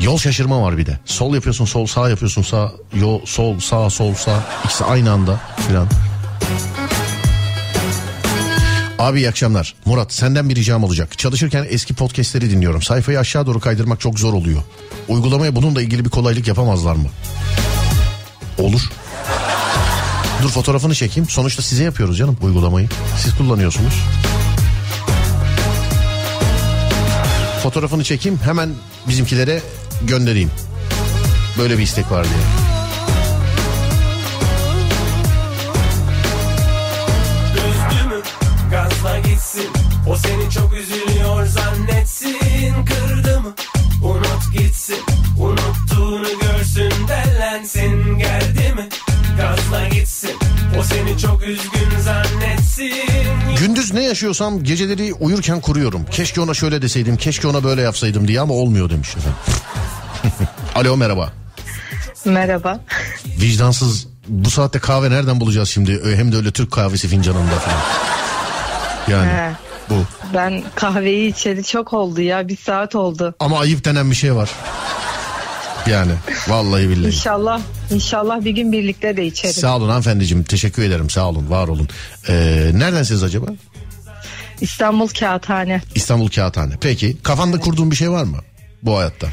Yol 0.00 0.18
şaşırma 0.18 0.62
var 0.62 0.78
bir 0.78 0.86
de. 0.86 0.98
Sol 1.04 1.34
yapıyorsun 1.34 1.64
sol 1.64 1.86
sağ 1.86 2.08
yapıyorsun 2.08 2.42
sağ 2.42 2.72
yol 2.94 3.26
sol 3.26 3.60
sağ 3.60 3.90
sol 3.90 4.14
sağ 4.14 4.42
ikisi 4.64 4.84
aynı 4.84 5.12
anda 5.12 5.40
filan. 5.68 5.86
Abi 9.00 9.18
iyi 9.18 9.28
akşamlar. 9.28 9.74
Murat 9.84 10.12
senden 10.12 10.48
bir 10.48 10.56
ricam 10.56 10.84
olacak. 10.84 11.18
Çalışırken 11.18 11.66
eski 11.68 11.94
podcastleri 11.94 12.50
dinliyorum. 12.50 12.82
Sayfayı 12.82 13.18
aşağı 13.18 13.46
doğru 13.46 13.60
kaydırmak 13.60 14.00
çok 14.00 14.18
zor 14.18 14.32
oluyor. 14.32 14.62
Uygulamaya 15.08 15.56
bununla 15.56 15.82
ilgili 15.82 16.04
bir 16.04 16.10
kolaylık 16.10 16.48
yapamazlar 16.48 16.94
mı? 16.94 17.08
Olur. 18.58 18.80
Dur 20.42 20.50
fotoğrafını 20.50 20.94
çekeyim. 20.94 21.28
Sonuçta 21.28 21.62
size 21.62 21.84
yapıyoruz 21.84 22.18
canım 22.18 22.36
uygulamayı. 22.42 22.88
Siz 23.16 23.36
kullanıyorsunuz. 23.36 23.94
Fotoğrafını 27.62 28.04
çekeyim 28.04 28.38
hemen 28.44 28.70
bizimkilere 29.08 29.62
göndereyim. 30.02 30.50
Böyle 31.58 31.78
bir 31.78 31.82
istek 31.82 32.10
var 32.10 32.24
diye. 32.24 32.69
Gitsin 39.40 39.70
O 40.08 40.16
seni 40.16 40.50
çok 40.50 40.72
üzülüyor 40.74 41.46
zannetsin 41.46 42.84
Kırdı 42.84 43.40
mı 43.40 43.54
unut 44.02 44.52
gitsin 44.58 44.98
Unuttuğunu 45.38 46.28
görsün 46.40 46.92
dellensin 47.08 48.18
Geldi 48.18 48.74
mi 48.74 48.88
gazla 49.36 49.88
gitsin 49.88 50.30
O 50.80 50.82
seni 50.82 51.18
çok 51.18 51.42
üzgün 51.42 51.98
zannetsin 52.04 52.92
Gündüz 53.58 53.92
ne 53.92 54.04
yaşıyorsam 54.04 54.64
geceleri 54.64 55.14
uyurken 55.14 55.60
kuruyorum. 55.60 56.04
Keşke 56.10 56.40
ona 56.40 56.54
şöyle 56.54 56.82
deseydim, 56.82 57.16
keşke 57.16 57.48
ona 57.48 57.64
böyle 57.64 57.82
yapsaydım 57.82 58.28
diye 58.28 58.40
ama 58.40 58.54
olmuyor 58.54 58.90
demiş 58.90 59.08
efendim. 59.16 59.38
Alo 60.74 60.96
merhaba. 60.96 61.32
Merhaba. 62.24 62.80
Vicdansız 63.40 64.06
bu 64.28 64.50
saatte 64.50 64.78
kahve 64.78 65.10
nereden 65.10 65.40
bulacağız 65.40 65.68
şimdi? 65.68 66.16
Hem 66.16 66.32
de 66.32 66.36
öyle 66.36 66.50
Türk 66.50 66.72
kahvesi 66.72 67.08
fincanında 67.08 67.54
falan. 67.54 68.19
Yani 69.10 69.30
He. 69.30 69.50
bu. 69.90 70.04
Ben 70.34 70.62
kahveyi 70.74 71.32
içeri 71.32 71.64
çok 71.64 71.92
oldu 71.92 72.20
ya. 72.20 72.48
Bir 72.48 72.56
saat 72.56 72.94
oldu. 72.94 73.34
Ama 73.40 73.58
ayıp 73.60 73.84
denen 73.84 74.10
bir 74.10 74.16
şey 74.16 74.34
var. 74.34 74.50
Yani 75.86 76.12
vallahi 76.48 76.88
billahi. 76.88 77.06
İnşallah, 77.06 77.60
inşallah 77.90 78.44
bir 78.44 78.50
gün 78.50 78.72
birlikte 78.72 79.16
de 79.16 79.26
içeriz. 79.26 79.56
Sağ 79.56 79.76
olun 79.76 79.88
hanımefendiciğim 79.88 80.44
teşekkür 80.44 80.82
ederim 80.82 81.10
sağ 81.10 81.28
olun 81.28 81.50
var 81.50 81.68
olun. 81.68 81.88
Ee, 82.28 82.70
neredensiniz 82.74 83.22
acaba? 83.22 83.46
İstanbul 84.60 85.08
Kağıthane. 85.08 85.82
İstanbul 85.94 86.28
Kağıthane. 86.28 86.74
Peki 86.80 87.16
kafanda 87.22 87.60
kurduğun 87.60 87.90
bir 87.90 87.96
şey 87.96 88.10
var 88.10 88.24
mı 88.24 88.38
bu 88.82 88.98
hayatta? 88.98 89.26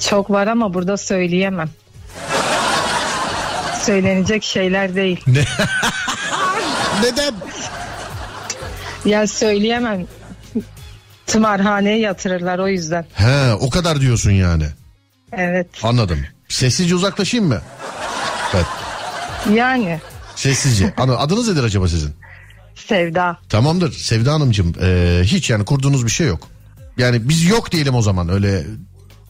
Çok 0.00 0.30
var 0.30 0.46
ama 0.46 0.74
burada 0.74 0.96
söyleyemem. 0.96 1.70
Söylenecek 3.82 4.44
şeyler 4.44 4.94
değil. 4.94 5.20
Neden? 7.02 7.34
Ya 9.06 9.26
söyleyemem. 9.26 10.06
Tımarhaneye 11.26 11.98
yatırırlar 11.98 12.58
o 12.58 12.68
yüzden. 12.68 13.06
He 13.14 13.52
o 13.54 13.70
kadar 13.70 14.00
diyorsun 14.00 14.30
yani. 14.30 14.66
Evet. 15.32 15.66
Anladım. 15.82 16.18
Sessizce 16.48 16.94
uzaklaşayım 16.94 17.46
mı? 17.46 17.60
Evet. 18.54 18.66
Yani 19.54 20.00
Sessizce. 20.36 20.94
Adınız 20.96 21.48
nedir 21.48 21.64
acaba 21.64 21.88
sizin? 21.88 22.10
sevda. 22.88 23.36
Tamamdır 23.48 23.92
Sevda 23.92 24.32
Hanımcığım. 24.32 24.74
ee, 24.82 25.20
hiç 25.24 25.50
yani 25.50 25.64
kurduğunuz 25.64 26.04
bir 26.04 26.10
şey 26.10 26.26
yok. 26.26 26.48
Yani 26.98 27.28
biz 27.28 27.44
yok 27.44 27.72
diyelim 27.72 27.94
o 27.94 28.02
zaman 28.02 28.28
öyle. 28.28 28.64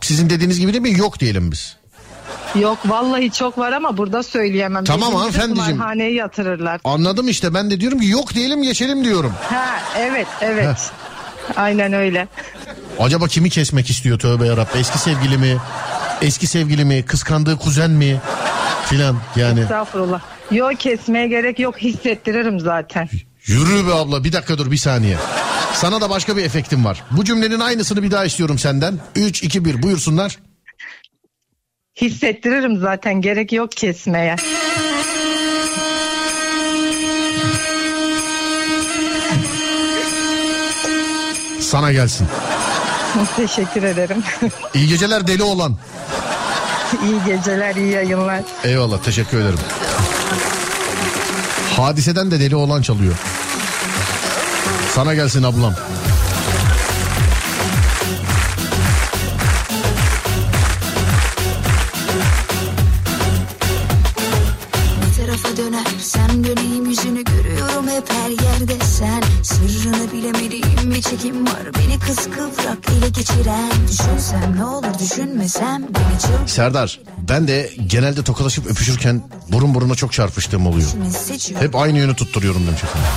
Sizin 0.00 0.30
dediğiniz 0.30 0.60
gibi 0.60 0.72
değil 0.72 0.82
mi? 0.82 0.98
Yok 0.98 1.20
diyelim 1.20 1.52
biz. 1.52 1.76
Yok 2.60 2.78
vallahi 2.86 3.30
çok 3.32 3.58
var 3.58 3.72
ama 3.72 3.96
burada 3.96 4.22
söyleyemem. 4.22 4.84
Tamam 4.84 5.08
Bizim 5.08 5.18
hanımefendiciğim. 5.18 5.70
Tımarhaneye 5.70 6.12
yatırırlar. 6.12 6.80
Anladım 6.84 7.28
işte 7.28 7.54
ben 7.54 7.70
de 7.70 7.80
diyorum 7.80 8.00
ki 8.00 8.08
yok 8.08 8.34
diyelim 8.34 8.62
geçelim 8.62 9.04
diyorum. 9.04 9.32
Ha 9.50 9.66
evet 9.98 10.26
evet. 10.40 10.92
Aynen 11.56 11.92
öyle. 11.92 12.28
Acaba 13.00 13.26
kimi 13.26 13.50
kesmek 13.50 13.90
istiyor 13.90 14.18
tövbe 14.18 14.46
yarabbim? 14.46 14.80
Eski 14.80 14.98
sevgili 14.98 15.38
mi? 15.38 15.56
Eski 16.22 16.46
sevgili 16.46 16.84
mi? 16.84 17.04
Kıskandığı 17.04 17.56
kuzen 17.58 17.90
mi? 17.90 18.20
Filan 18.86 19.16
yani. 19.36 19.60
Estağfurullah. 19.60 20.20
Yok 20.50 20.80
kesmeye 20.80 21.28
gerek 21.28 21.58
yok 21.58 21.78
hissettiririm 21.78 22.60
zaten. 22.60 23.08
Yürü 23.46 23.86
be 23.86 23.92
abla 23.94 24.24
bir 24.24 24.32
dakika 24.32 24.58
dur 24.58 24.70
bir 24.70 24.76
saniye. 24.76 25.16
Sana 25.74 26.00
da 26.00 26.10
başka 26.10 26.36
bir 26.36 26.44
efektim 26.44 26.84
var. 26.84 27.02
Bu 27.10 27.24
cümlenin 27.24 27.60
aynısını 27.60 28.02
bir 28.02 28.10
daha 28.10 28.24
istiyorum 28.24 28.58
senden. 28.58 28.98
3, 29.16 29.42
2, 29.42 29.64
1 29.64 29.82
buyursunlar. 29.82 30.38
Hissettiririm 32.00 32.76
zaten 32.80 33.20
gerek 33.20 33.52
yok 33.52 33.72
kesmeye. 33.72 34.36
Sana 41.60 41.92
gelsin. 41.92 42.26
Teşekkür 43.36 43.82
ederim. 43.82 44.22
İyi 44.74 44.88
geceler 44.88 45.26
deli 45.26 45.42
olan. 45.42 45.76
iyi 47.04 47.24
geceler, 47.36 47.76
iyi 47.76 47.92
yayınlar. 47.92 48.40
Eyvallah 48.64 48.98
teşekkür 49.02 49.40
ederim. 49.40 49.58
Hadiseden 51.76 52.30
de 52.30 52.40
deli 52.40 52.56
olan 52.56 52.82
çalıyor. 52.82 53.14
Sana 54.94 55.14
gelsin 55.14 55.42
ablam. 55.42 55.74
Çekim 71.26 71.46
var 71.46 71.74
beni 71.78 71.98
kıskıvrak 71.98 72.78
ele 72.98 73.08
geçiren 73.08 73.70
Düşünsem 73.88 74.56
ne 74.56 74.64
olur 74.64 74.98
düşünmesem 74.98 75.82
beni 75.82 76.20
çılgın 76.20 76.46
Serdar 76.46 77.00
ben 77.28 77.48
de 77.48 77.70
genelde 77.86 78.22
tokalaşıp 78.22 78.66
öpüşürken 78.66 79.22
burun 79.52 79.74
buruna 79.74 79.94
çok 79.94 80.12
çarpıştığım 80.12 80.66
oluyor. 80.66 80.88
Hep 81.58 81.76
aynı 81.76 81.98
yönü 81.98 82.14
tutturuyorum 82.14 82.66
demiş 82.66 82.84
efendim. 82.84 83.08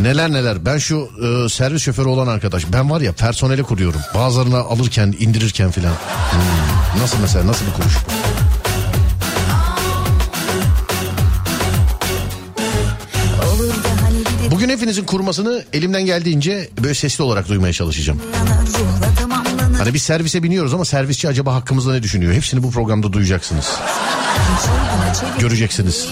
Neler 0.00 0.32
neler 0.32 0.64
ben 0.66 0.78
şu 0.78 1.08
e, 1.44 1.48
servis 1.48 1.82
şoförü 1.82 2.08
olan 2.08 2.26
arkadaş 2.26 2.64
ben 2.72 2.90
var 2.90 3.00
ya 3.00 3.12
personeli 3.12 3.62
kuruyorum. 3.62 4.00
Bazılarına 4.14 4.58
alırken 4.58 5.14
indirirken 5.18 5.70
filan. 5.70 5.92
Hmm, 5.92 7.02
Nasıl 7.02 7.18
mesela 7.22 7.46
nasıl 7.46 7.66
bir 7.66 7.72
kuruş? 7.72 7.94
Bir 14.44 14.50
Bugün 14.50 14.68
hepinizin 14.68 15.04
kurmasını 15.04 15.64
elimden 15.72 16.06
geldiğince 16.06 16.68
böyle 16.82 16.94
sesli 16.94 17.24
olarak 17.24 17.48
duymaya 17.48 17.72
çalışacağım. 17.72 18.20
Hani 19.78 19.94
biz 19.94 20.02
servise 20.02 20.42
biniyoruz 20.42 20.74
ama 20.74 20.84
servisçi 20.84 21.28
acaba 21.28 21.54
hakkımızda 21.54 21.92
ne 21.92 22.02
düşünüyor? 22.02 22.32
Hepsini 22.32 22.62
bu 22.62 22.70
programda 22.70 23.12
duyacaksınız. 23.12 23.66
Göreceksiniz. 25.40 26.08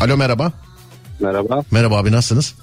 Alo 0.00 0.16
merhaba. 0.16 0.52
Merhaba. 1.20 1.62
Merhaba 1.70 1.96
abi 1.98 2.12
nasılsınız? 2.12 2.54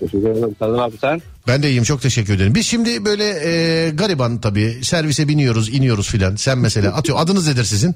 Teşekkür 0.00 0.30
ederim. 0.30 0.56
Abi 0.80 0.96
sen? 1.00 1.22
Ben 1.46 1.62
de 1.62 1.68
iyiyim 1.68 1.84
çok 1.84 2.02
teşekkür 2.02 2.34
ederim. 2.34 2.54
Biz 2.54 2.66
şimdi 2.66 3.04
böyle 3.04 3.24
e, 3.24 3.90
gariban 3.90 4.38
tabii 4.40 4.78
servise 4.82 5.28
biniyoruz 5.28 5.68
iniyoruz 5.68 6.08
filan. 6.08 6.36
Sen 6.36 6.58
mesela 6.58 6.92
atıyor 6.92 7.18
adınız 7.20 7.48
nedir 7.48 7.64
sizin? 7.64 7.94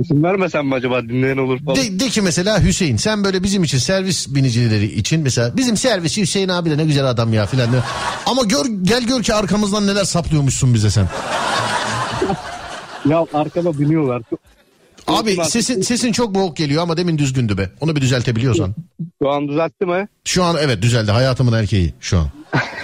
İsim 0.00 0.22
vermesem 0.22 0.66
mi 0.66 0.74
acaba 0.74 1.02
dinleyen 1.02 1.36
olur 1.36 1.58
falan. 1.64 1.76
De, 1.76 2.00
de 2.00 2.08
ki 2.08 2.22
mesela 2.22 2.62
Hüseyin 2.62 2.96
sen 2.96 3.24
böyle 3.24 3.42
bizim 3.42 3.64
için 3.64 3.78
servis 3.78 4.34
binicileri 4.34 4.84
için 4.84 5.20
mesela 5.20 5.56
bizim 5.56 5.76
servisçi 5.76 6.22
Hüseyin 6.22 6.48
abi 6.48 6.70
de 6.70 6.76
ne 6.78 6.84
güzel 6.84 7.04
adam 7.04 7.32
ya 7.32 7.46
filan. 7.46 7.68
Ama 8.26 8.42
gör 8.42 8.66
gel 8.82 9.02
gör 9.06 9.22
ki 9.22 9.34
arkamızdan 9.34 9.86
neler 9.86 10.04
saplıyormuşsun 10.04 10.74
bize 10.74 10.90
sen. 10.90 11.08
Ya 13.08 13.26
arkama 13.34 13.78
biniyorlar. 13.78 14.22
Abi 15.06 15.36
sesin 15.44 15.82
sesin 15.82 16.12
çok 16.12 16.34
boğuk 16.34 16.56
geliyor 16.56 16.82
ama 16.82 16.96
demin 16.96 17.18
düzgündü 17.18 17.58
be. 17.58 17.70
Onu 17.80 17.96
bir 17.96 18.00
düzeltebiliyorsan. 18.00 18.74
Şu 19.22 19.30
an 19.30 19.48
düzeltti 19.48 19.86
mi? 19.86 20.08
Şu 20.24 20.44
an 20.44 20.56
evet 20.60 20.82
düzeldi 20.82 21.10
hayatımın 21.10 21.52
erkeği 21.52 21.94
şu 22.00 22.18
an. 22.18 22.26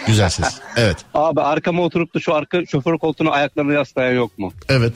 Güzel 0.07 0.29
ses. 0.29 0.55
Evet. 0.77 0.97
Abi 1.15 1.41
arkama 1.41 1.83
oturup 1.83 2.15
da 2.15 2.21
şu 2.21 2.35
arka 2.35 2.67
şoför 2.67 2.99
koltuğuna 2.99 3.31
ayaklarını 3.31 3.73
yaslayan 3.73 4.13
yok 4.13 4.39
mu? 4.39 4.53
Evet. 4.69 4.93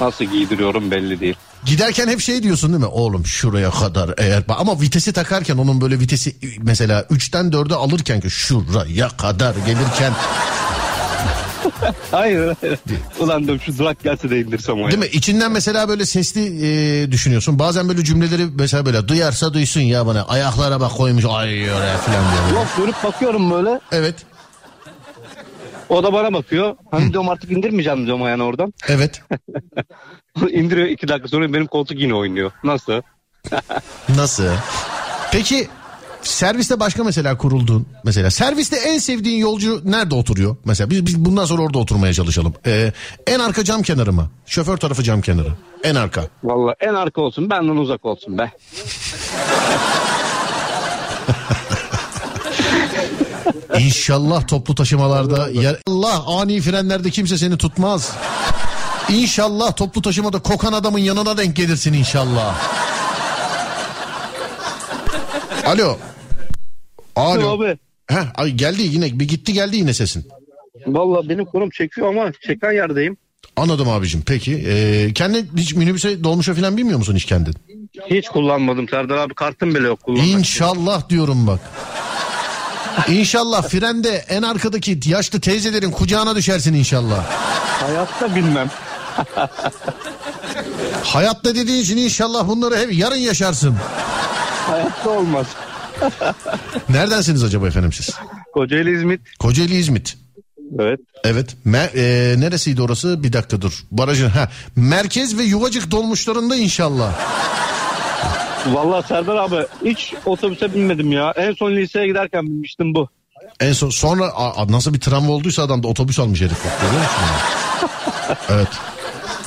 Nasıl 0.00 0.24
giydiriyorum 0.24 0.90
belli 0.90 1.20
değil. 1.20 1.34
Giderken 1.66 2.08
hep 2.08 2.20
şey 2.20 2.42
diyorsun 2.42 2.70
değil 2.72 2.80
mi? 2.80 2.86
Oğlum 2.86 3.26
şuraya 3.26 3.70
kadar 3.70 4.14
eğer 4.18 4.42
ama 4.48 4.80
vitesi 4.80 5.12
takarken 5.12 5.56
onun 5.58 5.80
böyle 5.80 5.98
vitesi 6.00 6.36
mesela 6.58 7.00
3'ten 7.00 7.44
4'e 7.50 7.74
alırken 7.74 8.20
ki 8.20 8.30
şuraya 8.30 9.08
kadar 9.08 9.54
gelirken 9.66 10.12
Hayır. 12.10 12.56
Ulan 13.20 13.44
diyorum 13.44 13.60
şu 13.66 13.78
durak 13.78 14.02
gelse 14.02 14.30
de 14.30 14.40
indirsem 14.40 14.74
o 14.74 14.78
ya. 14.78 14.90
değil 14.90 14.98
mi? 14.98 15.06
İçinden 15.06 15.52
mesela 15.52 15.88
böyle 15.88 16.06
sesli 16.06 16.40
e, 16.66 17.12
düşünüyorsun. 17.12 17.58
Bazen 17.58 17.88
böyle 17.88 18.04
cümleleri 18.04 18.46
mesela 18.54 18.86
böyle 18.86 19.08
duyarsa 19.08 19.54
duysun 19.54 19.80
ya 19.80 20.06
bana 20.06 20.22
ayaklara 20.22 20.80
bak 20.80 20.92
koymuş 20.96 21.24
ay 21.24 21.72
oraya 21.72 21.98
falan 21.98 22.24
diyor. 22.32 22.60
Yok 22.60 22.66
dönüp 22.78 23.04
bakıyorum 23.04 23.50
böyle. 23.50 23.80
Evet. 23.92 24.14
O 25.92 26.02
da 26.02 26.12
bana 26.12 26.32
bakıyor. 26.32 26.76
Hani 26.90 27.12
diyorum 27.12 27.28
artık 27.28 27.50
indirmeyeceğim 27.50 28.06
diyorum 28.06 28.22
yani 28.26 28.42
oradan. 28.42 28.72
Evet. 28.88 29.22
İndiriyor 30.50 30.86
iki 30.86 31.08
dakika 31.08 31.28
sonra 31.28 31.52
benim 31.52 31.66
koltuk 31.66 32.00
yine 32.00 32.14
oynuyor. 32.14 32.50
Nasıl? 32.64 33.02
Nasıl? 34.16 34.48
Peki 35.32 35.68
serviste 36.22 36.80
başka 36.80 37.04
mesela 37.04 37.36
kurulduğun 37.36 37.86
mesela 38.04 38.30
serviste 38.30 38.76
en 38.76 38.98
sevdiğin 38.98 39.38
yolcu 39.38 39.80
nerede 39.84 40.14
oturuyor? 40.14 40.56
Mesela 40.64 40.90
biz, 40.90 41.06
biz 41.06 41.24
bundan 41.24 41.44
sonra 41.44 41.62
orada 41.62 41.78
oturmaya 41.78 42.12
çalışalım. 42.12 42.54
Ee, 42.66 42.92
en 43.26 43.38
arka 43.38 43.64
cam 43.64 43.82
kenarı 43.82 44.12
mı? 44.12 44.30
Şoför 44.46 44.76
tarafı 44.76 45.02
cam 45.02 45.20
kenarı. 45.20 45.52
En 45.84 45.94
arka. 45.94 46.24
Vallahi 46.44 46.74
en 46.80 46.94
arka 46.94 47.20
olsun 47.20 47.50
benden 47.50 47.76
uzak 47.76 48.04
olsun 48.04 48.38
be. 48.38 48.52
İnşallah 53.80 54.46
toplu 54.46 54.74
taşımalarda 54.74 55.48
yer... 55.50 55.76
Allah 55.86 56.24
ani 56.26 56.60
frenlerde 56.60 57.10
kimse 57.10 57.38
seni 57.38 57.56
tutmaz. 57.56 58.12
İnşallah 59.08 59.76
toplu 59.76 60.02
taşımada 60.02 60.38
kokan 60.38 60.72
adamın 60.72 60.98
yanına 60.98 61.38
denk 61.38 61.56
gelirsin 61.56 61.92
inşallah. 61.92 62.56
Alo. 65.66 65.98
Alo. 67.16 67.50
Abi. 67.50 67.78
Heh, 68.06 68.24
ay 68.34 68.50
geldi 68.50 68.82
yine 68.82 69.20
bir 69.20 69.28
gitti 69.28 69.52
geldi 69.52 69.76
yine 69.76 69.94
sesin. 69.94 70.28
Vallahi 70.86 71.28
benim 71.28 71.44
konum 71.44 71.70
çekiyor 71.70 72.08
ama 72.08 72.32
çeken 72.46 72.72
yerdeyim. 72.72 73.16
Anladım 73.56 73.88
abicim 73.88 74.22
peki. 74.26 74.64
Ee, 74.66 75.12
kendi 75.14 75.46
hiç 75.56 75.74
minibüse 75.74 76.24
dolmuşa 76.24 76.54
falan 76.54 76.76
bilmiyor 76.76 76.98
musun 76.98 77.16
hiç 77.16 77.24
kendin? 77.24 77.54
Hiç 78.10 78.28
kullanmadım 78.28 78.88
Serdar 78.88 79.16
abi 79.16 79.34
kartım 79.34 79.74
bile 79.74 79.86
yok 79.86 80.02
kullanmak. 80.02 80.28
İnşallah 80.28 81.08
diyorum 81.08 81.46
bak. 81.46 81.60
İnşallah 83.08 83.62
frende 83.68 84.24
en 84.28 84.42
arkadaki 84.42 85.00
yaşlı 85.06 85.40
teyzelerin 85.40 85.90
kucağına 85.90 86.36
düşersin 86.36 86.74
inşallah. 86.74 87.24
Hayatta 87.80 88.34
bilmem. 88.36 88.70
Hayatta 91.04 91.54
dediğin 91.54 91.82
için 91.82 91.96
inşallah 91.96 92.48
bunları 92.48 92.76
hep 92.76 92.92
yarın 92.92 93.16
yaşarsın. 93.16 93.76
Hayatta 94.66 95.10
olmaz. 95.10 95.46
Neredensiniz 96.88 97.44
acaba 97.44 97.66
efendim 97.68 97.92
siz? 97.92 98.10
Kocaeli 98.54 98.96
İzmit. 98.96 99.20
Kocaeli 99.38 99.76
İzmit. 99.76 100.16
Evet. 100.78 101.00
Evet. 101.24 101.56
Me- 101.66 101.90
e, 101.96 102.40
neresiydi 102.40 102.82
orası? 102.82 103.22
Bir 103.22 103.32
dakika 103.32 103.60
dur. 103.62 103.84
Barajın. 103.90 104.28
Ha. 104.28 104.48
Merkez 104.76 105.38
ve 105.38 105.42
Yuvacık 105.42 105.90
dolmuşlarında 105.90 106.56
inşallah. 106.56 107.12
Vallahi 108.66 109.06
Serdar 109.08 109.36
abi 109.36 109.56
hiç 109.84 110.14
otobüse 110.26 110.74
binmedim 110.74 111.12
ya. 111.12 111.32
En 111.36 111.52
son 111.52 111.70
liseye 111.72 112.06
giderken 112.06 112.46
binmiştim 112.46 112.94
bu. 112.94 113.08
En 113.60 113.72
son 113.72 113.90
sonra 113.90 114.24
a- 114.34 114.72
nasıl 114.72 114.94
bir 114.94 115.00
travma 115.00 115.32
olduysa 115.32 115.62
adam 115.62 115.82
da 115.82 115.88
otobüs 115.88 116.18
almış 116.18 116.40
herif. 116.40 116.58
Görüyor 116.82 117.00
musun? 117.02 118.36
evet. 118.48 118.68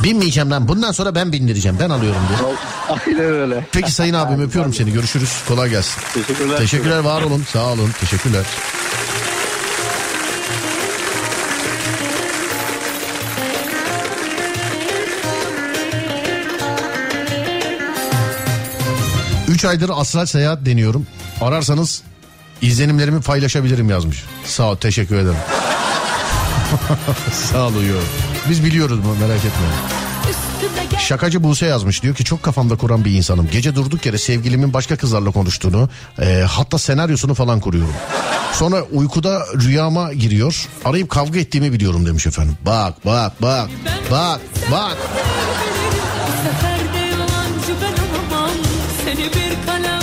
Binmeyeceğim 0.03 0.51
lan. 0.51 0.67
Bundan 0.67 0.91
sonra 0.91 1.15
ben 1.15 1.31
bindireceğim. 1.31 1.77
Ben 1.79 1.89
alıyorum 1.89 2.21
diye. 2.29 2.39
Aynen 3.07 3.33
öyle. 3.33 3.65
Peki 3.71 3.91
sayın 3.91 4.13
abim 4.13 4.41
öpüyorum 4.41 4.73
seni. 4.73 4.91
Görüşürüz. 4.93 5.33
Kolay 5.47 5.69
gelsin. 5.69 6.01
Teşekkürler. 6.13 6.57
Teşekkürler 6.57 6.99
var 6.99 7.21
olun. 7.21 7.43
Sağ 7.53 7.65
olun. 7.65 7.89
Teşekkürler. 7.99 8.45
Üç 19.55 19.65
aydır 19.65 19.91
astral 19.93 20.25
seyahat 20.25 20.65
deniyorum. 20.65 21.07
Ararsanız 21.41 22.01
izlenimlerimi 22.61 23.21
paylaşabilirim 23.21 23.89
yazmış. 23.89 24.23
Sağ 24.45 24.71
ol 24.71 24.75
teşekkür 24.75 25.15
ederim. 25.15 25.37
Sağ 27.51 27.67
ol 27.67 27.75
uyuyor. 27.75 28.01
Biz 28.49 28.65
biliyoruz 28.65 28.99
bunu 29.03 29.27
merak 29.27 29.39
etme. 29.39 29.67
Şakacı 30.99 31.43
Buse 31.43 31.65
yazmış 31.65 32.03
diyor 32.03 32.15
ki 32.15 32.23
çok 32.23 32.43
kafamda 32.43 32.75
kuran 32.75 33.05
bir 33.05 33.11
insanım. 33.11 33.49
Gece 33.51 33.75
durduk 33.75 34.05
yere 34.05 34.17
sevgilimin 34.17 34.73
başka 34.73 34.97
kızlarla 34.97 35.31
konuştuğunu 35.31 35.89
e, 36.21 36.45
hatta 36.49 36.77
senaryosunu 36.77 37.33
falan 37.33 37.59
kuruyorum. 37.59 37.93
Sonra 38.53 38.81
uykuda 38.81 39.45
rüyama 39.55 40.13
giriyor. 40.13 40.67
Arayıp 40.85 41.09
kavga 41.09 41.39
ettiğimi 41.39 41.73
biliyorum 41.73 42.05
demiş 42.05 42.27
efendim. 42.27 42.57
Bak 42.65 43.05
bak 43.05 43.41
bak 43.41 43.69
bak 44.11 44.39
bak. 44.71 44.97
Seni 49.15 49.27
bir 49.33 49.94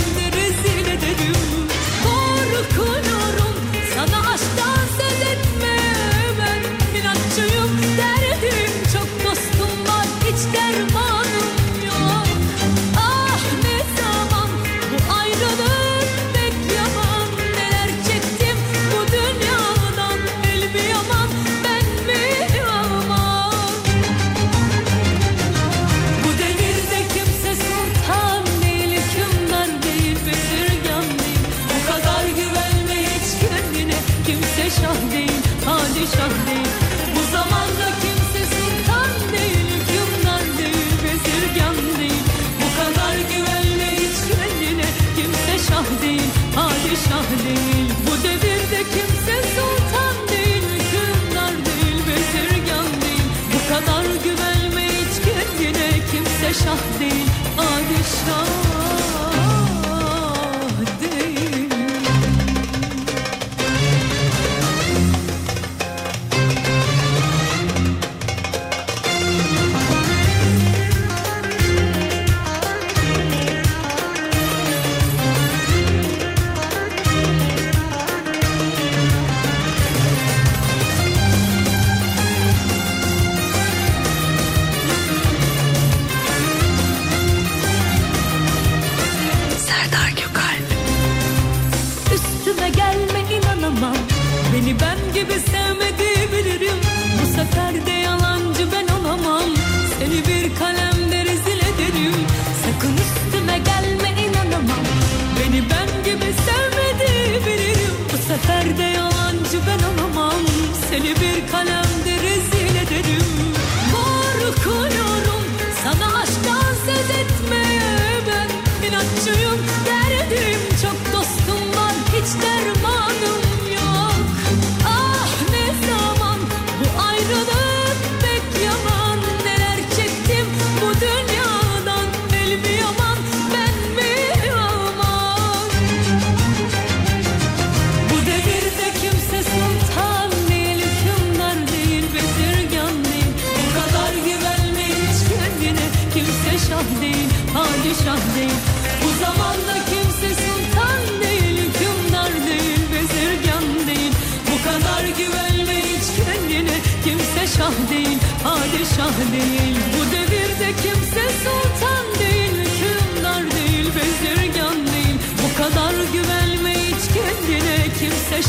kimse 56.53 56.65
şah 56.65 57.02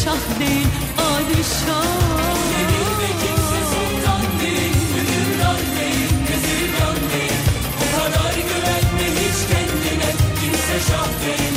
şah 0.04 0.40
değil, 0.40 0.68
padişah. 0.98 1.84
Devirde 2.54 3.10
kimse 3.22 3.60
sultan 3.72 4.22
değil, 4.42 4.74
hükümdar 4.96 5.58
değil, 5.80 6.10
bezirgan 6.28 6.98
değil. 7.14 7.40
Bu 7.80 7.98
kadar 7.98 8.34
güvenme 8.34 9.08
hiç 9.20 9.38
kendine, 9.50 10.12
kimse 10.42 10.92
şah 10.92 11.08
değil. 11.26 11.54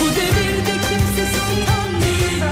Bu 0.00 0.06
devirde 0.16 0.72
kimse 0.72 1.26
sultan 1.26 2.02
değil. 2.02 2.42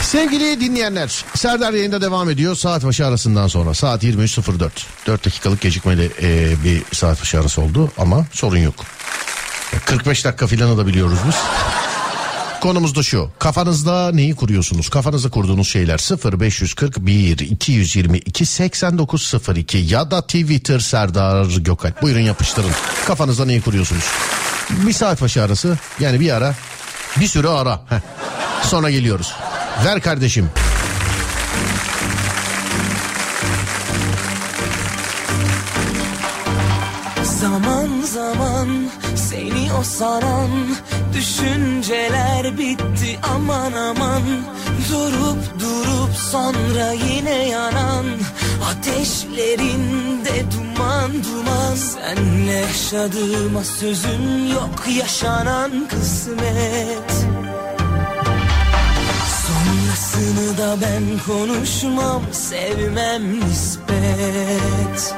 Sevgili 0.00 0.60
dinleyenler 0.60 1.24
Serdar 1.34 1.72
yayında 1.72 2.00
devam 2.00 2.30
ediyor 2.30 2.56
saat 2.56 2.84
başı 2.84 3.06
arasından 3.06 3.48
sonra 3.48 3.74
saat 3.74 4.04
23.04 4.04 4.70
4 5.06 5.26
dakikalık 5.26 5.60
gecikmeli 5.60 6.10
e, 6.22 6.54
bir 6.64 6.82
saat 6.92 7.20
başı 7.20 7.40
arası 7.40 7.60
oldu 7.62 7.90
ama 7.98 8.26
sorun 8.32 8.58
yok 8.58 8.74
45 9.84 10.24
dakika 10.24 10.46
filan 10.46 10.68
alabiliyoruz 10.68 11.18
biz 11.28 11.34
Konumuz 12.60 12.94
da 12.94 13.02
şu. 13.02 13.30
Kafanızda 13.38 14.12
neyi 14.12 14.34
kuruyorsunuz? 14.36 14.88
Kafanızda 14.88 15.30
kurduğunuz 15.30 15.68
şeyler 15.68 15.98
0541 16.40 17.38
222 17.38 18.46
8902 18.46 19.78
ya 19.78 20.10
da 20.10 20.22
Twitter 20.22 20.78
Serdar 20.80 21.46
Gökalp. 21.46 22.02
Buyurun 22.02 22.20
yapıştırın. 22.20 22.70
Kafanızda 23.06 23.44
neyi 23.44 23.60
kuruyorsunuz? 23.60 24.04
Bir 24.70 24.92
saat 24.92 25.22
başı 25.22 25.42
arası. 25.42 25.78
Yani 26.00 26.20
bir 26.20 26.30
ara. 26.30 26.54
Bir 27.20 27.26
süre 27.26 27.48
ara. 27.48 27.80
Heh. 27.88 28.00
sonra 28.62 28.90
geliyoruz. 28.90 29.32
Ver 29.84 30.00
kardeşim. 30.00 30.50
Zaman 37.40 37.88
zaman 38.02 38.68
seni 39.36 39.72
o 39.72 39.82
saran 39.82 40.50
düşünceler 41.14 42.58
bitti 42.58 43.18
aman 43.34 43.72
aman. 43.72 44.22
Durup 44.90 45.60
durup 45.60 46.14
sonra 46.30 46.92
yine 46.92 47.48
yanan 47.48 48.04
ateşlerinde 48.70 50.44
duman 50.52 51.10
duman. 51.12 51.74
Senle 51.76 52.52
yaşadığıma 52.52 53.64
sözüm 53.64 54.52
yok 54.52 54.84
yaşanan 54.98 55.88
kısmet. 55.88 57.10
Sonrasını 59.46 60.58
da 60.58 60.76
ben 60.80 61.04
konuşmam 61.26 62.22
sevmem 62.32 63.40
nispet 63.40 65.14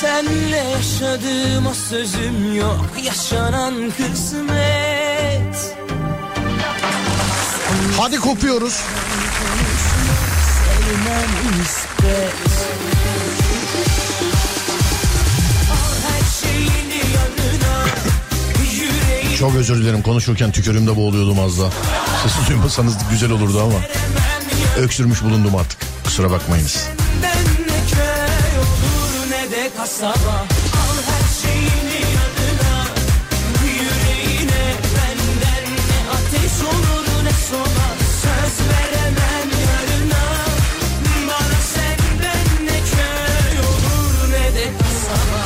Senle 0.00 0.56
yaşadığıma 0.56 1.74
sözüm 1.74 2.56
yok 2.56 2.86
yaşanan 3.04 3.74
kısmet 3.96 5.76
hadi 7.98 8.16
kopuyoruz 8.16 8.80
Çok 19.38 19.54
özür 19.54 19.76
dilerim 19.76 20.02
konuşurken 20.02 20.52
tükürüğümde 20.52 20.96
boğuluyordum 20.96 21.40
az 21.40 21.60
daha. 21.60 21.70
Sesi 22.22 22.50
duymasanız 22.50 22.94
güzel 23.10 23.30
olurdu 23.30 23.60
ama. 23.62 23.78
Öksürmüş 24.76 25.22
bulundum 25.22 25.56
artık. 25.56 25.78
Kusura 26.04 26.30
bakmayınız. 26.30 26.88
Kasaba 29.86 30.46
Al 30.82 30.98
her 31.06 31.26
şeyini 31.42 32.00
yanına 32.16 32.86
Yüreğine 33.64 34.74
benden 34.94 35.64
ne 35.88 35.98
ateş 36.16 36.60
olur 36.60 37.24
ne 37.24 37.30
soba 37.30 37.86
Söz 38.22 38.66
veremem 38.68 39.48
yarına 39.66 40.24
Bana 41.28 41.60
senden 41.74 42.66
ne 42.66 42.78
köy 42.90 43.58
olur 43.58 44.32
ne 44.32 44.54
de 44.54 44.72
kasaba 44.78 45.42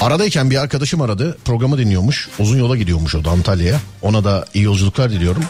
Aradayken 0.00 0.50
bir 0.50 0.56
arkadaşım 0.56 1.00
aradı. 1.00 1.38
Programı 1.44 1.78
dinliyormuş. 1.78 2.28
Uzun 2.38 2.58
yola 2.58 2.76
gidiyormuş 2.76 3.14
o 3.14 3.24
da 3.24 3.30
Antalya'ya. 3.30 3.80
Ona 4.02 4.24
da 4.24 4.46
iyi 4.54 4.64
yolculuklar 4.64 5.10
diliyorum. 5.10 5.44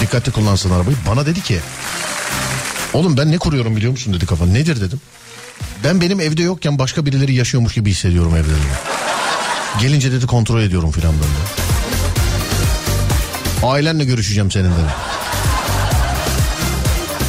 Dikkatli 0.00 0.32
kullansın 0.32 0.70
arabayı. 0.70 0.96
Bana 1.10 1.26
dedi 1.26 1.42
ki... 1.42 1.60
Oğlum 2.92 3.16
ben 3.16 3.32
ne 3.32 3.38
kuruyorum 3.38 3.76
biliyor 3.76 3.92
musun 3.92 4.14
dedi 4.14 4.26
kafa. 4.26 4.46
Nedir 4.46 4.80
dedim. 4.80 5.00
Ben 5.84 6.00
benim 6.00 6.20
evde 6.20 6.42
yokken 6.42 6.78
başka 6.78 7.06
birileri 7.06 7.34
yaşıyormuş 7.34 7.74
gibi 7.74 7.90
hissediyorum 7.90 8.36
evde. 8.36 8.50
Gelince 9.80 10.12
dedi 10.12 10.26
kontrol 10.26 10.62
ediyorum 10.62 10.90
filan 10.90 11.14
böyle. 11.14 11.32
Ailenle 13.72 14.04
görüşeceğim 14.04 14.50
senin 14.50 14.70
dedi. 14.70 14.94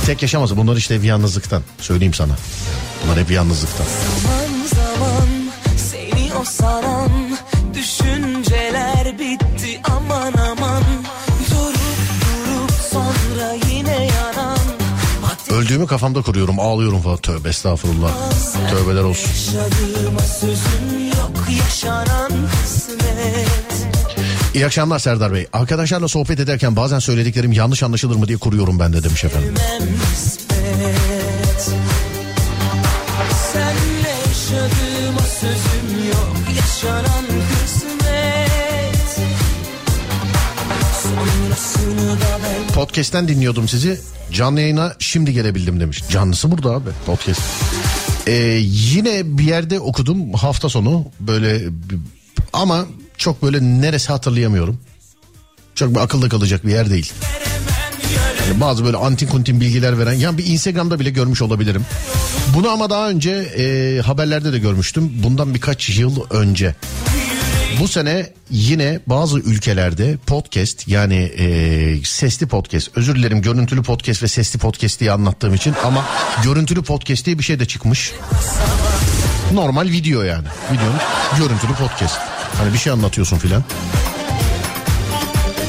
Tek 0.06 0.22
yaşaması 0.22 0.58
bunlar 0.58 0.76
işte 0.76 0.96
ev 0.96 1.04
yalnızlıktan. 1.04 1.62
Söyleyeyim 1.82 2.14
sana. 2.14 2.36
Bunlar 3.04 3.20
hep 3.20 3.32
yalnızlıktan. 3.32 3.86
Öldüğümü 15.78 15.90
kafamda 15.90 16.22
kuruyorum 16.22 16.60
ağlıyorum 16.60 17.02
falan. 17.02 17.18
Tövbe 17.18 17.50
estağfurullah. 17.50 18.12
Tövbeler 18.70 19.04
olsun. 19.04 19.32
İyi 24.54 24.66
akşamlar 24.66 25.00
Serdar 25.00 25.34
Bey. 25.34 25.48
Arkadaşlarla 25.54 26.08
sohbet 26.08 26.40
ederken 26.40 26.76
bazen 26.76 27.00
söylediklerim 27.00 27.52
yanlış 27.52 27.84
anlaşılır 27.84 28.16
mı 28.16 28.28
diye 28.28 28.38
kuruyorum 28.38 28.80
ben 28.80 28.94
de 28.94 29.04
demiş 29.04 29.24
efendim. 29.24 29.54
Senle 33.54 34.10
yaşadığıma 34.10 35.22
sözüm 35.40 36.08
yok 36.08 36.36
yaşanan 36.58 37.17
Podcast'ten 42.88 43.28
dinliyordum 43.28 43.68
sizi. 43.68 44.00
Canlı 44.32 44.62
yayına 44.62 44.96
şimdi 45.00 45.34
gelebildim 45.34 45.80
demiş. 45.80 46.04
Canlısı 46.10 46.52
burada 46.52 46.72
abi 46.72 46.90
podcast. 47.06 47.42
Ee, 48.28 48.34
yine 48.62 49.38
bir 49.38 49.44
yerde 49.44 49.80
okudum 49.80 50.34
hafta 50.34 50.70
sonu 50.70 51.06
böyle 51.20 51.62
ama 52.54 52.86
çok 53.18 53.44
böyle 53.44 53.62
neresi 53.62 54.08
hatırlayamıyorum. 54.08 54.80
Çok 55.76 55.92
bir 55.92 56.00
akılda 56.00 56.30
kalacak 56.30 56.66
bir 56.66 56.72
yer 56.72 56.90
değil. 56.90 57.14
Yani 58.48 58.62
bazı 58.62 58.86
böyle 58.86 58.98
antin 58.98 59.28
kuntin 59.28 59.62
bilgiler 59.62 60.00
veren 60.00 60.14
yani 60.14 60.38
bir 60.38 60.46
Instagram'da 60.46 61.00
bile 61.00 61.10
görmüş 61.10 61.42
olabilirim. 61.42 61.86
Bunu 62.56 62.70
ama 62.70 62.90
daha 62.90 63.10
önce 63.10 63.32
e, 63.32 64.00
haberlerde 64.02 64.54
de 64.54 64.60
görmüştüm. 64.60 65.12
Bundan 65.24 65.54
birkaç 65.54 65.90
yıl 65.90 66.30
önce. 66.30 66.76
Bu 67.80 67.88
sene 67.88 68.30
yine 68.50 69.00
bazı 69.08 69.40
ülkelerde 69.40 70.18
podcast 70.28 70.88
yani 70.88 71.16
e, 71.16 72.04
sesli 72.04 72.48
podcast 72.48 72.98
özür 72.98 73.16
dilerim 73.16 73.42
görüntülü 73.42 73.84
podcast 73.84 74.24
ve 74.24 74.28
sesli 74.28 74.60
podcast 74.60 75.00
diye 75.00 75.12
anlattığım 75.12 75.54
için 75.54 75.74
ama 75.86 76.06
görüntülü 76.44 76.82
podcast 76.84 77.26
diye 77.26 77.40
bir 77.40 77.44
şey 77.44 77.60
de 77.60 77.66
çıkmış. 77.66 78.14
Normal 79.54 79.90
video 79.90 80.22
yani 80.22 80.48
videonun 80.72 81.00
görüntülü 81.38 81.74
podcast. 81.74 82.18
Hani 82.58 82.74
bir 82.74 82.78
şey 82.78 82.94
anlatıyorsun 82.94 83.38
filan. 83.38 83.64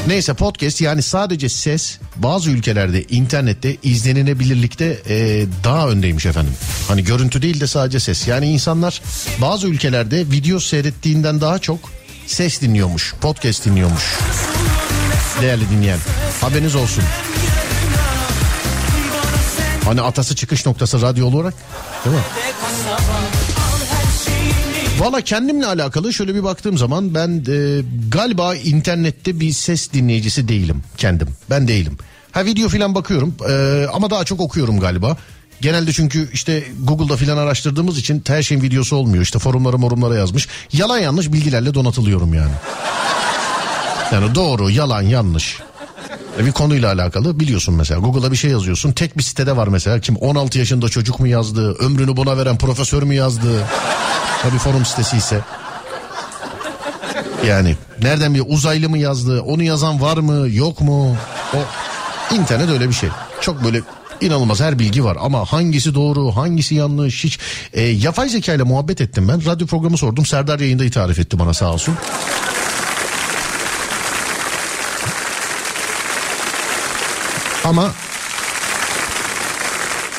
Neyse 0.09 0.33
podcast 0.33 0.81
yani 0.81 1.01
sadece 1.01 1.49
ses 1.49 1.97
bazı 2.15 2.49
ülkelerde 2.49 3.03
internette 3.03 3.77
izlenilebilirlikte 3.83 4.99
e, 5.09 5.45
daha 5.63 5.89
öndeymiş 5.89 6.25
efendim. 6.25 6.53
Hani 6.87 7.03
görüntü 7.03 7.41
değil 7.41 7.59
de 7.59 7.67
sadece 7.67 7.99
ses. 7.99 8.27
Yani 8.27 8.45
insanlar 8.45 9.01
bazı 9.41 9.67
ülkelerde 9.67 10.19
video 10.31 10.59
seyrettiğinden 10.59 11.41
daha 11.41 11.59
çok 11.59 11.79
ses 12.27 12.61
dinliyormuş. 12.61 13.15
Podcast 13.21 13.65
dinliyormuş. 13.65 14.03
Değerli 15.41 15.69
dinleyen 15.69 15.99
haberiniz 16.41 16.75
olsun. 16.75 17.03
Hani 19.85 20.01
atası 20.01 20.35
çıkış 20.35 20.65
noktası 20.65 21.01
radyo 21.01 21.27
olarak 21.27 21.53
değil 22.05 22.15
mi? 22.15 22.21
Valla 24.99 25.21
kendimle 25.21 25.65
alakalı 25.65 26.13
şöyle 26.13 26.35
bir 26.35 26.43
baktığım 26.43 26.77
zaman 26.77 27.13
ben 27.13 27.43
e, 27.47 27.81
galiba 28.09 28.55
internette 28.55 29.39
bir 29.39 29.51
ses 29.51 29.93
dinleyicisi 29.93 30.47
değilim 30.47 30.83
kendim. 30.97 31.27
Ben 31.49 31.67
değilim. 31.67 31.97
Ha 32.31 32.45
video 32.45 32.69
filan 32.69 32.95
bakıyorum 32.95 33.35
e, 33.49 33.85
ama 33.93 34.09
daha 34.09 34.23
çok 34.23 34.39
okuyorum 34.39 34.79
galiba. 34.79 35.17
Genelde 35.61 35.93
çünkü 35.93 36.29
işte 36.33 36.63
Google'da 36.83 37.17
filan 37.17 37.37
araştırdığımız 37.37 37.97
için 37.97 38.23
her 38.27 38.43
şeyin 38.43 38.61
videosu 38.61 38.95
olmuyor. 38.95 39.23
İşte 39.23 39.39
forumlara 39.39 39.77
morumlara 39.77 40.15
yazmış. 40.15 40.47
Yalan 40.73 40.97
yanlış 40.97 41.33
bilgilerle 41.33 41.73
donatılıyorum 41.73 42.33
yani. 42.33 42.51
Yani 44.11 44.35
doğru 44.35 44.69
yalan 44.69 45.01
yanlış. 45.01 45.59
E, 46.39 46.45
Bir 46.45 46.51
konuyla 46.51 46.93
alakalı. 46.93 47.39
Biliyorsun 47.39 47.75
mesela 47.75 47.99
Google'a 47.99 48.31
bir 48.31 48.37
şey 48.37 48.51
yazıyorsun. 48.51 48.91
Tek 48.91 49.17
bir 49.17 49.23
sitede 49.23 49.57
var 49.57 49.67
mesela. 49.67 49.99
Kim 49.99 50.15
16 50.15 50.59
yaşında 50.59 50.89
çocuk 50.89 51.19
mu 51.19 51.27
yazdı? 51.27 51.73
Ömrünü 51.79 52.17
buna 52.17 52.37
veren 52.37 52.57
profesör 52.57 53.03
mü 53.03 53.15
yazdı? 53.15 53.63
Tabii 54.43 54.57
forum 54.57 54.85
sitesi 54.85 55.17
ise. 55.17 55.41
Yani 57.47 57.75
nereden 58.01 58.33
bir 58.33 58.43
uzaylı 58.47 58.89
mı 58.89 58.97
yazdı? 58.97 59.41
Onu 59.41 59.63
yazan 59.63 60.01
var 60.01 60.17
mı? 60.17 60.49
Yok 60.49 60.81
mu? 60.81 61.15
O 61.53 61.57
internet 62.35 62.69
öyle 62.69 62.89
bir 62.89 62.93
şey. 62.93 63.09
Çok 63.41 63.63
böyle 63.63 63.81
inanılmaz 64.21 64.59
her 64.61 64.79
bilgi 64.79 65.03
var. 65.03 65.17
Ama 65.21 65.45
hangisi 65.45 65.95
doğru 65.95 66.35
hangisi 66.35 66.75
yanlış 66.75 67.23
hiç 67.23 67.39
E, 67.73 67.81
yapay 67.81 68.29
zeka 68.29 68.53
ile 68.53 68.63
muhabbet 68.63 69.01
ettim 69.01 69.27
ben. 69.27 69.45
Radyo 69.45 69.67
programı 69.67 69.97
sordum. 69.97 70.25
Serdar 70.25 70.59
yayında 70.59 70.89
tarif 70.89 71.19
etti 71.19 71.39
bana 71.39 71.53
sağ 71.53 71.73
olsun 71.73 71.95
Ama 77.69 77.91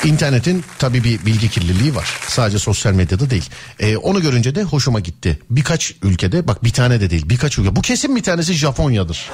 internetin 0.03 0.63
tabii 0.79 1.03
bir 1.03 1.25
bilgi 1.25 1.49
kirliliği 1.49 1.95
var. 1.95 2.19
Sadece 2.27 2.59
sosyal 2.59 2.93
medyada 2.93 3.29
değil. 3.29 3.49
Ee, 3.79 3.97
onu 3.97 4.21
görünce 4.21 4.55
de 4.55 4.63
hoşuma 4.63 4.99
gitti. 4.99 5.39
Birkaç 5.49 5.93
ülkede 6.03 6.47
bak 6.47 6.63
bir 6.63 6.73
tane 6.73 7.01
de 7.01 7.09
değil 7.09 7.29
birkaç 7.29 7.57
ülke. 7.57 7.75
Bu 7.75 7.81
kesin 7.81 8.15
bir 8.15 8.23
tanesi 8.23 8.53
Japonya'dır. 8.53 9.29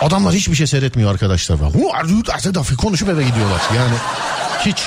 Adamlar 0.00 0.34
hiçbir 0.34 0.54
şey 0.54 0.66
seyretmiyor 0.66 1.10
arkadaşlar. 1.10 1.58
Konuşup 2.76 3.08
eve 3.08 3.24
gidiyorlar. 3.24 3.60
Yani 3.76 3.94
hiç 4.66 4.78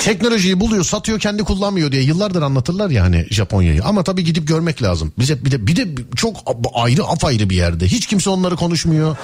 teknolojiyi 0.00 0.60
buluyor 0.60 0.84
satıyor 0.84 1.18
kendi 1.20 1.44
kullanmıyor 1.44 1.92
diye 1.92 2.02
yıllardır 2.02 2.42
anlatırlar 2.42 2.90
ya 2.90 3.02
hani 3.02 3.26
Japonya'yı 3.30 3.84
ama 3.84 4.02
tabii 4.02 4.24
gidip 4.24 4.48
görmek 4.48 4.82
lazım. 4.82 5.12
Bize 5.18 5.44
bir 5.44 5.50
de 5.50 5.66
bir 5.66 5.76
de 5.76 5.88
çok 6.16 6.36
ayrı 6.74 7.04
apayrı 7.04 7.50
bir 7.50 7.56
yerde. 7.56 7.86
Hiç 7.86 8.06
kimse 8.06 8.30
onları 8.30 8.56
konuşmuyor. 8.56 9.16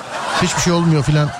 Hiçbir 0.43 0.61
şey 0.61 0.73
olmuyor 0.73 1.03
filan. 1.03 1.31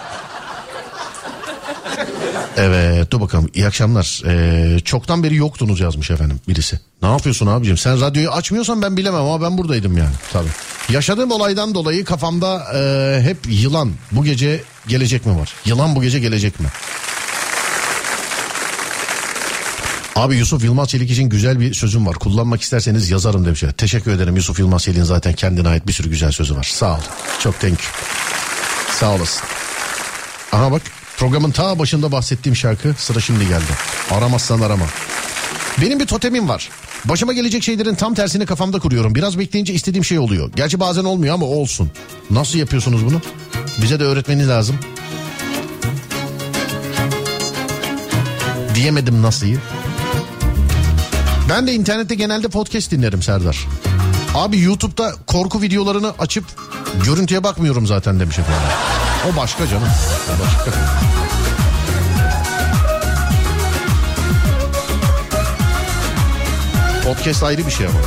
Evet 2.57 3.11
dur 3.11 3.21
bakalım 3.21 3.51
iyi 3.55 3.67
akşamlar. 3.67 4.23
Ee, 4.27 4.81
çoktan 4.81 5.23
beri 5.23 5.37
yoktunuz 5.37 5.81
yazmış 5.81 6.11
efendim 6.11 6.41
birisi. 6.49 6.81
Ne 7.03 7.09
yapıyorsun 7.09 7.47
abicim 7.47 7.77
sen 7.77 8.01
radyoyu 8.01 8.31
açmıyorsan 8.31 8.83
ben 8.83 8.97
bilemem 8.97 9.21
ama 9.21 9.43
ben 9.43 9.59
buradaydım 9.59 9.97
yani 9.99 10.15
tabii. 10.33 10.49
Yaşadığım 10.89 11.31
olaydan 11.31 11.75
dolayı 11.75 12.05
kafamda 12.05 12.65
e, 12.75 13.21
hep 13.23 13.39
yılan 13.49 13.93
bu 14.13 14.25
gece 14.25 14.61
gelecek 14.89 15.27
mi 15.27 15.39
var? 15.39 15.55
Yılan 15.65 15.97
bu 15.97 16.03
gece 16.03 16.21
gelecek 16.21 16.61
mi? 16.61 16.67
Abi 20.17 20.37
Yusuf 20.37 20.65
Yılmaz 20.65 20.89
Çelik 20.89 21.11
için 21.11 21.29
güzel 21.29 21.61
bir 21.61 21.75
sözüm 21.75 22.07
var. 22.07 22.15
Kullanmak 22.15 22.63
isterseniz 22.63 23.11
yazarım 23.11 23.45
demiş. 23.45 23.65
Teşekkür 23.77 24.11
ederim 24.11 24.37
Yusuf 24.37 24.59
Yılmaz 24.59 24.83
Çelik'in 24.83 25.03
zaten 25.03 25.33
kendine 25.33 25.69
ait 25.69 25.87
bir 25.87 25.93
sürü 25.93 26.11
güzel 26.11 26.31
sözü 26.31 26.57
var. 26.57 26.69
Sağ 26.73 26.95
ol. 26.95 27.01
Çok 27.41 27.61
thank 27.61 27.73
you. 27.73 27.93
Sağ 29.01 29.15
olasın. 29.15 29.43
Aha 30.53 30.73
bak 30.73 30.83
programın 31.17 31.51
ta 31.51 31.79
başında 31.79 32.13
bahsettiğim 32.13 32.57
şarkı 32.57 32.95
sıra 32.99 33.21
şimdi 33.21 33.49
geldi. 33.49 33.73
Aramazsan 34.11 34.61
arama. 34.61 34.85
Benim 35.81 36.01
bir 36.01 36.07
totemim 36.07 36.49
var. 36.49 36.71
Başıma 37.05 37.33
gelecek 37.33 37.63
şeylerin 37.63 37.95
tam 37.95 38.15
tersini 38.15 38.47
kafamda 38.47 38.79
kuruyorum. 38.79 39.15
Biraz 39.15 39.39
bekleyince 39.39 39.75
istediğim 39.75 40.05
şey 40.05 40.19
oluyor. 40.19 40.53
Gerçi 40.57 40.81
bazen 40.81 41.05
olmuyor 41.05 41.35
ama 41.35 41.47
olsun. 41.47 41.91
Nasıl 42.31 42.59
yapıyorsunuz 42.59 43.05
bunu? 43.05 43.21
Bize 43.83 44.01
de 44.01 44.05
öğretmeniz 44.05 44.49
lazım. 44.49 44.79
Diyemedim 48.75 49.23
nasıl'yı. 49.23 49.59
Ben 51.49 51.67
de 51.67 51.75
internette 51.75 52.15
genelde 52.15 52.49
podcast 52.49 52.91
dinlerim 52.91 53.23
Serdar. 53.23 53.67
Abi 54.35 54.61
YouTube'da 54.61 55.13
korku 55.27 55.63
videolarını 55.63 56.15
açıp 56.19 56.45
görüntüye 57.05 57.45
bakmıyorum 57.45 57.87
zaten 57.87 58.21
demiş 58.21 58.39
efendim. 58.39 58.69
O 59.33 59.37
başka 59.37 59.67
canım. 59.67 59.89
O 60.29 60.45
başka. 60.45 60.71
Podcast 67.05 67.43
ayrı 67.43 67.67
bir 67.67 67.73
şey 67.73 67.87
ama. 67.87 67.99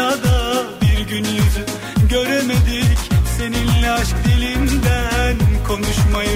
Dünyada 0.00 0.62
bir 0.82 1.08
gün 1.08 1.24
yüzü 1.24 1.64
göremedik. 2.10 2.98
Seninle 3.38 3.90
aşk 3.90 4.16
dilinden 4.24 5.36
konuşmayı 5.68 6.29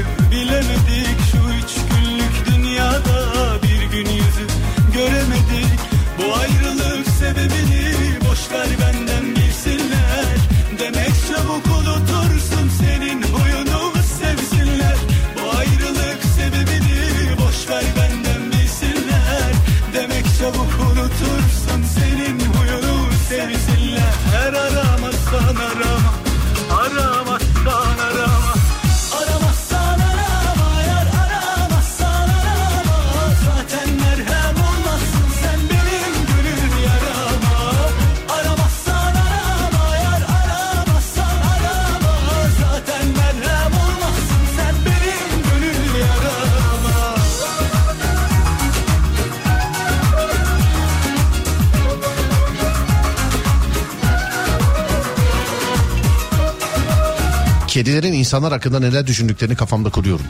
Kedilerin 57.74 58.12
insanlar 58.12 58.52
hakkında 58.52 58.80
neler 58.80 59.06
düşündüklerini 59.06 59.56
kafamda 59.56 59.90
kuruyorum. 59.90 60.24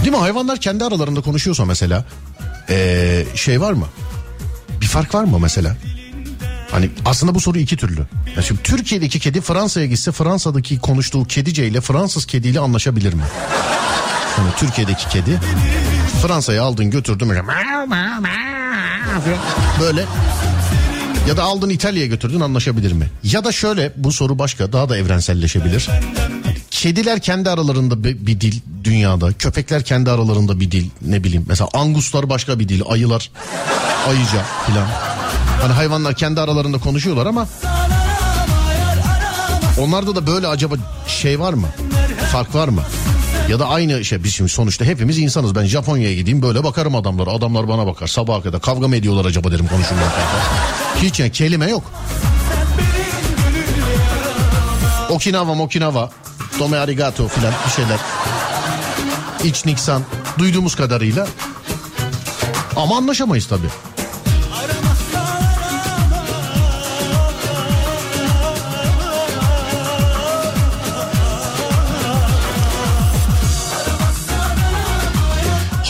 Değil 0.00 0.10
mi? 0.10 0.16
Hayvanlar 0.16 0.58
kendi 0.58 0.84
aralarında 0.84 1.20
konuşuyorsa 1.20 1.64
mesela 1.64 2.04
ee, 2.68 3.24
şey 3.34 3.60
var 3.60 3.72
mı? 3.72 3.86
Bir 4.80 4.86
fark 4.86 5.14
var 5.14 5.24
mı 5.24 5.38
mesela? 5.38 5.76
Hani 6.70 6.90
aslında 7.04 7.34
bu 7.34 7.40
soru 7.40 7.58
iki 7.58 7.76
türlü. 7.76 8.00
Ya 8.36 8.42
şimdi 8.42 8.62
Türkiye'deki 8.62 9.20
kedi 9.20 9.40
Fransa'ya 9.40 9.86
gitse 9.86 10.12
Fransa'daki 10.12 10.78
konuştuğu 10.78 11.24
kedice 11.24 11.66
ile 11.66 11.80
Fransız 11.80 12.26
kediyle 12.26 12.60
anlaşabilir 12.60 13.12
mi? 13.12 13.22
Hani 14.36 14.48
Türkiye'deki 14.56 15.08
kedi 15.08 15.40
Fransa'ya 16.22 16.62
aldın 16.62 16.90
götürdün 16.90 17.28
böyle 19.80 20.04
ya 21.28 21.36
da 21.36 21.42
aldın 21.42 21.70
İtalya'ya 21.70 22.06
götürdün 22.06 22.40
anlaşabilir 22.40 22.92
mi? 22.92 23.10
Ya 23.22 23.44
da 23.44 23.52
şöyle 23.52 23.92
bu 23.96 24.12
soru 24.12 24.38
başka 24.38 24.72
daha 24.72 24.88
da 24.88 24.96
evrenselleşebilir. 24.96 25.88
Kediler 26.84 27.20
kendi 27.20 27.50
aralarında 27.50 28.04
bir, 28.04 28.26
bir 28.26 28.40
dil 28.40 28.60
dünyada. 28.84 29.32
Köpekler 29.32 29.82
kendi 29.82 30.10
aralarında 30.10 30.60
bir 30.60 30.70
dil 30.70 30.90
ne 31.02 31.24
bileyim. 31.24 31.44
Mesela 31.48 31.68
anguslar 31.74 32.28
başka 32.28 32.58
bir 32.58 32.68
dil. 32.68 32.82
Ayılar 32.88 33.30
ayıca 34.08 34.44
filan. 34.66 34.86
Hani 35.60 35.72
hayvanlar 35.72 36.14
kendi 36.14 36.40
aralarında 36.40 36.78
konuşuyorlar 36.78 37.26
ama 37.26 37.48
onlarda 39.80 40.16
da 40.16 40.26
böyle 40.26 40.46
acaba 40.46 40.74
şey 41.06 41.40
var 41.40 41.52
mı? 41.52 41.66
Fark 42.32 42.54
var 42.54 42.68
mı? 42.68 42.82
Ya 43.50 43.58
da 43.58 43.68
aynı 43.68 44.04
şey 44.04 44.24
biz 44.24 44.34
şimdi 44.34 44.50
sonuçta 44.50 44.84
hepimiz 44.84 45.18
insanız. 45.18 45.54
Ben 45.54 45.64
Japonya'ya 45.64 46.14
gideyim 46.14 46.42
böyle 46.42 46.64
bakarım 46.64 46.94
adamlara. 46.94 47.30
Adamlar 47.30 47.68
bana 47.68 47.86
bakar 47.86 48.06
sabaha 48.06 48.42
kadar. 48.42 48.60
Kavga 48.60 48.88
mı 48.88 48.96
ediyorlar 48.96 49.24
acaba 49.24 49.52
derim 49.52 49.66
konuşurlar. 49.66 50.08
Hiç 51.02 51.20
yani 51.20 51.32
kelime 51.32 51.70
yok. 51.70 51.92
Okinawa 55.14 55.52
Okinawa. 55.62 56.10
Dome 56.58 56.78
arigato 56.78 57.28
filan 57.28 57.52
bir 57.66 57.72
şeyler. 57.72 57.98
İç 59.44 59.66
Niksan 59.66 60.02
duyduğumuz 60.38 60.74
kadarıyla. 60.74 61.26
Ama 62.76 62.96
anlaşamayız 62.96 63.46
tabii. 63.46 63.68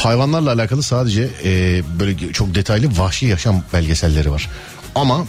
hayvanlarla 0.04 0.52
alakalı 0.52 0.82
sadece 0.82 1.30
e, 1.44 1.82
böyle 1.98 2.32
çok 2.32 2.54
detaylı 2.54 2.98
vahşi 2.98 3.26
yaşam 3.26 3.62
belgeselleri 3.72 4.32
var. 4.32 4.50
Ama 4.94 5.26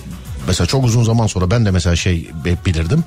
mesela 0.47 0.67
çok 0.67 0.85
uzun 0.85 1.03
zaman 1.03 1.27
sonra 1.27 1.51
ben 1.51 1.65
de 1.65 1.71
mesela 1.71 1.95
şey 1.95 2.29
bilirdim. 2.65 3.03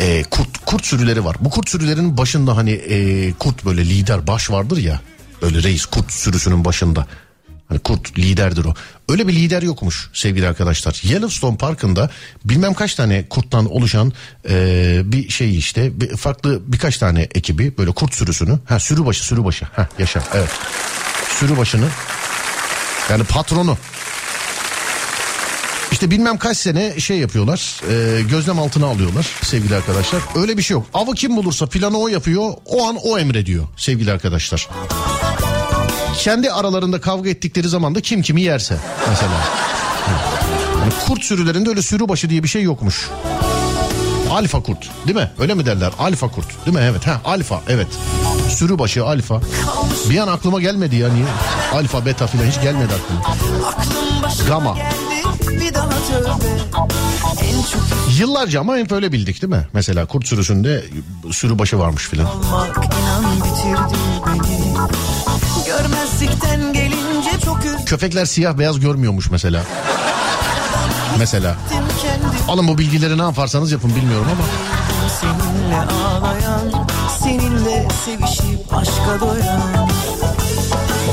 E, 0.00 0.24
kurt 0.30 0.64
kurt 0.66 0.86
sürüleri 0.86 1.24
var. 1.24 1.36
Bu 1.40 1.50
kurt 1.50 1.68
sürülerinin 1.68 2.16
başında 2.16 2.56
hani 2.56 2.70
e, 2.70 3.32
kurt 3.32 3.64
böyle 3.64 3.84
lider 3.84 4.26
baş 4.26 4.50
vardır 4.50 4.76
ya. 4.76 5.00
Böyle 5.42 5.62
reis 5.62 5.86
kurt 5.86 6.12
sürüsünün 6.12 6.64
başında. 6.64 7.06
Hani 7.68 7.78
kurt 7.78 8.18
liderdir 8.18 8.64
o. 8.64 8.74
Öyle 9.08 9.28
bir 9.28 9.32
lider 9.32 9.62
yokmuş 9.62 10.10
sevgili 10.12 10.48
arkadaşlar. 10.48 11.00
Yellowstone 11.02 11.56
Parkı'nda 11.56 12.10
bilmem 12.44 12.74
kaç 12.74 12.94
tane 12.94 13.28
kurttan 13.28 13.72
oluşan 13.72 14.12
e, 14.48 15.00
bir 15.04 15.28
şey 15.28 15.58
işte 15.58 16.00
bir, 16.00 16.16
farklı 16.16 16.60
birkaç 16.66 16.98
tane 16.98 17.28
ekibi 17.34 17.78
böyle 17.78 17.90
kurt 17.90 18.14
sürüsünü. 18.14 18.58
Ha 18.68 18.80
sürü 18.80 19.06
başı 19.06 19.24
sürü 19.24 19.44
başı. 19.44 19.64
Ha 19.64 19.88
yaşa 19.98 20.22
evet. 20.34 20.50
Sürü 21.28 21.56
başını 21.56 21.86
yani 23.10 23.24
patronu 23.24 23.78
işte 25.92 26.10
bilmem 26.10 26.38
kaç 26.38 26.56
sene 26.56 27.00
şey 27.00 27.18
yapıyorlar. 27.18 27.80
e, 27.90 28.22
gözlem 28.22 28.58
altına 28.58 28.86
alıyorlar 28.86 29.26
sevgili 29.42 29.74
arkadaşlar. 29.76 30.20
Öyle 30.34 30.56
bir 30.58 30.62
şey 30.62 30.74
yok. 30.74 30.86
Avı 30.94 31.14
kim 31.14 31.36
bulursa 31.36 31.66
planı 31.66 31.98
o 31.98 32.08
yapıyor. 32.08 32.52
O 32.66 32.88
an 32.88 32.96
o 33.04 33.18
emrediyor 33.18 33.64
sevgili 33.76 34.12
arkadaşlar. 34.12 34.68
Kendi 36.18 36.52
aralarında 36.52 37.00
kavga 37.00 37.30
ettikleri 37.30 37.68
zaman 37.68 37.94
da 37.94 38.00
kim 38.00 38.22
kimi 38.22 38.42
yerse 38.42 38.76
mesela. 39.08 39.32
Yani 40.80 40.92
kurt 41.06 41.24
sürülerinde 41.24 41.68
öyle 41.68 41.82
sürü 41.82 42.08
başı 42.08 42.30
diye 42.30 42.42
bir 42.42 42.48
şey 42.48 42.62
yokmuş. 42.62 43.08
Alfa 44.30 44.62
kurt 44.62 44.90
değil 45.06 45.16
mi? 45.18 45.30
Öyle 45.38 45.54
mi 45.54 45.66
derler? 45.66 45.92
Alfa 45.98 46.28
kurt 46.28 46.66
değil 46.66 46.76
mi? 46.76 46.82
Evet. 46.90 47.06
Ha, 47.06 47.20
alfa 47.24 47.60
evet. 47.68 47.86
Sürü 48.48 48.78
başı 48.78 49.04
alfa. 49.04 49.40
Bir 50.10 50.18
an 50.18 50.28
aklıma 50.28 50.60
gelmedi 50.60 50.96
ya 50.96 51.12
niye? 51.12 51.24
Alfa 51.72 52.06
beta 52.06 52.26
filan 52.26 52.44
hiç 52.46 52.60
gelmedi 52.62 52.92
aklıma. 52.94 53.36
Gama. 54.48 54.76
Bir 55.60 55.74
daha 55.74 55.88
tövbe 55.88 56.50
En 57.44 57.62
çok 57.62 57.82
Yıllarca 58.18 58.60
ama 58.60 58.76
hep 58.76 58.92
öyle 58.92 59.12
bildik 59.12 59.42
değil 59.42 59.52
mi? 59.52 59.68
Mesela 59.72 60.06
kurt 60.06 60.26
sürüsünde 60.26 60.84
sürü 61.30 61.58
başı 61.58 61.78
varmış 61.78 62.08
filan. 62.08 62.28
Köpekler 67.86 68.24
siyah 68.24 68.58
beyaz 68.58 68.80
görmüyormuş 68.80 69.30
mesela. 69.30 69.62
Mesela. 71.18 71.56
Alın 72.48 72.68
bu 72.68 72.78
bilgileri 72.78 73.18
ne 73.18 73.22
yaparsanız 73.22 73.72
yapın 73.72 73.96
bilmiyorum 73.96 74.26
ama. 74.32 74.44
Seninle 75.20 75.76
ağlayan 75.76 76.86
Seninle 77.22 77.88
sevişip 78.04 78.74
aşka 78.74 79.20
doyan 79.20 79.88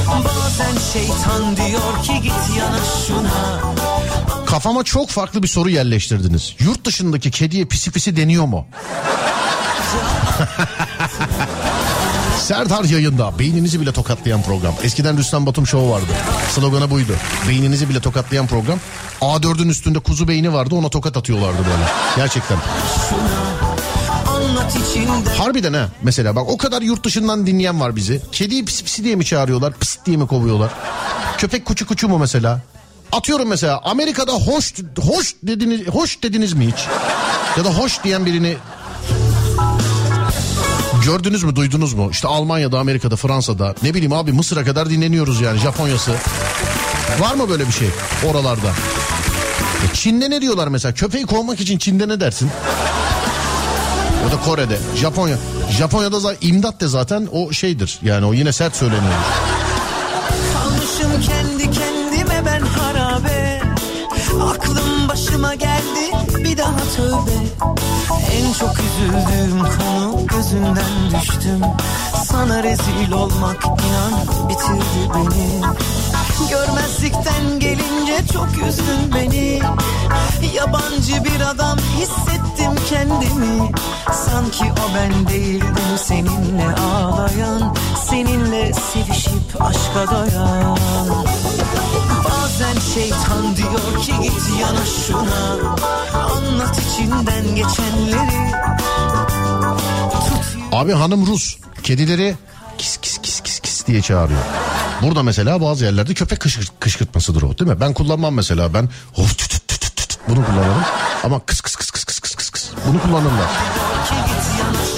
Bazen 0.07 0.77
şeytan 0.93 1.57
diyor 1.57 2.03
ki 2.03 2.21
git 2.23 2.57
yana 2.57 2.79
şuna 3.07 3.61
Kafama 4.47 4.83
çok 4.83 5.09
farklı 5.09 5.43
bir 5.43 5.47
soru 5.47 5.69
yerleştirdiniz. 5.69 6.55
Yurt 6.59 6.85
dışındaki 6.85 7.31
kediye 7.31 7.65
pisi 7.65 7.91
pisi 7.91 8.15
deniyor 8.15 8.45
mu? 8.45 8.67
Serdar 12.39 12.83
yayında 12.83 13.39
beyninizi 13.39 13.81
bile 13.81 13.91
tokatlayan 13.91 14.41
program. 14.41 14.73
Eskiden 14.83 15.17
Rüstem 15.17 15.45
Batum 15.45 15.67
Show 15.67 15.89
vardı. 15.89 16.11
Sloganı 16.51 16.89
buydu. 16.89 17.11
Beyninizi 17.47 17.89
bile 17.89 17.99
tokatlayan 17.99 18.47
program. 18.47 18.79
A4'ün 19.21 19.69
üstünde 19.69 19.99
kuzu 19.99 20.27
beyni 20.27 20.53
vardı 20.53 20.75
ona 20.75 20.89
tokat 20.89 21.17
atıyorlardı 21.17 21.57
böyle. 21.57 21.89
Gerçekten. 22.15 22.57
Harbiden 25.37 25.73
ha. 25.73 25.89
Mesela 26.03 26.35
bak 26.35 26.49
o 26.49 26.57
kadar 26.57 26.81
yurt 26.81 27.03
dışından 27.03 27.47
dinleyen 27.47 27.79
var 27.79 27.95
bizi. 27.95 28.21
Kediyi 28.31 28.65
pis 28.65 28.83
pisi 28.83 29.03
diye 29.03 29.15
mi 29.15 29.25
çağırıyorlar? 29.25 29.73
Pis 29.73 29.97
diye 30.05 30.17
mi 30.17 30.27
kovuyorlar? 30.27 30.71
Köpek 31.37 31.65
kuçu 31.65 31.87
kuçu 31.87 32.07
mu 32.07 32.17
mesela? 32.17 32.61
Atıyorum 33.11 33.49
mesela 33.49 33.81
Amerika'da 33.83 34.31
hoş 34.31 34.73
hoş 34.99 35.35
dediniz 35.43 35.87
hoş 35.87 36.23
dediniz 36.23 36.53
mi 36.53 36.67
hiç? 36.67 36.85
Ya 37.57 37.65
da 37.65 37.69
hoş 37.69 38.03
diyen 38.03 38.25
birini 38.25 38.57
gördünüz 41.05 41.43
mü 41.43 41.55
duydunuz 41.55 41.93
mu? 41.93 42.09
İşte 42.11 42.27
Almanya'da 42.27 42.79
Amerika'da 42.79 43.15
Fransa'da 43.15 43.75
ne 43.83 43.93
bileyim 43.93 44.13
abi 44.13 44.31
Mısır'a 44.31 44.63
kadar 44.65 44.89
dinleniyoruz 44.89 45.41
yani 45.41 45.59
Japonya'sı. 45.59 46.11
Var 47.19 47.35
mı 47.35 47.49
böyle 47.49 47.67
bir 47.67 47.73
şey 47.73 47.87
oralarda? 48.29 48.67
E, 49.91 49.93
Çin'de 49.93 50.29
ne 50.29 50.41
diyorlar 50.41 50.67
mesela? 50.67 50.93
Köpeği 50.93 51.25
kovmak 51.25 51.59
için 51.59 51.77
Çin'de 51.77 52.07
ne 52.07 52.19
dersin? 52.19 52.49
Ya 54.25 54.31
da 54.31 54.41
Kore'de, 54.45 54.77
Japonya. 54.95 55.37
Japonya'da 55.77 56.19
zaten 56.19 56.47
imdat 56.47 56.81
de 56.81 56.87
zaten 56.87 57.27
o 57.31 57.51
şeydir. 57.51 57.99
Yani 58.03 58.25
o 58.25 58.33
yine 58.33 58.53
sert 58.53 58.75
söyleniyor. 58.75 59.13
Kalmışım 60.53 61.21
kendi 61.21 61.56
kendime 61.56 61.56
ben 61.56 61.56
harabe 61.56 61.56
Aklım 64.41 65.09
başıma 65.09 65.55
geldi 65.55 66.11
bir 66.37 66.57
daha 66.57 66.77
tövbe. 66.95 67.37
En 68.31 68.53
çok 68.53 68.75
üzüldüğüm 68.79 69.59
konu 69.59 70.27
gözünden 70.27 71.21
düştüm. 71.21 71.61
Sana 72.25 72.63
rezil 72.63 73.11
olmak 73.11 73.63
inan 73.65 74.49
bitirdi 74.49 75.13
beni. 75.15 75.61
Görmezlikten 76.49 77.59
gelince 77.59 78.17
çok 78.33 78.49
üzdün 78.67 79.15
beni. 79.15 79.59
Yabancı 80.55 81.23
bir 81.23 81.41
adam 81.41 81.77
hissettim 81.77 82.71
kendimi. 82.89 83.71
Sanki 84.11 84.63
o 84.63 84.95
ben 84.95 85.27
değildim 85.27 85.97
seninle 85.97 86.75
ağlayan 86.75 87.75
Seninle 88.09 88.73
sevişip 88.73 89.61
aşka 89.61 90.11
doyan 90.11 90.77
şeytan 92.97 93.55
diyor 93.55 94.01
ki 94.01 94.11
git 94.23 94.59
yana 94.61 94.85
şuna 94.85 95.57
Anlat 96.23 96.79
içinden 96.79 97.55
geçenleri 97.55 98.51
Tut 100.11 100.57
Abi 100.71 100.91
hanım 100.93 101.27
Rus. 101.27 101.57
Kedileri 101.83 102.35
kis 102.77 102.97
kis 102.97 103.17
kis 103.21 103.41
kis 103.41 103.59
kis 103.59 103.87
diye 103.87 104.01
çağırıyor. 104.01 104.39
Burada 105.01 105.23
mesela 105.23 105.61
bazı 105.61 105.85
yerlerde 105.85 106.13
köpek 106.13 106.39
kışkırt, 106.39 106.71
kışkırtmasıdır 106.79 107.41
o 107.41 107.57
değil 107.57 107.71
mi? 107.71 107.79
Ben 107.79 107.93
kullanmam 107.93 108.33
mesela 108.33 108.73
ben 108.73 108.89
of 109.17 109.37
tüt 109.37 109.49
tüt 109.49 109.67
tüt 109.67 109.95
tüt 109.95 110.17
bunu 110.29 110.45
kullanırım. 110.45 110.83
Ama 111.23 111.39
kıs 111.39 111.61
kıs 111.61 111.75
kıs 111.75 111.91
kıs 111.91 112.03
kıs 112.03 112.19
kıs 112.19 112.35
kıs 112.35 112.49
kıs 112.49 112.69
bunu 112.87 113.01
kullanırlar. 113.01 113.49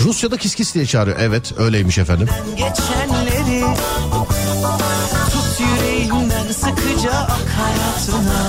Rusya'da 0.03 0.37
kis 0.37 0.55
kis 0.55 0.73
diye 0.73 0.85
çağırıyor. 0.85 1.17
Evet 1.19 1.53
öyleymiş 1.57 1.97
efendim. 1.97 2.29
geçenleri 2.57 3.65
Tut 5.31 5.59
yüreğimden 5.59 5.98
sıkıca 6.53 7.11
ak 7.11 7.47
hayatına 7.57 8.41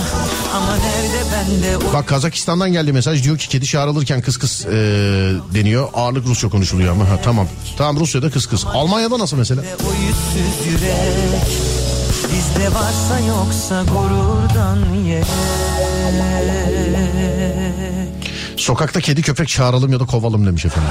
Ama 0.57 0.77
nerede 0.77 1.25
bende 1.33 1.77
o 1.77 1.93
Bak 1.93 2.09
Kazakistan'dan 2.09 2.73
geldi 2.73 2.93
mesaj 2.93 3.25
diyor 3.25 3.39
ki 3.39 3.49
kedi 3.49 3.67
çağrılırken 3.67 4.21
kıs 4.21 4.37
kıs 4.39 4.65
eee, 4.65 4.71
deniyor. 5.55 5.89
Ağırlık 5.95 6.27
Rusça 6.27 6.49
konuşuluyor 6.49 6.93
ama 6.93 7.09
ha, 7.09 7.19
tamam. 7.25 7.49
Tamam 7.79 8.01
Rusya'da 8.01 8.31
kıs 8.31 8.47
kıs. 8.47 8.67
Almanya'da 8.67 9.19
nasıl 9.19 9.37
mesela? 9.37 9.63
o 9.63 9.93
yüzsüz 9.93 10.67
yürek 10.67 11.47
Bizde 12.35 12.75
varsa 12.75 13.19
yoksa 13.29 13.83
gururdan 13.83 14.95
ye 14.95 15.23
Sokakta 18.57 19.01
kedi 19.01 19.23
köpek 19.23 19.49
çağıralım 19.49 19.93
ya 19.93 20.01
da 20.01 20.07
kovalım 20.07 20.47
demiş 20.47 20.65
efendim. 20.65 20.91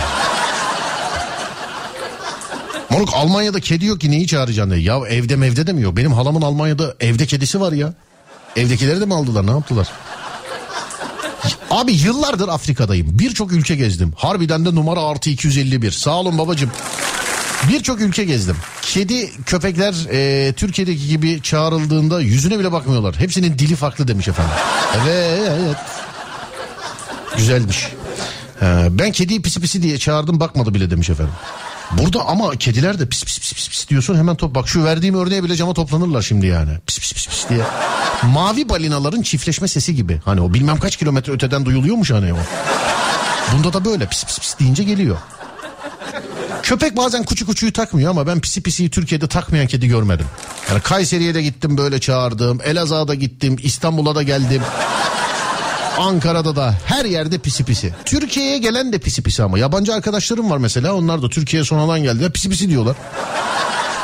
Moruk 2.90 3.10
Almanya'da 3.14 3.60
kedi 3.60 3.86
yok 3.86 4.02
ki 4.02 4.12
neyi 4.12 4.28
çağıracaksın 4.28 4.72
diye. 4.72 4.82
Ya 4.82 5.00
evde 5.10 5.36
mevde 5.36 5.68
de 5.68 5.74
mi 5.74 5.82
yok? 5.82 5.98
Benim 5.98 6.14
halamın 6.14 6.42
Almanya'da 6.42 6.96
evde 7.00 7.26
kedisi 7.26 7.62
var 7.62 7.72
ya. 7.72 7.94
Evdekileri 8.56 9.02
de 9.02 9.06
mi 9.06 9.14
aldılar 9.14 9.48
ne 9.48 9.52
yaptılar? 9.52 9.88
Abi 11.72 11.94
yıllardır 11.94 12.48
Afrika'dayım. 12.48 13.20
Birçok 13.20 13.52
ülke 13.52 13.76
gezdim. 13.76 14.14
Harbiden 14.16 14.66
de 14.66 14.76
numara 14.76 15.02
artı 15.02 15.30
251. 15.30 15.92
Sağ 15.92 16.12
olun 16.12 16.38
babacım. 16.38 16.72
Birçok 17.70 18.02
ülke 18.02 18.24
gezdim. 18.24 18.56
Kedi 18.82 19.32
köpekler 19.46 19.96
e, 20.12 20.54
Türkiye'deki 20.54 21.08
gibi 21.08 21.42
çağrıldığında 21.42 22.22
yüzüne 22.22 22.60
bile 22.60 22.72
bakmıyorlar. 22.72 23.16
Hepsinin 23.20 23.60
dili 23.60 23.76
farklı 23.76 24.08
demiş 24.08 24.28
efendim. 24.28 24.54
Evet. 25.04 25.40
evet. 25.48 25.78
Güzelmiş. 27.38 27.88
Ee, 28.62 28.88
ben 28.92 29.12
kediyi 29.12 29.42
pisi 29.42 29.62
pisi 29.62 29.84
diye 29.84 29.98
çağırdım 29.98 30.40
bakmadı 30.40 30.74
bile 30.74 30.92
demiş 30.92 31.10
efendim. 31.10 31.34
Burada 31.92 32.26
ama 32.26 32.56
kediler 32.56 33.00
de 33.00 33.10
pis 33.10 33.24
pis 33.24 33.40
pis 33.40 33.54
pis, 33.54 33.70
pis 33.70 33.90
diyorsun 33.90 34.16
hemen 34.16 34.36
top. 34.36 34.56
Bak 34.56 34.68
şu 34.68 34.84
verdiğim 34.84 35.16
örneğe 35.16 35.44
bile 35.44 35.56
cama 35.56 35.74
toplanırlar 35.74 36.22
şimdi 36.22 36.48
yani. 36.48 36.72
Pis 36.88 37.00
pis 37.00 37.14
pis 37.14 37.28
pis 37.28 37.50
diye. 37.50 37.62
Mavi 38.24 38.70
balinaların 38.70 39.22
çiftleşme 39.22 39.68
sesi 39.68 39.96
gibi. 39.96 40.22
Hani 40.26 40.42
o 40.42 40.54
bilmem 40.54 40.80
kaç 40.80 40.98
kilometre 40.98 41.34
öteden 41.34 41.66
duyuluyormuş 41.66 42.12
hani 42.12 42.34
o. 42.34 42.38
Bunda 43.54 43.74
da 43.74 43.86
böyle 43.86 44.06
pis 44.06 44.26
pis 44.26 44.40
pis 44.40 44.60
deyince 44.60 44.84
geliyor. 44.84 45.18
Köpek 46.64 46.98
bazen 46.98 47.24
kuçu 47.24 47.46
kuçuyu 47.46 47.74
takmıyor 47.74 48.10
ama 48.12 48.28
ben 48.28 48.40
pisi 48.40 48.62
pisiyi 48.62 48.90
Türkiye'de 48.90 49.28
takmayan 49.28 49.68
kedi 49.68 49.88
görmedim. 49.88 50.26
Yani 50.70 50.82
Kayseri'ye 50.82 51.36
de 51.36 51.42
gittim 51.42 51.78
böyle 51.78 52.00
çağırdım. 52.00 52.60
Elazığ'a 52.64 53.08
da 53.08 53.16
gittim. 53.16 53.58
İstanbul'a 53.64 54.16
da 54.16 54.24
geldim. 54.24 54.62
Ankara'da 56.00 56.56
da 56.56 56.76
her 56.86 57.06
yerde 57.06 57.38
pisi 57.38 57.64
pisi. 57.64 57.94
Türkiye'ye 58.06 58.58
gelen 58.58 58.94
de 58.94 58.98
pisi 59.00 59.22
pisi 59.24 59.44
ama. 59.44 59.60
Yabancı 59.60 59.94
arkadaşlarım 59.94 60.52
var 60.52 60.58
mesela 60.58 60.94
onlar 60.94 61.22
da 61.22 61.30
Türkiye'ye 61.30 61.66
sonradan 61.66 62.04
geldiler 62.04 62.32
pisi 62.32 62.50
pisi 62.50 62.70
diyorlar. 62.70 62.96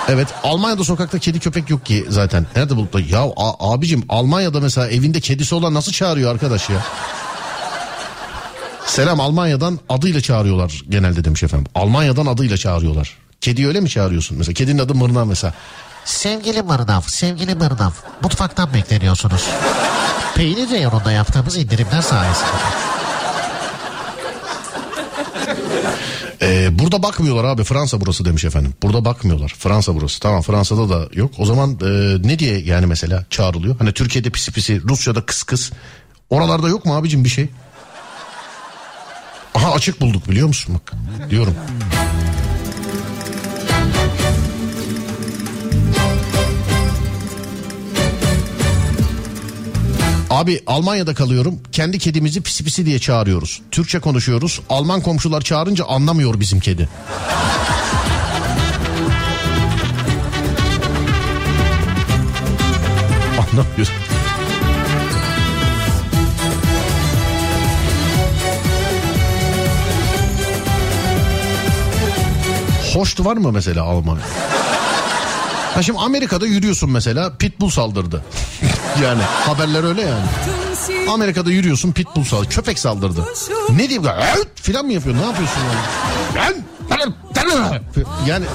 Evet 0.10 0.28
Almanya'da 0.44 0.84
sokakta 0.84 1.20
kedi 1.20 1.40
köpek 1.40 1.70
yok 1.70 1.86
ki 1.86 2.06
zaten. 2.10 2.46
Nerede 2.56 2.76
bulutla? 2.76 3.00
Ya 3.02 3.22
a- 3.38 3.74
abicim 3.74 4.04
Almanya'da 4.10 4.60
mesela 4.60 4.90
evinde 4.90 5.20
kedisi 5.20 5.56
olan 5.56 5.74
nasıl 5.74 5.92
çağırıyor 5.92 6.32
arkadaş 6.32 6.70
ya? 6.70 6.78
Selam 8.86 9.20
Almanya'dan 9.20 9.80
adıyla 9.90 10.22
çağırıyorlar 10.22 10.82
genelde 10.90 11.24
demiş 11.24 11.44
efendim. 11.44 11.68
Almanya'dan 11.76 12.26
adıyla 12.26 12.58
çağırıyorlar. 12.58 13.18
Kedi 13.42 13.68
öyle 13.68 13.80
mi 13.80 13.90
çağırıyorsun? 13.90 14.38
Mesela 14.38 14.54
kedinin 14.54 14.80
adı 14.80 14.96
Mırnav 14.96 15.26
mesela. 15.26 15.54
Sevgili 16.06 16.62
Mırnav, 16.62 17.02
sevgili 17.02 17.56
Mırnav. 17.56 17.92
Mutfaktan 18.24 18.74
bekleniyorsunuz. 18.74 19.50
Peynir 20.36 20.70
reyonunda 20.70 21.12
yaptığımız 21.12 21.58
indirimler 21.58 22.02
sayesinde. 22.02 22.48
Ee, 26.42 26.80
burada 26.80 27.04
bakmıyorlar 27.04 27.44
abi 27.44 27.64
Fransa 27.64 28.02
burası 28.02 28.26
demiş 28.26 28.46
efendim. 28.46 28.74
Burada 28.84 29.06
bakmıyorlar. 29.06 29.54
Fransa 29.58 29.96
burası. 29.96 30.20
Tamam 30.20 30.42
Fransa'da 30.42 30.90
da 30.90 31.10
yok. 31.14 31.32
O 31.38 31.46
zaman 31.46 31.72
e, 31.72 31.88
ne 32.28 32.40
diye 32.40 32.60
yani 32.60 32.86
mesela 32.86 33.26
çağrılıyor? 33.30 33.76
Hani 33.80 33.94
Türkiye'de 33.94 34.30
pisi 34.30 34.52
pisi, 34.52 34.82
Rusya'da 34.84 35.26
kıs 35.26 35.44
kıs. 35.44 35.72
Oralarda 36.30 36.70
yok 36.70 36.86
mu 36.86 36.96
abicim 36.96 37.24
bir 37.24 37.30
şey? 37.30 37.50
Aha 39.56 39.72
açık 39.72 40.02
bulduk 40.02 40.30
biliyor 40.30 40.48
musun 40.48 40.76
bak 40.76 40.94
diyorum. 41.30 41.56
Abi 50.30 50.62
Almanya'da 50.68 51.14
kalıyorum. 51.14 51.60
Kendi 51.72 52.00
kedimizi 52.00 52.42
pisi 52.42 52.64
pisi 52.64 52.86
diye 52.86 53.00
çağırıyoruz. 53.00 53.62
Türkçe 53.72 54.00
konuşuyoruz. 54.00 54.62
Alman 54.70 55.02
komşular 55.02 55.42
çağırınca 55.42 55.86
anlamıyor 55.86 56.40
bizim 56.40 56.60
kedi. 56.60 56.90
Anlamıyor. 63.54 63.92
Hoştu 72.94 73.26
var 73.26 73.38
mı 73.38 73.52
mesela 73.52 73.84
Alman? 73.84 74.18
Ha 75.74 75.84
şimdi 75.84 76.00
Amerika'da 76.00 76.46
yürüyorsun 76.46 76.92
mesela 76.92 77.38
pitbull 77.38 77.70
saldırdı. 77.70 78.24
Yani 79.04 79.22
haberler 79.24 79.84
öyle 79.84 80.02
yani. 80.02 80.26
Amerika'da 81.10 81.52
yürüyorsun 81.52 81.92
pitbull 81.92 82.24
saldırdı. 82.24 82.50
Köpek 82.50 82.80
saldırdı. 82.80 83.26
Ne 83.70 83.90
diyeyim? 83.90 84.04
Filan 84.56 84.86
mı 84.86 84.94
yapıyor? 84.94 85.16
Ne 85.16 85.26
yapıyorsun 85.26 85.60
yani? 85.62 86.56
Yani 88.28 88.46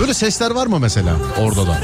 böyle 0.00 0.14
sesler 0.14 0.50
var 0.50 0.66
mı 0.66 0.78
mesela 0.78 1.12
orada 1.40 1.66
da? 1.66 1.78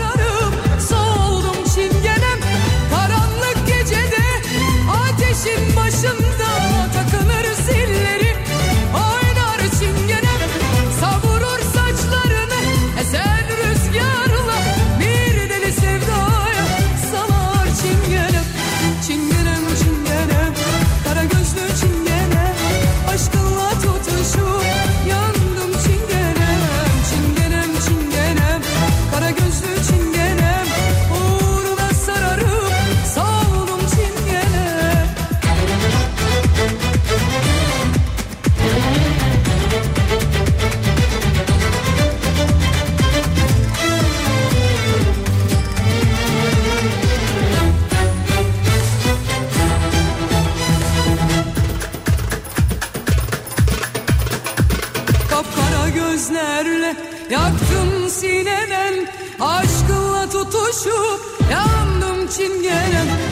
Sineden 58.21 59.09
Aşkınla 59.41 60.29
tutuşup 60.31 61.21
yandım 61.53 62.29
çingenem 62.29 63.26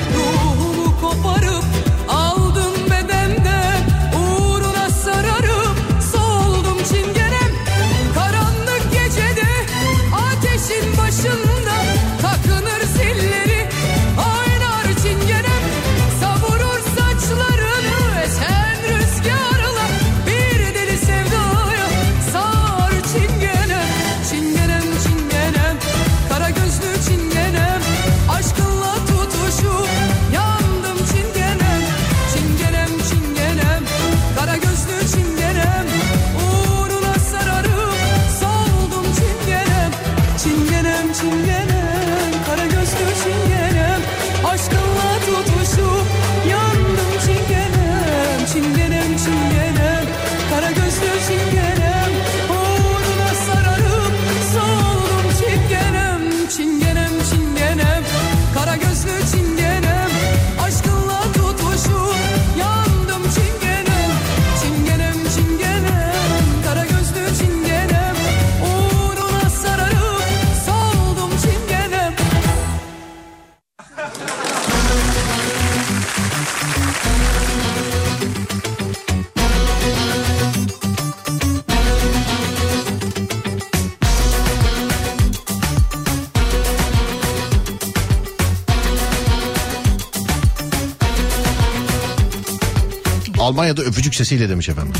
Almanya'da 93.44 93.82
öpücük 93.82 94.14
sesiyle 94.14 94.48
demiş 94.48 94.68
efendim. 94.68 94.92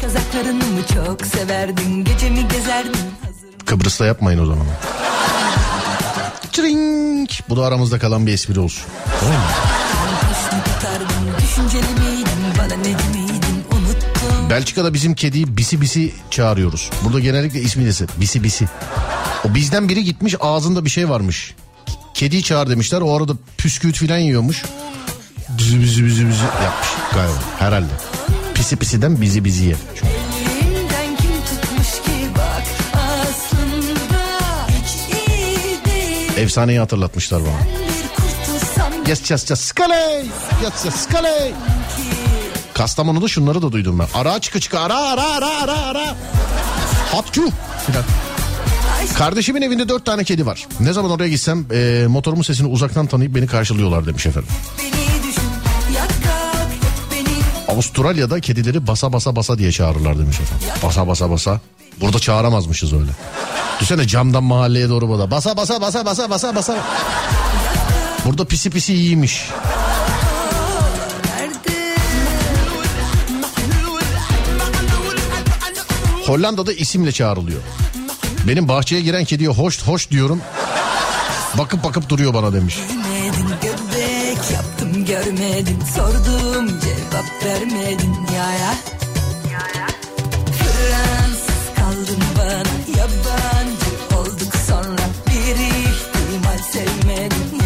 Kazaklarını 0.00 0.64
mı 0.64 0.80
çok 0.94 1.26
severdin 1.26 2.04
Gece 2.04 2.30
mi 2.30 2.48
gezerdin 2.48 3.10
Kıbrıs'ta 3.66 4.06
yapmayın 4.06 4.38
o 4.38 4.46
zaman. 4.46 4.66
Çring. 6.52 7.30
Bu 7.48 7.56
da 7.56 7.66
aramızda 7.66 7.98
kalan 7.98 8.26
bir 8.26 8.32
espri 8.32 8.60
olsun. 8.60 8.84
Tamam 9.20 9.34
mı? 9.34 9.42
Belçika'da 14.50 14.94
bizim 14.94 15.14
kediyi 15.14 15.56
bisi 15.56 15.80
bisi 15.80 16.12
çağırıyoruz. 16.30 16.90
Burada 17.04 17.20
genellikle 17.20 17.60
ismi 17.60 17.86
dese 17.86 18.06
bisi 18.20 18.42
bisi. 18.42 18.68
O 19.44 19.54
bizden 19.54 19.88
biri 19.88 20.04
gitmiş 20.04 20.34
ağzında 20.40 20.84
bir 20.84 20.90
şey 20.90 21.08
varmış. 21.08 21.54
Kediyi 22.14 22.42
çağır 22.42 22.70
demişler 22.70 23.00
o 23.00 23.16
arada 23.16 23.32
püsküvit 23.58 23.96
filan 23.96 24.18
yiyormuş. 24.18 24.64
Bizi 25.60 25.80
bizi 25.80 26.04
bizi 26.04 26.28
bizi 26.28 26.44
yapmış 26.44 26.88
galiba 27.14 27.32
herhalde. 27.58 27.88
Pisi 28.54 28.76
pisiden 28.76 29.20
bizi 29.20 29.44
biziye. 29.44 29.76
Değil 36.36 36.38
Efsaneyi 36.38 36.78
hatırlatmışlar 36.78 37.42
bana. 37.42 37.50
Yes 39.08 39.30
yes 39.30 39.50
yes 39.50 39.60
skaley. 39.60 40.26
Yes 40.62 40.84
yes 40.84 40.94
skaley. 40.94 41.52
Kastamonu'da 42.74 43.28
şunları 43.28 43.62
da 43.62 43.72
duydum 43.72 43.98
ben. 43.98 44.06
Ara 44.14 44.40
çıkı 44.40 44.60
çıkı 44.60 44.80
ara 44.80 44.98
ara 44.98 45.24
ara 45.24 45.48
ara 45.62 45.78
ara. 45.78 46.16
Hatçu. 47.12 47.42
Kardeşimin 49.18 49.62
evinde 49.62 49.88
dört 49.88 50.04
tane 50.06 50.24
kedi 50.24 50.46
var. 50.46 50.66
Ne 50.80 50.92
zaman 50.92 51.10
oraya 51.10 51.28
gitsem 51.28 51.66
e, 51.72 52.06
motorumun 52.08 52.42
sesini 52.42 52.66
uzaktan 52.66 53.06
tanıyıp 53.06 53.34
beni 53.34 53.46
karşılıyorlar 53.46 54.06
demiş 54.06 54.26
efendim. 54.26 54.50
Avustralya'da 57.70 58.40
kedileri 58.40 58.86
basa 58.86 59.12
basa 59.12 59.36
basa 59.36 59.58
diye 59.58 59.72
çağırırlar 59.72 60.18
demiş 60.18 60.40
efendim. 60.40 60.66
Basa 60.82 61.08
basa 61.08 61.30
basa. 61.30 61.60
Burada 62.00 62.18
çağıramazmışız 62.18 62.92
öyle. 62.92 63.10
Düşünsene 63.80 64.08
camdan 64.08 64.44
mahalleye 64.44 64.88
doğru 64.88 65.08
burada. 65.08 65.30
Basa 65.30 65.56
basa 65.56 65.80
basa 65.80 66.04
basa 66.06 66.30
basa 66.30 66.54
basa. 66.54 66.76
Burada 68.24 68.44
pisi 68.44 68.70
pisi 68.70 68.94
iyiymiş. 68.94 69.48
Hollanda'da 76.26 76.72
isimle 76.72 77.12
çağrılıyor. 77.12 77.60
Benim 78.48 78.68
bahçeye 78.68 79.02
giren 79.02 79.24
kediye 79.24 79.48
hoş 79.48 79.82
hoş 79.82 80.10
diyorum. 80.10 80.40
Bakıp 81.58 81.84
bakıp 81.84 82.08
duruyor 82.08 82.34
bana 82.34 82.52
demiş. 82.52 82.76
Görmedin 82.88 83.54
göbek 83.62 84.50
yaptım 84.52 85.04
görmedin 85.04 85.78
sordum 85.96 86.80
cevap 87.20 87.44
vermedin 87.44 88.14
ya 88.34 88.74
Fransız 90.58 91.74
kaldın 91.76 92.22
bana 92.38 92.98
yabancı 92.98 94.16
olduk 94.16 94.54
sonra 94.68 95.02
bir 95.26 95.56
ihtimal 95.56 96.58
sevmedin 96.72 97.60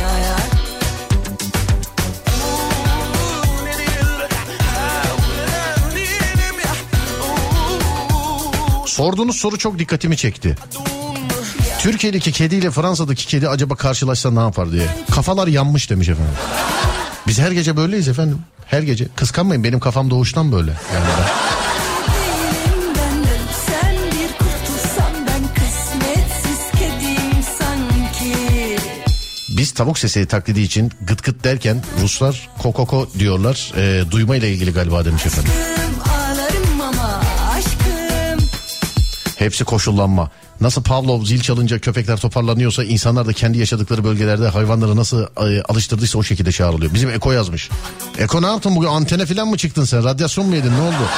Sorduğunuz 8.87 9.37
soru 9.37 9.59
çok 9.59 9.79
dikkatimi 9.79 10.17
çekti. 10.17 10.57
Türkiye'deki 11.79 12.33
kediyle 12.33 12.71
Fransa'daki 12.71 13.27
kedi 13.27 13.49
acaba 13.49 13.77
karşılaşsa 13.77 14.31
ne 14.31 14.41
yapar 14.41 14.73
diye. 14.73 14.89
Kafalar 15.11 15.47
yanmış 15.47 15.91
demiş 15.91 16.09
efendim. 16.09 16.35
Biz 17.27 17.39
her 17.39 17.51
gece 17.51 17.77
böyleyiz 17.77 18.09
efendim. 18.09 18.39
Her 18.75 18.83
gece. 18.83 19.07
Kıskanmayın 19.17 19.65
benim 19.65 19.81
kafam 19.81 20.11
doğuştan 20.11 20.53
böyle. 20.53 20.71
Yani 20.71 21.05
ben- 21.19 21.55
Biz 29.57 29.73
tavuk 29.73 29.99
sesi 29.99 30.27
taklidi 30.27 30.61
için 30.61 30.93
gıt 31.01 31.23
gıt 31.25 31.45
derken 31.45 31.83
Ruslar 32.03 32.49
kokoko 32.59 33.09
diyorlar. 33.19 33.73
E, 33.77 34.11
duyma 34.11 34.37
ile 34.37 34.53
ilgili 34.53 34.73
galiba 34.73 35.05
demiş 35.05 35.27
efendim. 35.27 35.53
ağlarım 36.15 36.81
ama 36.81 37.21
aşkım 37.57 38.49
Hepsi 39.39 39.65
koşullanma. 39.65 40.31
Nasıl 40.61 40.83
Pavlov 40.83 41.25
zil 41.25 41.41
çalınca 41.41 41.79
köpekler 41.79 42.17
toparlanıyorsa 42.17 42.85
insanlar 42.85 43.27
da 43.27 43.33
kendi 43.33 43.59
yaşadıkları 43.59 44.05
bölgelerde 44.05 44.49
hayvanları 44.49 44.97
nasıl 44.97 45.23
e, 45.23 45.63
alıştırdıysa 45.63 46.19
o 46.19 46.23
şekilde 46.23 46.53
çağrılıyor. 46.53 46.95
Bizim 46.95 47.11
Eko 47.11 47.33
yazmış. 47.33 47.71
Eko 48.19 48.43
ne 48.43 48.47
yaptın 48.47 48.77
bugün 48.77 48.89
antene 48.89 49.27
falan 49.27 49.49
mı 49.49 49.57
çıktın 49.57 49.85
sen? 49.85 50.05
Radyasyon 50.05 50.47
mu 50.47 50.55
yedin 50.55 50.73
ne 50.73 50.81
oldu? 50.81 51.09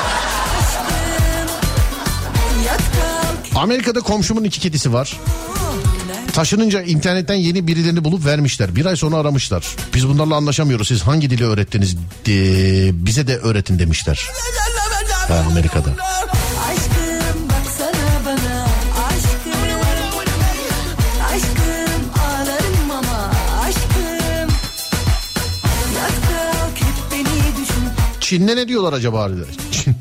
Amerika'da 3.55 4.01
komşumun 4.01 4.45
iki 4.45 4.61
kedisi 4.61 4.93
var. 4.93 5.17
Taşınınca 6.33 6.83
internetten 6.83 7.35
yeni 7.35 7.67
birilerini 7.67 8.05
bulup 8.05 8.25
vermişler. 8.25 8.77
Bir 8.77 8.87
ay 8.87 8.97
sonra 8.97 9.17
aramışlar. 9.17 9.67
Biz 9.95 10.09
bunlarla 10.09 10.35
anlaşamıyoruz. 10.35 10.89
Siz 10.89 11.03
hangi 11.03 11.31
dili 11.31 11.45
öğrettiniz? 11.45 11.97
De, 12.27 13.07
bize 13.07 13.27
de 13.27 13.37
öğretin 13.37 13.79
demişler. 13.79 14.27
Ha, 15.29 15.45
Amerika'da. 15.51 15.91
Çin'de 28.27 28.57
ne 28.57 28.69
diyorlar 28.69 28.93
acaba? 28.93 29.29
Çin. 29.71 29.97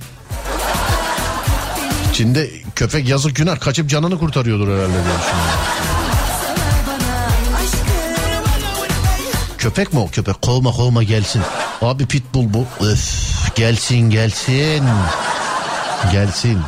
Çin'de 2.13 2.49
köpek 2.75 3.09
yazık 3.09 3.35
günah 3.35 3.59
kaçıp 3.59 3.89
canını 3.89 4.19
kurtarıyordur 4.19 4.67
herhalde 4.67 4.93
diye 4.93 5.03
düşünüyorum. 5.03 5.59
Köpek 9.57 9.93
mi 9.93 9.99
o 9.99 10.07
köpek? 10.07 10.41
Kovma 10.41 10.71
kovma 10.71 11.03
gelsin. 11.03 11.41
Abi 11.81 12.05
pitbull 12.05 12.53
bu. 12.53 12.65
Öf, 12.85 13.55
gelsin 13.55 14.09
gelsin. 14.09 14.83
Gelsin. 16.11 16.59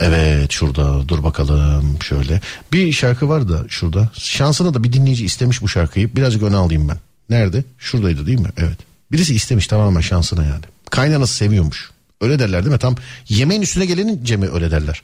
Evet 0.00 0.52
şurada 0.52 1.08
dur 1.08 1.22
bakalım 1.24 1.96
şöyle. 2.02 2.40
Bir 2.72 2.92
şarkı 2.92 3.28
var 3.28 3.48
da 3.48 3.64
şurada. 3.68 4.08
Şansına 4.12 4.74
da 4.74 4.84
bir 4.84 4.92
dinleyici 4.92 5.24
istemiş 5.24 5.62
bu 5.62 5.68
şarkıyı. 5.68 6.16
Birazcık 6.16 6.42
öne 6.42 6.56
alayım 6.56 6.88
ben. 6.88 6.98
Nerede? 7.30 7.64
Şuradaydı 7.78 8.26
değil 8.26 8.40
mi? 8.40 8.50
Evet. 8.56 8.93
Birisi 9.14 9.34
istemiş 9.34 9.66
tamamen 9.66 10.00
şansına 10.00 10.44
yani. 10.44 10.64
Kaynanası 10.90 11.34
seviyormuş. 11.34 11.90
Öyle 12.20 12.38
derler 12.38 12.64
değil 12.64 12.72
mi? 12.72 12.78
Tam 12.78 12.96
yemeğin 13.28 13.62
üstüne 13.62 13.86
gelenince 13.86 14.36
mi 14.36 14.48
öyle 14.54 14.70
derler? 14.70 15.02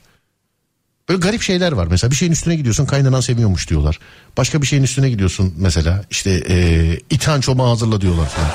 Böyle 1.08 1.20
garip 1.20 1.42
şeyler 1.42 1.72
var. 1.72 1.86
Mesela 1.90 2.10
bir 2.10 2.16
şeyin 2.16 2.32
üstüne 2.32 2.56
gidiyorsun 2.56 2.86
kaynanan 2.86 3.20
seviyormuş 3.20 3.68
diyorlar. 3.68 3.98
Başka 4.36 4.62
bir 4.62 4.66
şeyin 4.66 4.82
üstüne 4.82 5.10
gidiyorsun 5.10 5.54
mesela 5.58 6.04
işte 6.10 6.42
e, 6.48 6.98
iten 7.10 7.40
çomağı 7.40 7.68
hazırla 7.68 8.00
diyorlar 8.00 8.28
falan. 8.28 8.50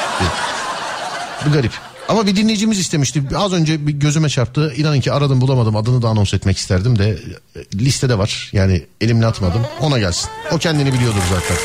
Bir 1.45 1.51
garip. 1.51 1.71
Ama 2.09 2.27
bir 2.27 2.35
dinleyicimiz 2.35 2.79
istemişti. 2.79 3.23
Az 3.35 3.53
önce 3.53 3.87
bir 3.87 3.93
gözüme 3.93 4.29
çarptı. 4.29 4.73
İnanın 4.77 4.99
ki 4.99 5.11
aradım 5.11 5.41
bulamadım. 5.41 5.75
Adını 5.75 6.01
da 6.01 6.07
anons 6.07 6.33
etmek 6.33 6.57
isterdim 6.57 6.99
de 6.99 7.19
e, 7.55 7.77
listede 7.79 8.17
var. 8.17 8.49
Yani 8.53 8.85
elimle 9.01 9.25
atmadım. 9.25 9.61
Ona 9.79 9.99
gelsin. 9.99 10.29
O 10.51 10.57
kendini 10.57 10.93
biliyordur 10.93 11.23
zaten. 11.29 11.57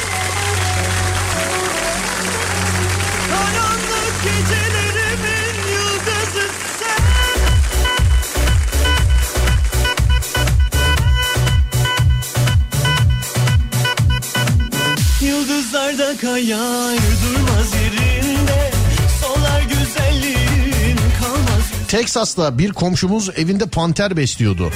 Teksas'ta 21.89 22.59
bir 22.59 22.73
komşumuz 22.73 23.31
evinde 23.37 23.67
panter 23.67 24.17
besliyordu. 24.17 24.71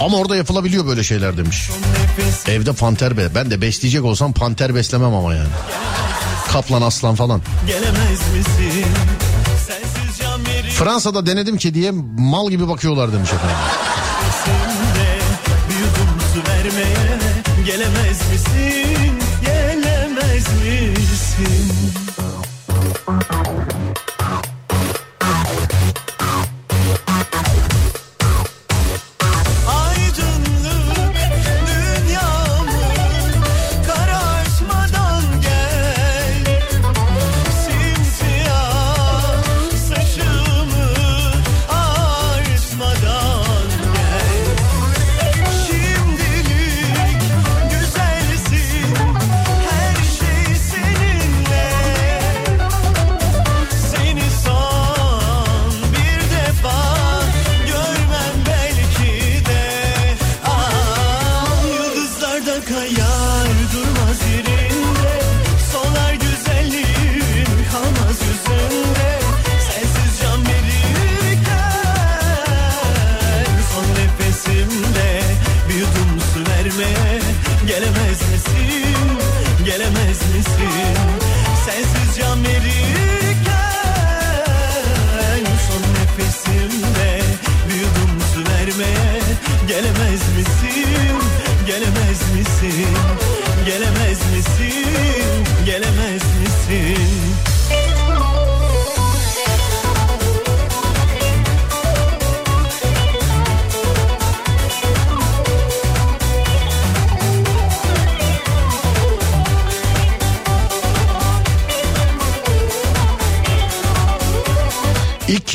Ama 0.00 0.16
orada 0.16 0.36
yapılabiliyor 0.36 0.86
böyle 0.86 1.04
şeyler 1.04 1.36
demiş. 1.36 1.70
Evde 2.48 2.72
panter 2.72 3.16
be. 3.16 3.34
Ben 3.34 3.50
de 3.50 3.60
besleyecek 3.60 4.04
olsam 4.04 4.32
panter 4.32 4.74
beslemem 4.74 5.14
ama 5.14 5.34
yani. 5.34 5.48
Kaplan 6.52 6.82
aslan 6.82 7.14
falan. 7.14 7.40
Fransa'da 10.70 11.26
denedim 11.26 11.56
kediye 11.56 11.90
mal 12.18 12.50
gibi 12.50 12.68
bakıyorlar 12.68 13.12
demiş 13.12 13.30
efendim. 13.32 13.56
Gelemez 17.66 18.30
misin? 18.32 18.47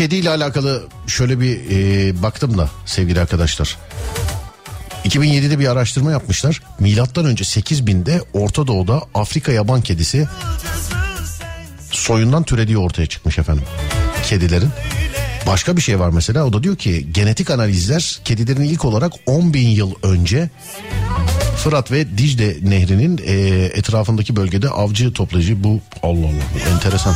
Kediyle 0.03 0.29
alakalı 0.29 0.83
şöyle 1.07 1.39
bir 1.39 1.59
e, 1.71 2.23
baktım 2.23 2.57
da 2.57 2.69
sevgili 2.85 3.19
arkadaşlar. 3.19 3.77
2007'de 5.05 5.59
bir 5.59 5.67
araştırma 5.67 6.11
yapmışlar. 6.11 6.61
Milattan 6.79 7.25
önce 7.25 7.43
8000'de 7.43 8.21
Orta 8.33 8.67
Doğu'da 8.67 9.01
Afrika 9.13 9.51
yaban 9.51 9.81
kedisi 9.81 10.27
soyundan 11.91 12.43
türediği 12.43 12.77
ortaya 12.77 13.05
çıkmış 13.05 13.39
efendim. 13.39 13.63
Kedilerin. 14.29 14.69
Başka 15.47 15.77
bir 15.77 15.81
şey 15.81 15.99
var 15.99 16.09
mesela 16.09 16.45
o 16.45 16.53
da 16.53 16.63
diyor 16.63 16.75
ki 16.75 17.07
genetik 17.11 17.49
analizler 17.49 18.19
kedilerin 18.25 18.63
ilk 18.63 18.85
olarak 18.85 19.13
10 19.25 19.53
bin 19.53 19.67
yıl 19.67 19.93
önce 20.03 20.49
Fırat 21.57 21.91
ve 21.91 22.17
Dicle 22.17 22.55
nehrinin 22.61 23.21
e, 23.25 23.33
etrafındaki 23.65 24.35
bölgede 24.35 24.69
avcı 24.69 25.13
toplayıcı 25.13 25.63
bu 25.63 25.79
Allah 26.03 26.27
Allah 26.27 26.73
enteresan. 26.75 27.15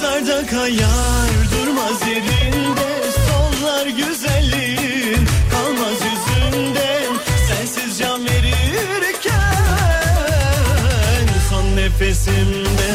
Yıldızlarda 0.00 0.46
kayar 0.46 1.30
durmaz 1.52 2.08
yerinde 2.08 3.02
Sollar 3.28 3.86
güzelliğin 3.86 5.28
kalmaz 5.50 5.98
yüzünde 6.04 7.06
Sensiz 7.48 7.98
can 7.98 8.24
verirken 8.24 9.66
Son 11.50 11.76
nefesimde 11.76 12.90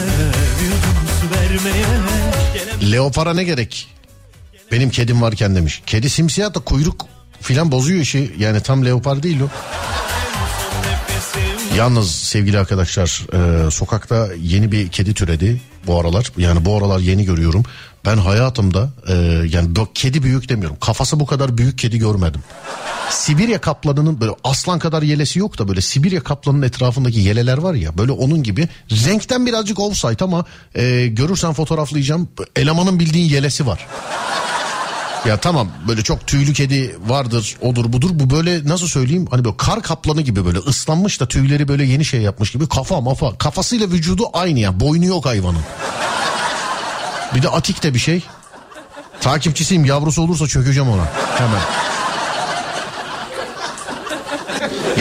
vermeye 1.31 2.91
Leopara 2.91 3.33
ne 3.33 3.43
gerek? 3.43 3.87
Benim 4.71 4.89
kedim 4.89 5.21
varken 5.21 5.55
demiş. 5.55 5.81
Kedi 5.85 6.09
simsiyah 6.09 6.53
da 6.53 6.59
kuyruk 6.59 7.05
filan 7.41 7.71
bozuyor 7.71 8.01
işi. 8.01 8.35
Yani 8.37 8.61
tam 8.61 8.85
leopar 8.85 9.23
değil 9.23 9.41
o. 9.41 9.47
Yalnız 11.77 12.11
sevgili 12.11 12.59
arkadaşlar 12.59 13.21
e, 13.33 13.71
sokakta 13.71 14.29
yeni 14.41 14.71
bir 14.71 14.89
kedi 14.89 15.13
türedi 15.13 15.61
bu 15.87 15.99
aralar. 15.99 16.31
Yani 16.37 16.65
bu 16.65 16.77
aralar 16.77 16.99
yeni 16.99 17.25
görüyorum. 17.25 17.63
Ben 18.05 18.17
hayatımda 18.17 18.89
e, 19.07 19.13
yani 19.49 19.75
bu 19.75 19.87
kedi 19.93 20.23
büyük 20.23 20.49
demiyorum. 20.49 20.77
Kafası 20.81 21.19
bu 21.19 21.25
kadar 21.25 21.57
büyük 21.57 21.77
kedi 21.77 21.99
görmedim. 21.99 22.41
Sibirya 23.09 23.61
kaplanının 23.61 24.21
böyle 24.21 24.31
aslan 24.43 24.79
kadar 24.79 25.01
yelesi 25.01 25.39
yok 25.39 25.57
da 25.57 25.67
böyle 25.67 25.81
Sibirya 25.81 26.23
kaplanının 26.23 26.61
etrafındaki 26.61 27.19
yeleler 27.19 27.57
var 27.57 27.73
ya 27.73 27.97
böyle 27.97 28.11
onun 28.11 28.43
gibi 28.43 28.67
renkten 28.91 29.45
birazcık 29.45 29.79
offside 29.79 30.23
ama 30.23 30.45
e, 30.75 31.07
görürsen 31.07 31.53
fotoğraflayacağım 31.53 32.29
elemanın 32.55 32.99
bildiğin 32.99 33.29
yelesi 33.29 33.67
var. 33.67 33.87
Ya 35.27 35.37
tamam 35.37 35.67
böyle 35.87 36.01
çok 36.01 36.27
tüylü 36.27 36.53
kedi 36.53 36.95
vardır 37.07 37.57
odur 37.61 37.93
budur 37.93 38.09
bu 38.13 38.29
böyle 38.29 38.67
nasıl 38.67 38.87
söyleyeyim 38.87 39.27
hani 39.31 39.45
böyle 39.45 39.57
kar 39.57 39.83
kaplanı 39.83 40.21
gibi 40.21 40.45
böyle 40.45 40.57
ıslanmış 40.57 41.19
da 41.21 41.27
tüyleri 41.27 41.67
böyle 41.67 41.83
yeni 41.83 42.05
şey 42.05 42.21
yapmış 42.21 42.51
gibi 42.51 42.67
kafa 42.69 43.01
mafa 43.01 43.37
kafasıyla 43.37 43.87
vücudu 43.87 44.23
aynı 44.33 44.59
ya 44.59 44.79
boynu 44.79 45.05
yok 45.05 45.25
hayvanın. 45.25 45.61
Bir 47.35 47.41
de 47.41 47.49
atik 47.49 47.83
de 47.83 47.93
bir 47.93 47.99
şey. 47.99 48.23
Takipçisiyim 49.21 49.85
yavrusu 49.85 50.21
olursa 50.21 50.47
çökeceğim 50.47 50.89
ona 50.89 51.07
hemen. 51.37 51.61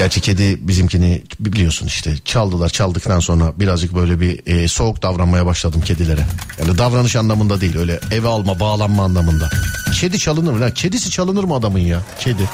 Gerçi 0.04 0.20
kedi 0.20 0.68
bizimkini 0.68 1.22
biliyorsun 1.40 1.86
işte 1.86 2.16
çaldılar 2.24 2.68
çaldıktan 2.68 3.20
sonra 3.20 3.52
birazcık 3.60 3.94
böyle 3.94 4.20
bir 4.20 4.46
e, 4.46 4.68
soğuk 4.68 5.02
davranmaya 5.02 5.46
başladım 5.46 5.80
kedilere. 5.80 6.20
Yani 6.60 6.78
davranış 6.78 7.16
anlamında 7.16 7.60
değil 7.60 7.78
öyle 7.78 8.00
eve 8.10 8.28
alma 8.28 8.60
bağlanma 8.60 9.04
anlamında. 9.04 9.50
Kedi 10.00 10.18
çalınır 10.18 10.52
mı 10.52 10.60
lan? 10.60 10.74
Kedisi 10.74 11.10
çalınır 11.10 11.44
mı 11.44 11.54
adamın 11.54 11.78
ya? 11.78 12.00
Kedi. 12.20 12.50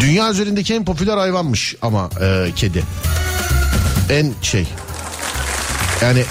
Dünya 0.00 0.30
üzerindeki 0.30 0.74
en 0.74 0.84
popüler 0.84 1.16
hayvanmış 1.16 1.74
ama 1.82 2.10
e, 2.20 2.52
kedi. 2.56 2.82
En 4.10 4.32
şey. 4.42 4.66
Yani 6.02 6.22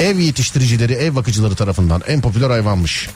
ev 0.00 0.18
yetiştiricileri, 0.18 0.92
ev 0.92 1.14
bakıcıları 1.14 1.54
tarafından 1.54 2.02
en 2.06 2.20
popüler 2.20 2.50
hayvanmış. 2.50 3.08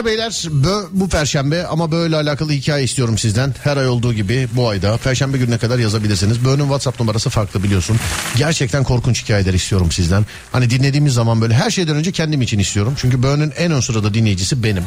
Hanımlar 0.00 0.18
beyler 0.18 0.44
bu 0.92 1.08
perşembe 1.08 1.66
ama 1.66 1.92
böyle 1.92 2.16
alakalı 2.16 2.52
hikaye 2.52 2.84
istiyorum 2.84 3.18
sizden. 3.18 3.54
Her 3.64 3.76
ay 3.76 3.88
olduğu 3.88 4.12
gibi 4.12 4.48
bu 4.52 4.68
ayda 4.68 4.96
perşembe 4.96 5.38
gününe 5.38 5.58
kadar 5.58 5.78
yazabilirsiniz. 5.78 6.44
Böğünün 6.44 6.62
WhatsApp 6.62 7.00
numarası 7.00 7.30
farklı 7.30 7.62
biliyorsun. 7.62 7.96
Gerçekten 8.36 8.84
korkunç 8.84 9.22
hikayeler 9.24 9.54
istiyorum 9.54 9.92
sizden. 9.92 10.26
Hani 10.52 10.70
dinlediğimiz 10.70 11.14
zaman 11.14 11.40
böyle 11.40 11.54
her 11.54 11.70
şeyden 11.70 11.96
önce 11.96 12.12
kendim 12.12 12.42
için 12.42 12.58
istiyorum. 12.58 12.94
Çünkü 12.96 13.22
Böğünün 13.22 13.52
en 13.56 13.72
ön 13.72 13.80
sırada 13.80 14.14
dinleyicisi 14.14 14.62
benim. 14.62 14.84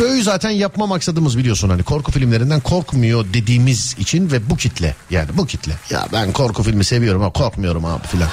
Böğü 0.00 0.22
zaten 0.22 0.50
yapma 0.50 0.86
maksadımız 0.86 1.38
biliyorsun 1.38 1.68
hani 1.70 1.82
korku 1.82 2.12
filmlerinden 2.12 2.60
korkmuyor 2.60 3.24
dediğimiz 3.34 3.94
için 3.98 4.30
ve 4.32 4.50
bu 4.50 4.56
kitle 4.56 4.94
yani 5.10 5.28
bu 5.36 5.46
kitle. 5.46 5.72
Ya 5.90 6.08
ben 6.12 6.32
korku 6.32 6.62
filmi 6.62 6.84
seviyorum 6.84 7.22
ama 7.22 7.32
korkmuyorum 7.32 7.84
abi 7.84 8.06
filan. 8.06 8.28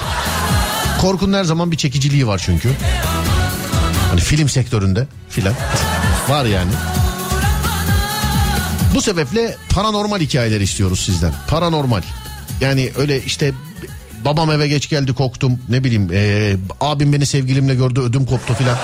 Korkunun 1.00 1.32
her 1.32 1.44
zaman 1.44 1.72
bir 1.72 1.76
çekiciliği 1.76 2.26
var 2.26 2.42
çünkü. 2.44 2.68
Hani 4.08 4.20
film 4.20 4.48
sektöründe 4.48 5.06
filan 5.28 5.54
var 6.28 6.44
yani. 6.44 6.70
Bu 8.94 9.02
sebeple 9.02 9.56
paranormal 9.70 10.20
hikayeler 10.20 10.60
istiyoruz 10.60 11.00
sizden. 11.00 11.32
Paranormal. 11.48 12.02
Yani 12.60 12.92
öyle 12.98 13.24
işte 13.24 13.52
babam 14.24 14.50
eve 14.50 14.68
geç 14.68 14.88
geldi 14.88 15.14
korktum 15.14 15.58
ne 15.68 15.84
bileyim 15.84 16.12
eee, 16.12 16.56
abim 16.80 17.12
beni 17.12 17.26
sevgilimle 17.26 17.74
gördü 17.74 18.00
ödüm 18.00 18.26
koptu 18.26 18.54
filan. 18.54 18.76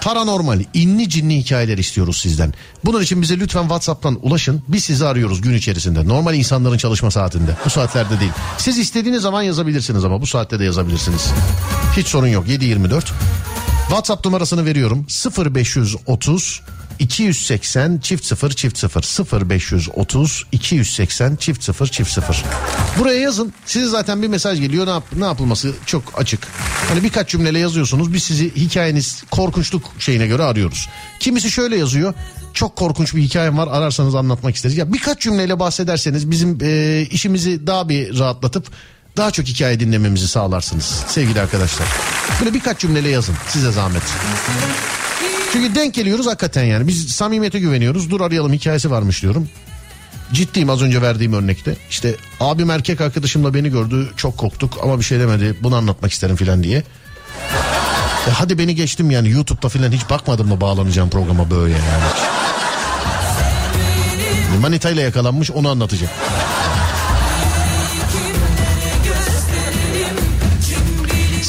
Paranormal, 0.00 0.60
inni 0.74 1.08
cinli 1.08 1.36
hikayeler 1.36 1.78
istiyoruz 1.78 2.18
sizden. 2.20 2.54
Bunun 2.84 3.02
için 3.02 3.22
bize 3.22 3.38
lütfen 3.38 3.62
WhatsApp'tan 3.62 4.18
ulaşın. 4.22 4.62
Biz 4.68 4.84
sizi 4.84 5.06
arıyoruz 5.06 5.40
gün 5.40 5.54
içerisinde. 5.54 6.08
Normal 6.08 6.34
insanların 6.34 6.78
çalışma 6.78 7.10
saatinde. 7.10 7.50
Bu 7.64 7.70
saatlerde 7.70 8.20
değil. 8.20 8.32
Siz 8.58 8.78
istediğiniz 8.78 9.22
zaman 9.22 9.42
yazabilirsiniz 9.42 10.04
ama 10.04 10.20
bu 10.20 10.26
saatte 10.26 10.58
de 10.58 10.64
yazabilirsiniz. 10.64 11.26
Hiç 11.96 12.06
sorun 12.06 12.26
yok. 12.26 12.48
7.24. 12.48 13.02
WhatsApp 13.88 14.24
numarasını 14.24 14.64
veriyorum. 14.64 15.06
0530 15.54 16.62
280 16.98 17.98
çift 17.98 18.24
0 18.24 18.50
çift 18.50 18.78
0 18.78 19.50
0530 19.50 20.46
280 20.52 21.36
çift 21.36 21.62
0 21.62 21.86
çift 21.86 22.10
0 22.10 22.44
buraya 22.98 23.20
yazın. 23.20 23.52
Size 23.66 23.86
zaten 23.86 24.22
bir 24.22 24.28
mesaj 24.28 24.60
geliyor. 24.60 24.86
Ne, 24.86 24.90
yap, 24.90 25.04
ne 25.16 25.24
yapılması 25.24 25.72
çok 25.86 26.02
açık. 26.16 26.46
Hani 26.88 27.02
birkaç 27.02 27.28
cümleyle 27.28 27.58
yazıyorsunuz. 27.58 28.14
Biz 28.14 28.22
sizi 28.22 28.56
hikayeniz 28.56 29.24
korkunçluk 29.30 29.82
şeyine 29.98 30.26
göre 30.26 30.42
arıyoruz. 30.42 30.88
Kimisi 31.20 31.50
şöyle 31.50 31.76
yazıyor. 31.76 32.14
Çok 32.54 32.76
korkunç 32.76 33.14
bir 33.14 33.22
hikayem 33.22 33.58
var. 33.58 33.68
Ararsanız 33.70 34.14
anlatmak 34.14 34.56
isteriz. 34.56 34.76
Ya 34.76 34.92
birkaç 34.92 35.20
cümleyle 35.20 35.60
bahsederseniz 35.60 36.30
bizim 36.30 36.58
e, 36.62 37.02
işimizi 37.10 37.66
daha 37.66 37.88
bir 37.88 38.18
rahatlatıp 38.18 38.66
daha 39.16 39.30
çok 39.30 39.46
hikaye 39.46 39.80
dinlememizi 39.80 40.28
sağlarsınız 40.28 41.04
sevgili 41.06 41.40
arkadaşlar 41.40 41.88
böyle 42.40 42.54
birkaç 42.54 42.78
cümleyle 42.78 43.08
yazın 43.08 43.34
size 43.48 43.72
zahmet 43.72 44.02
çünkü 45.52 45.74
denk 45.74 45.94
geliyoruz 45.94 46.26
hakikaten 46.26 46.64
yani. 46.64 46.88
Biz 46.88 47.08
samimiyete 47.08 47.58
güveniyoruz. 47.58 48.10
Dur 48.10 48.20
arayalım 48.20 48.52
hikayesi 48.52 48.90
varmış 48.90 49.22
diyorum. 49.22 49.48
Ciddiyim 50.32 50.70
az 50.70 50.82
önce 50.82 51.02
verdiğim 51.02 51.32
örnekte. 51.32 51.76
İşte 51.90 52.14
abim 52.40 52.70
erkek 52.70 53.00
arkadaşımla 53.00 53.54
beni 53.54 53.70
gördü 53.70 54.10
çok 54.16 54.38
korktuk 54.38 54.78
ama 54.82 54.98
bir 54.98 55.04
şey 55.04 55.20
demedi. 55.20 55.56
Bunu 55.62 55.76
anlatmak 55.76 56.12
isterim 56.12 56.36
filan 56.36 56.62
diye. 56.62 56.82
E 58.28 58.30
hadi 58.30 58.58
beni 58.58 58.74
geçtim 58.74 59.10
yani 59.10 59.30
YouTube'da 59.30 59.68
filan 59.68 59.92
hiç 59.92 60.10
bakmadım 60.10 60.48
mı 60.48 60.60
bağlanacağım 60.60 61.10
programa 61.10 61.50
böyle 61.50 61.72
yani. 61.72 61.82
Manita 64.60 64.90
ile 64.90 65.02
yakalanmış 65.02 65.50
onu 65.50 65.68
anlatacak. 65.68 66.10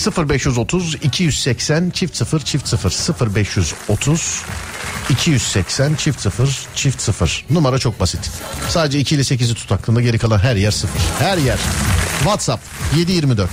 0530 0.07 0.95
280 0.95 1.89
çift 1.89 2.15
0 2.15 2.39
çift 2.39 2.67
0 2.67 3.35
0530 3.35 4.43
280 5.09 5.95
çift 5.95 6.21
0 6.21 6.67
çift 6.75 7.01
0 7.01 7.45
numara 7.49 7.79
çok 7.79 7.99
basit. 7.99 8.31
Sadece 8.69 8.99
2 8.99 9.15
ile 9.15 9.21
8'i 9.21 9.53
tut 9.53 9.71
aklında 9.71 10.01
geri 10.01 10.17
kalan 10.17 10.39
her 10.39 10.55
yer 10.55 10.71
0. 10.71 10.89
Her 11.19 11.37
yer. 11.37 11.59
WhatsApp 12.23 12.63
724. 12.97 13.49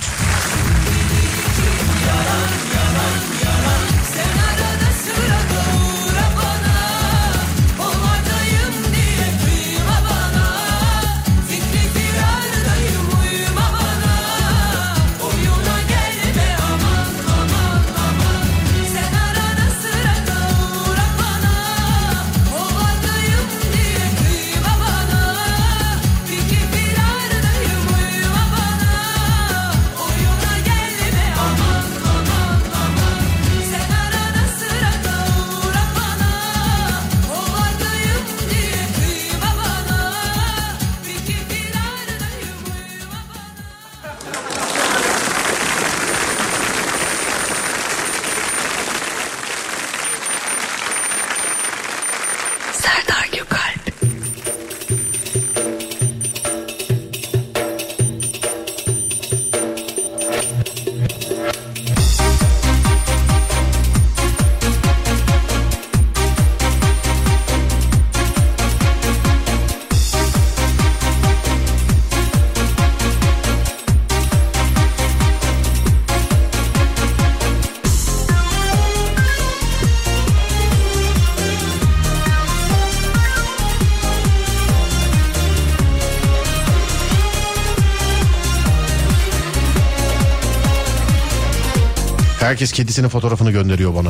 Herkes 92.47 92.71
kedisinin 92.71 93.09
fotoğrafını 93.09 93.51
gönderiyor 93.51 93.95
bana. 93.95 94.09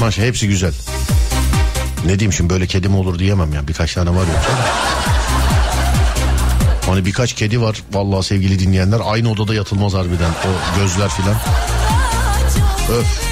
Maşallah 0.00 0.26
hepsi 0.26 0.48
güzel. 0.48 0.72
Ne 2.06 2.18
diyeyim 2.18 2.32
şimdi 2.32 2.50
böyle 2.50 2.66
kedi 2.66 2.88
mi 2.88 2.96
olur 2.96 3.18
diyemem 3.18 3.52
ya. 3.52 3.68
Birkaç 3.68 3.94
tane 3.94 4.10
var 4.10 4.26
yoksa. 4.34 4.50
Hani 6.86 7.04
birkaç 7.04 7.32
kedi 7.32 7.60
var 7.60 7.82
vallahi 7.92 8.26
sevgili 8.26 8.58
dinleyenler 8.58 9.00
aynı 9.04 9.30
odada 9.30 9.54
yatılmaz 9.54 9.94
harbiden 9.94 10.30
o 10.30 10.78
gözler 10.80 11.08
filan. 11.08 11.36
Öf. 12.98 13.29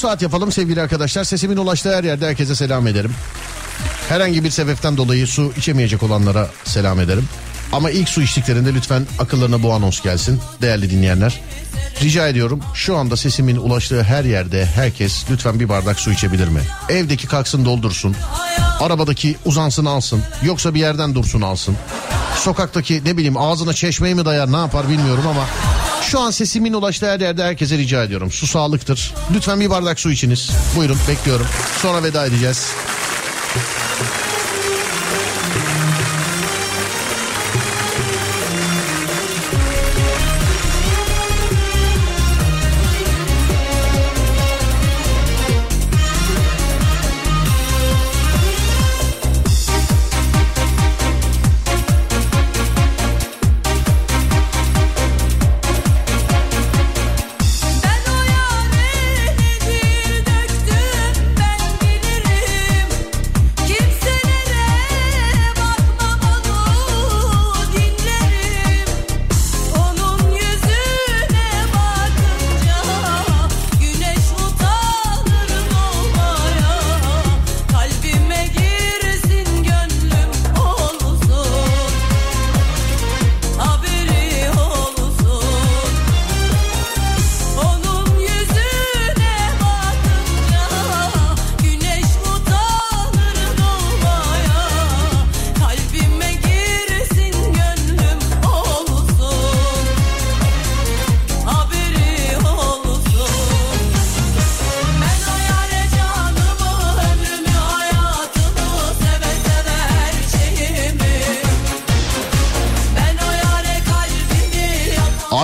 Saat 0.00 0.22
yapalım 0.22 0.52
sevgili 0.52 0.82
arkadaşlar. 0.82 1.24
Sesimin 1.24 1.56
ulaştığı 1.56 1.96
her 1.96 2.04
yerde 2.04 2.26
herkese 2.26 2.54
selam 2.54 2.86
ederim. 2.86 3.12
Herhangi 4.08 4.44
bir 4.44 4.50
sebepten 4.50 4.96
dolayı 4.96 5.26
su 5.26 5.52
içemeyecek 5.56 6.02
olanlara 6.02 6.48
selam 6.64 7.00
ederim. 7.00 7.28
Ama 7.72 7.90
ilk 7.90 8.08
su 8.08 8.22
içtiklerinde 8.22 8.74
lütfen 8.74 9.06
akıllarına 9.18 9.62
bu 9.62 9.72
anons 9.72 10.02
gelsin 10.02 10.40
değerli 10.62 10.90
dinleyenler. 10.90 11.40
Rica 12.02 12.28
ediyorum 12.28 12.60
şu 12.74 12.96
anda 12.96 13.16
sesimin 13.16 13.56
ulaştığı 13.56 14.02
her 14.02 14.24
yerde 14.24 14.66
herkes 14.66 15.24
lütfen 15.30 15.60
bir 15.60 15.68
bardak 15.68 16.00
su 16.00 16.12
içebilir 16.12 16.48
mi? 16.48 16.60
Evdeki 16.88 17.26
kalksın 17.26 17.64
doldursun. 17.64 18.16
Arabadaki 18.80 19.36
uzansın 19.44 19.84
alsın. 19.84 20.22
Yoksa 20.42 20.74
bir 20.74 20.80
yerden 20.80 21.14
dursun 21.14 21.40
alsın. 21.40 21.76
Sokaktaki 22.36 23.02
ne 23.04 23.16
bileyim 23.16 23.36
ağzına 23.36 23.72
çeşmeyi 23.72 24.14
mi 24.14 24.24
dayar 24.24 24.52
ne 24.52 24.56
yapar 24.56 24.88
bilmiyorum 24.88 25.24
ama 25.28 25.46
şu 26.10 26.20
an 26.20 26.30
sesimin 26.30 26.72
ulaştığı 26.72 27.10
her 27.10 27.20
yerde 27.20 27.44
herkese 27.44 27.78
rica 27.78 28.04
ediyorum. 28.04 28.30
Su 28.30 28.46
sağlıktır. 28.46 29.14
Lütfen 29.34 29.60
bir 29.60 29.70
bardak 29.70 30.00
su 30.00 30.10
içiniz. 30.10 30.50
Buyurun 30.76 30.98
bekliyorum. 31.08 31.46
Sonra 31.82 32.02
veda 32.02 32.26
edeceğiz. 32.26 32.74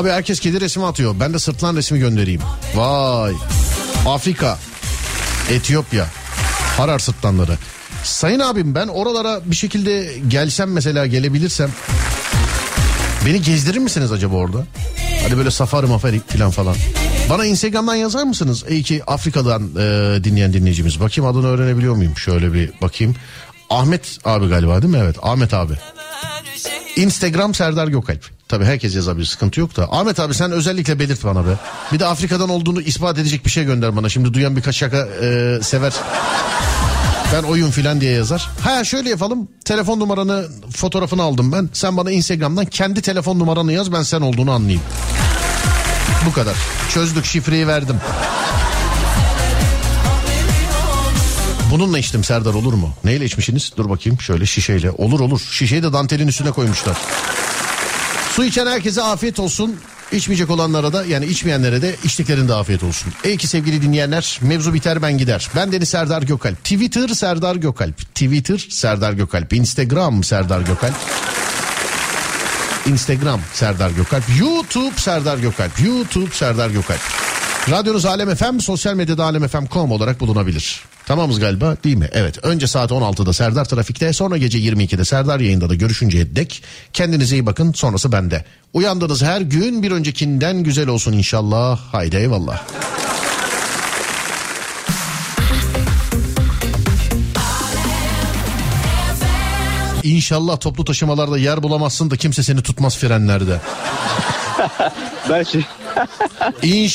Abi 0.06 0.12
herkes 0.12 0.40
kedi 0.40 0.60
resmi 0.60 0.86
atıyor. 0.86 1.14
Ben 1.20 1.34
de 1.34 1.38
sırtlan 1.38 1.76
resmi 1.76 1.98
göndereyim. 1.98 2.40
Vay. 2.74 3.32
Afrika. 4.06 4.58
Etiyopya. 5.50 6.06
Harar 6.76 6.98
sırtlanları. 6.98 7.58
Sayın 8.02 8.40
abim 8.40 8.74
ben 8.74 8.88
oralara 8.88 9.40
bir 9.44 9.56
şekilde 9.56 10.12
gelsem 10.28 10.72
mesela 10.72 11.06
gelebilirsem 11.06 11.70
beni 13.26 13.42
gezdirir 13.42 13.78
misiniz 13.78 14.12
acaba 14.12 14.36
orada? 14.36 14.66
Hadi 15.22 15.36
böyle 15.36 15.50
safari 15.50 15.86
mafari 15.86 16.20
falan 16.20 16.50
falan. 16.50 16.76
Bana 17.30 17.44
Instagram'dan 17.44 17.94
yazar 17.94 18.24
mısınız? 18.24 18.64
İyi 18.68 18.82
ki 18.82 19.02
Afrika'dan 19.06 19.62
e, 19.62 20.24
dinleyen 20.24 20.52
dinleyicimiz. 20.52 21.00
Bakayım 21.00 21.30
adını 21.30 21.46
öğrenebiliyor 21.46 21.94
muyum? 21.94 22.16
Şöyle 22.16 22.52
bir 22.52 22.70
bakayım. 22.82 23.16
Ahmet 23.70 24.18
abi 24.24 24.48
galiba 24.48 24.82
değil 24.82 24.92
mi? 24.94 25.00
Evet 25.02 25.16
Ahmet 25.22 25.54
abi. 25.54 25.74
Instagram 26.96 27.54
Serdar 27.54 27.88
Gökalp. 27.88 28.35
Tabii 28.48 28.64
herkes 28.64 28.94
yazabilir 28.94 29.26
sıkıntı 29.26 29.60
yok 29.60 29.76
da. 29.76 29.92
Ahmet 29.92 30.20
abi 30.20 30.34
sen 30.34 30.52
özellikle 30.52 30.98
belirt 30.98 31.24
bana 31.24 31.46
be. 31.46 31.50
Bir 31.92 31.98
de 31.98 32.06
Afrika'dan 32.06 32.48
olduğunu 32.48 32.80
ispat 32.82 33.18
edecek 33.18 33.44
bir 33.44 33.50
şey 33.50 33.64
gönder 33.64 33.96
bana. 33.96 34.08
Şimdi 34.08 34.34
duyan 34.34 34.56
birkaç 34.56 34.76
şaka 34.76 35.08
e, 35.22 35.58
sever. 35.62 35.92
Ben 37.32 37.42
oyun 37.42 37.70
filan 37.70 38.00
diye 38.00 38.12
yazar. 38.12 38.48
Ha 38.64 38.84
şöyle 38.84 39.10
yapalım. 39.10 39.48
Telefon 39.64 40.00
numaranı 40.00 40.46
fotoğrafını 40.76 41.22
aldım 41.22 41.52
ben. 41.52 41.70
Sen 41.72 41.96
bana 41.96 42.10
Instagram'dan 42.10 42.64
kendi 42.64 43.02
telefon 43.02 43.38
numaranı 43.38 43.72
yaz 43.72 43.92
ben 43.92 44.02
sen 44.02 44.20
olduğunu 44.20 44.50
anlayayım. 44.50 44.82
Bu 46.26 46.32
kadar. 46.32 46.54
Çözdük 46.94 47.24
şifreyi 47.24 47.66
verdim. 47.66 47.96
Bununla 51.70 51.98
içtim 51.98 52.24
Serdar 52.24 52.54
olur 52.54 52.72
mu? 52.72 52.90
Neyle 53.04 53.24
içmişsiniz? 53.24 53.72
Dur 53.76 53.88
bakayım 53.90 54.20
şöyle 54.20 54.46
şişeyle. 54.46 54.90
Olur 54.90 55.20
olur. 55.20 55.40
Şişeyi 55.50 55.82
de 55.82 55.92
dantelin 55.92 56.28
üstüne 56.28 56.50
koymuşlar. 56.50 56.96
Su 58.36 58.44
içen 58.44 58.66
herkese 58.66 59.02
afiyet 59.02 59.38
olsun. 59.38 59.76
İçmeyecek 60.12 60.50
olanlara 60.50 60.92
da 60.92 61.04
yani 61.04 61.26
içmeyenlere 61.26 61.82
de 61.82 61.96
içtiklerinde 62.04 62.54
afiyet 62.54 62.82
olsun. 62.82 63.12
Ey 63.24 63.36
ki 63.36 63.46
sevgili 63.46 63.82
dinleyenler 63.82 64.38
mevzu 64.42 64.74
biter 64.74 65.02
ben 65.02 65.18
gider. 65.18 65.48
Ben 65.56 65.72
Deniz 65.72 65.88
Serdar 65.88 66.22
Gökalp. 66.22 66.64
Twitter 66.64 67.08
Serdar 67.08 67.56
Gökalp. 67.56 67.98
Twitter 67.98 68.66
Serdar 68.70 69.12
Gökalp. 69.12 69.52
Instagram 69.52 70.24
Serdar 70.24 70.60
Gökalp. 70.60 70.94
Instagram 72.86 73.40
Serdar 73.52 73.90
Gökalp. 73.90 74.24
YouTube 74.38 74.96
Serdar 74.96 75.38
Gökalp. 75.38 75.80
YouTube 75.80 76.30
Serdar 76.32 76.70
Gökalp. 76.70 77.00
Radyonuz 77.70 78.04
Alem 78.04 78.34
FM, 78.34 78.58
sosyal 78.58 78.94
medyada 78.94 79.24
alemfm.com 79.24 79.92
olarak 79.92 80.20
bulunabilir. 80.20 80.80
Tamamız 81.06 81.40
galiba 81.40 81.76
değil 81.84 81.96
mi? 81.96 82.08
Evet. 82.12 82.38
Önce 82.44 82.66
saat 82.66 82.90
16'da 82.90 83.32
Serdar 83.32 83.64
Trafik'te, 83.64 84.12
sonra 84.12 84.36
gece 84.36 84.58
22'de 84.58 85.04
Serdar 85.04 85.40
yayında 85.40 85.70
da 85.70 85.74
görüşünceye 85.74 86.36
dek 86.36 86.62
kendinize 86.92 87.36
iyi 87.36 87.46
bakın. 87.46 87.72
Sonrası 87.72 88.12
bende. 88.12 88.44
Uyandığınız 88.72 89.22
her 89.22 89.40
gün 89.40 89.82
bir 89.82 89.90
öncekinden 89.90 90.62
güzel 90.62 90.88
olsun 90.88 91.12
inşallah. 91.12 91.78
Haydi 91.92 92.16
eyvallah. 92.16 92.62
İnşallah 100.02 100.60
toplu 100.60 100.84
taşımalarda 100.84 101.38
yer 101.38 101.62
bulamazsın 101.62 102.10
da 102.10 102.16
kimse 102.16 102.42
seni 102.42 102.62
tutmaz 102.62 102.98
frenlerde. 102.98 103.60
Ben 105.30 105.42
şey... 105.42 105.62
İnşallah. 106.62 106.86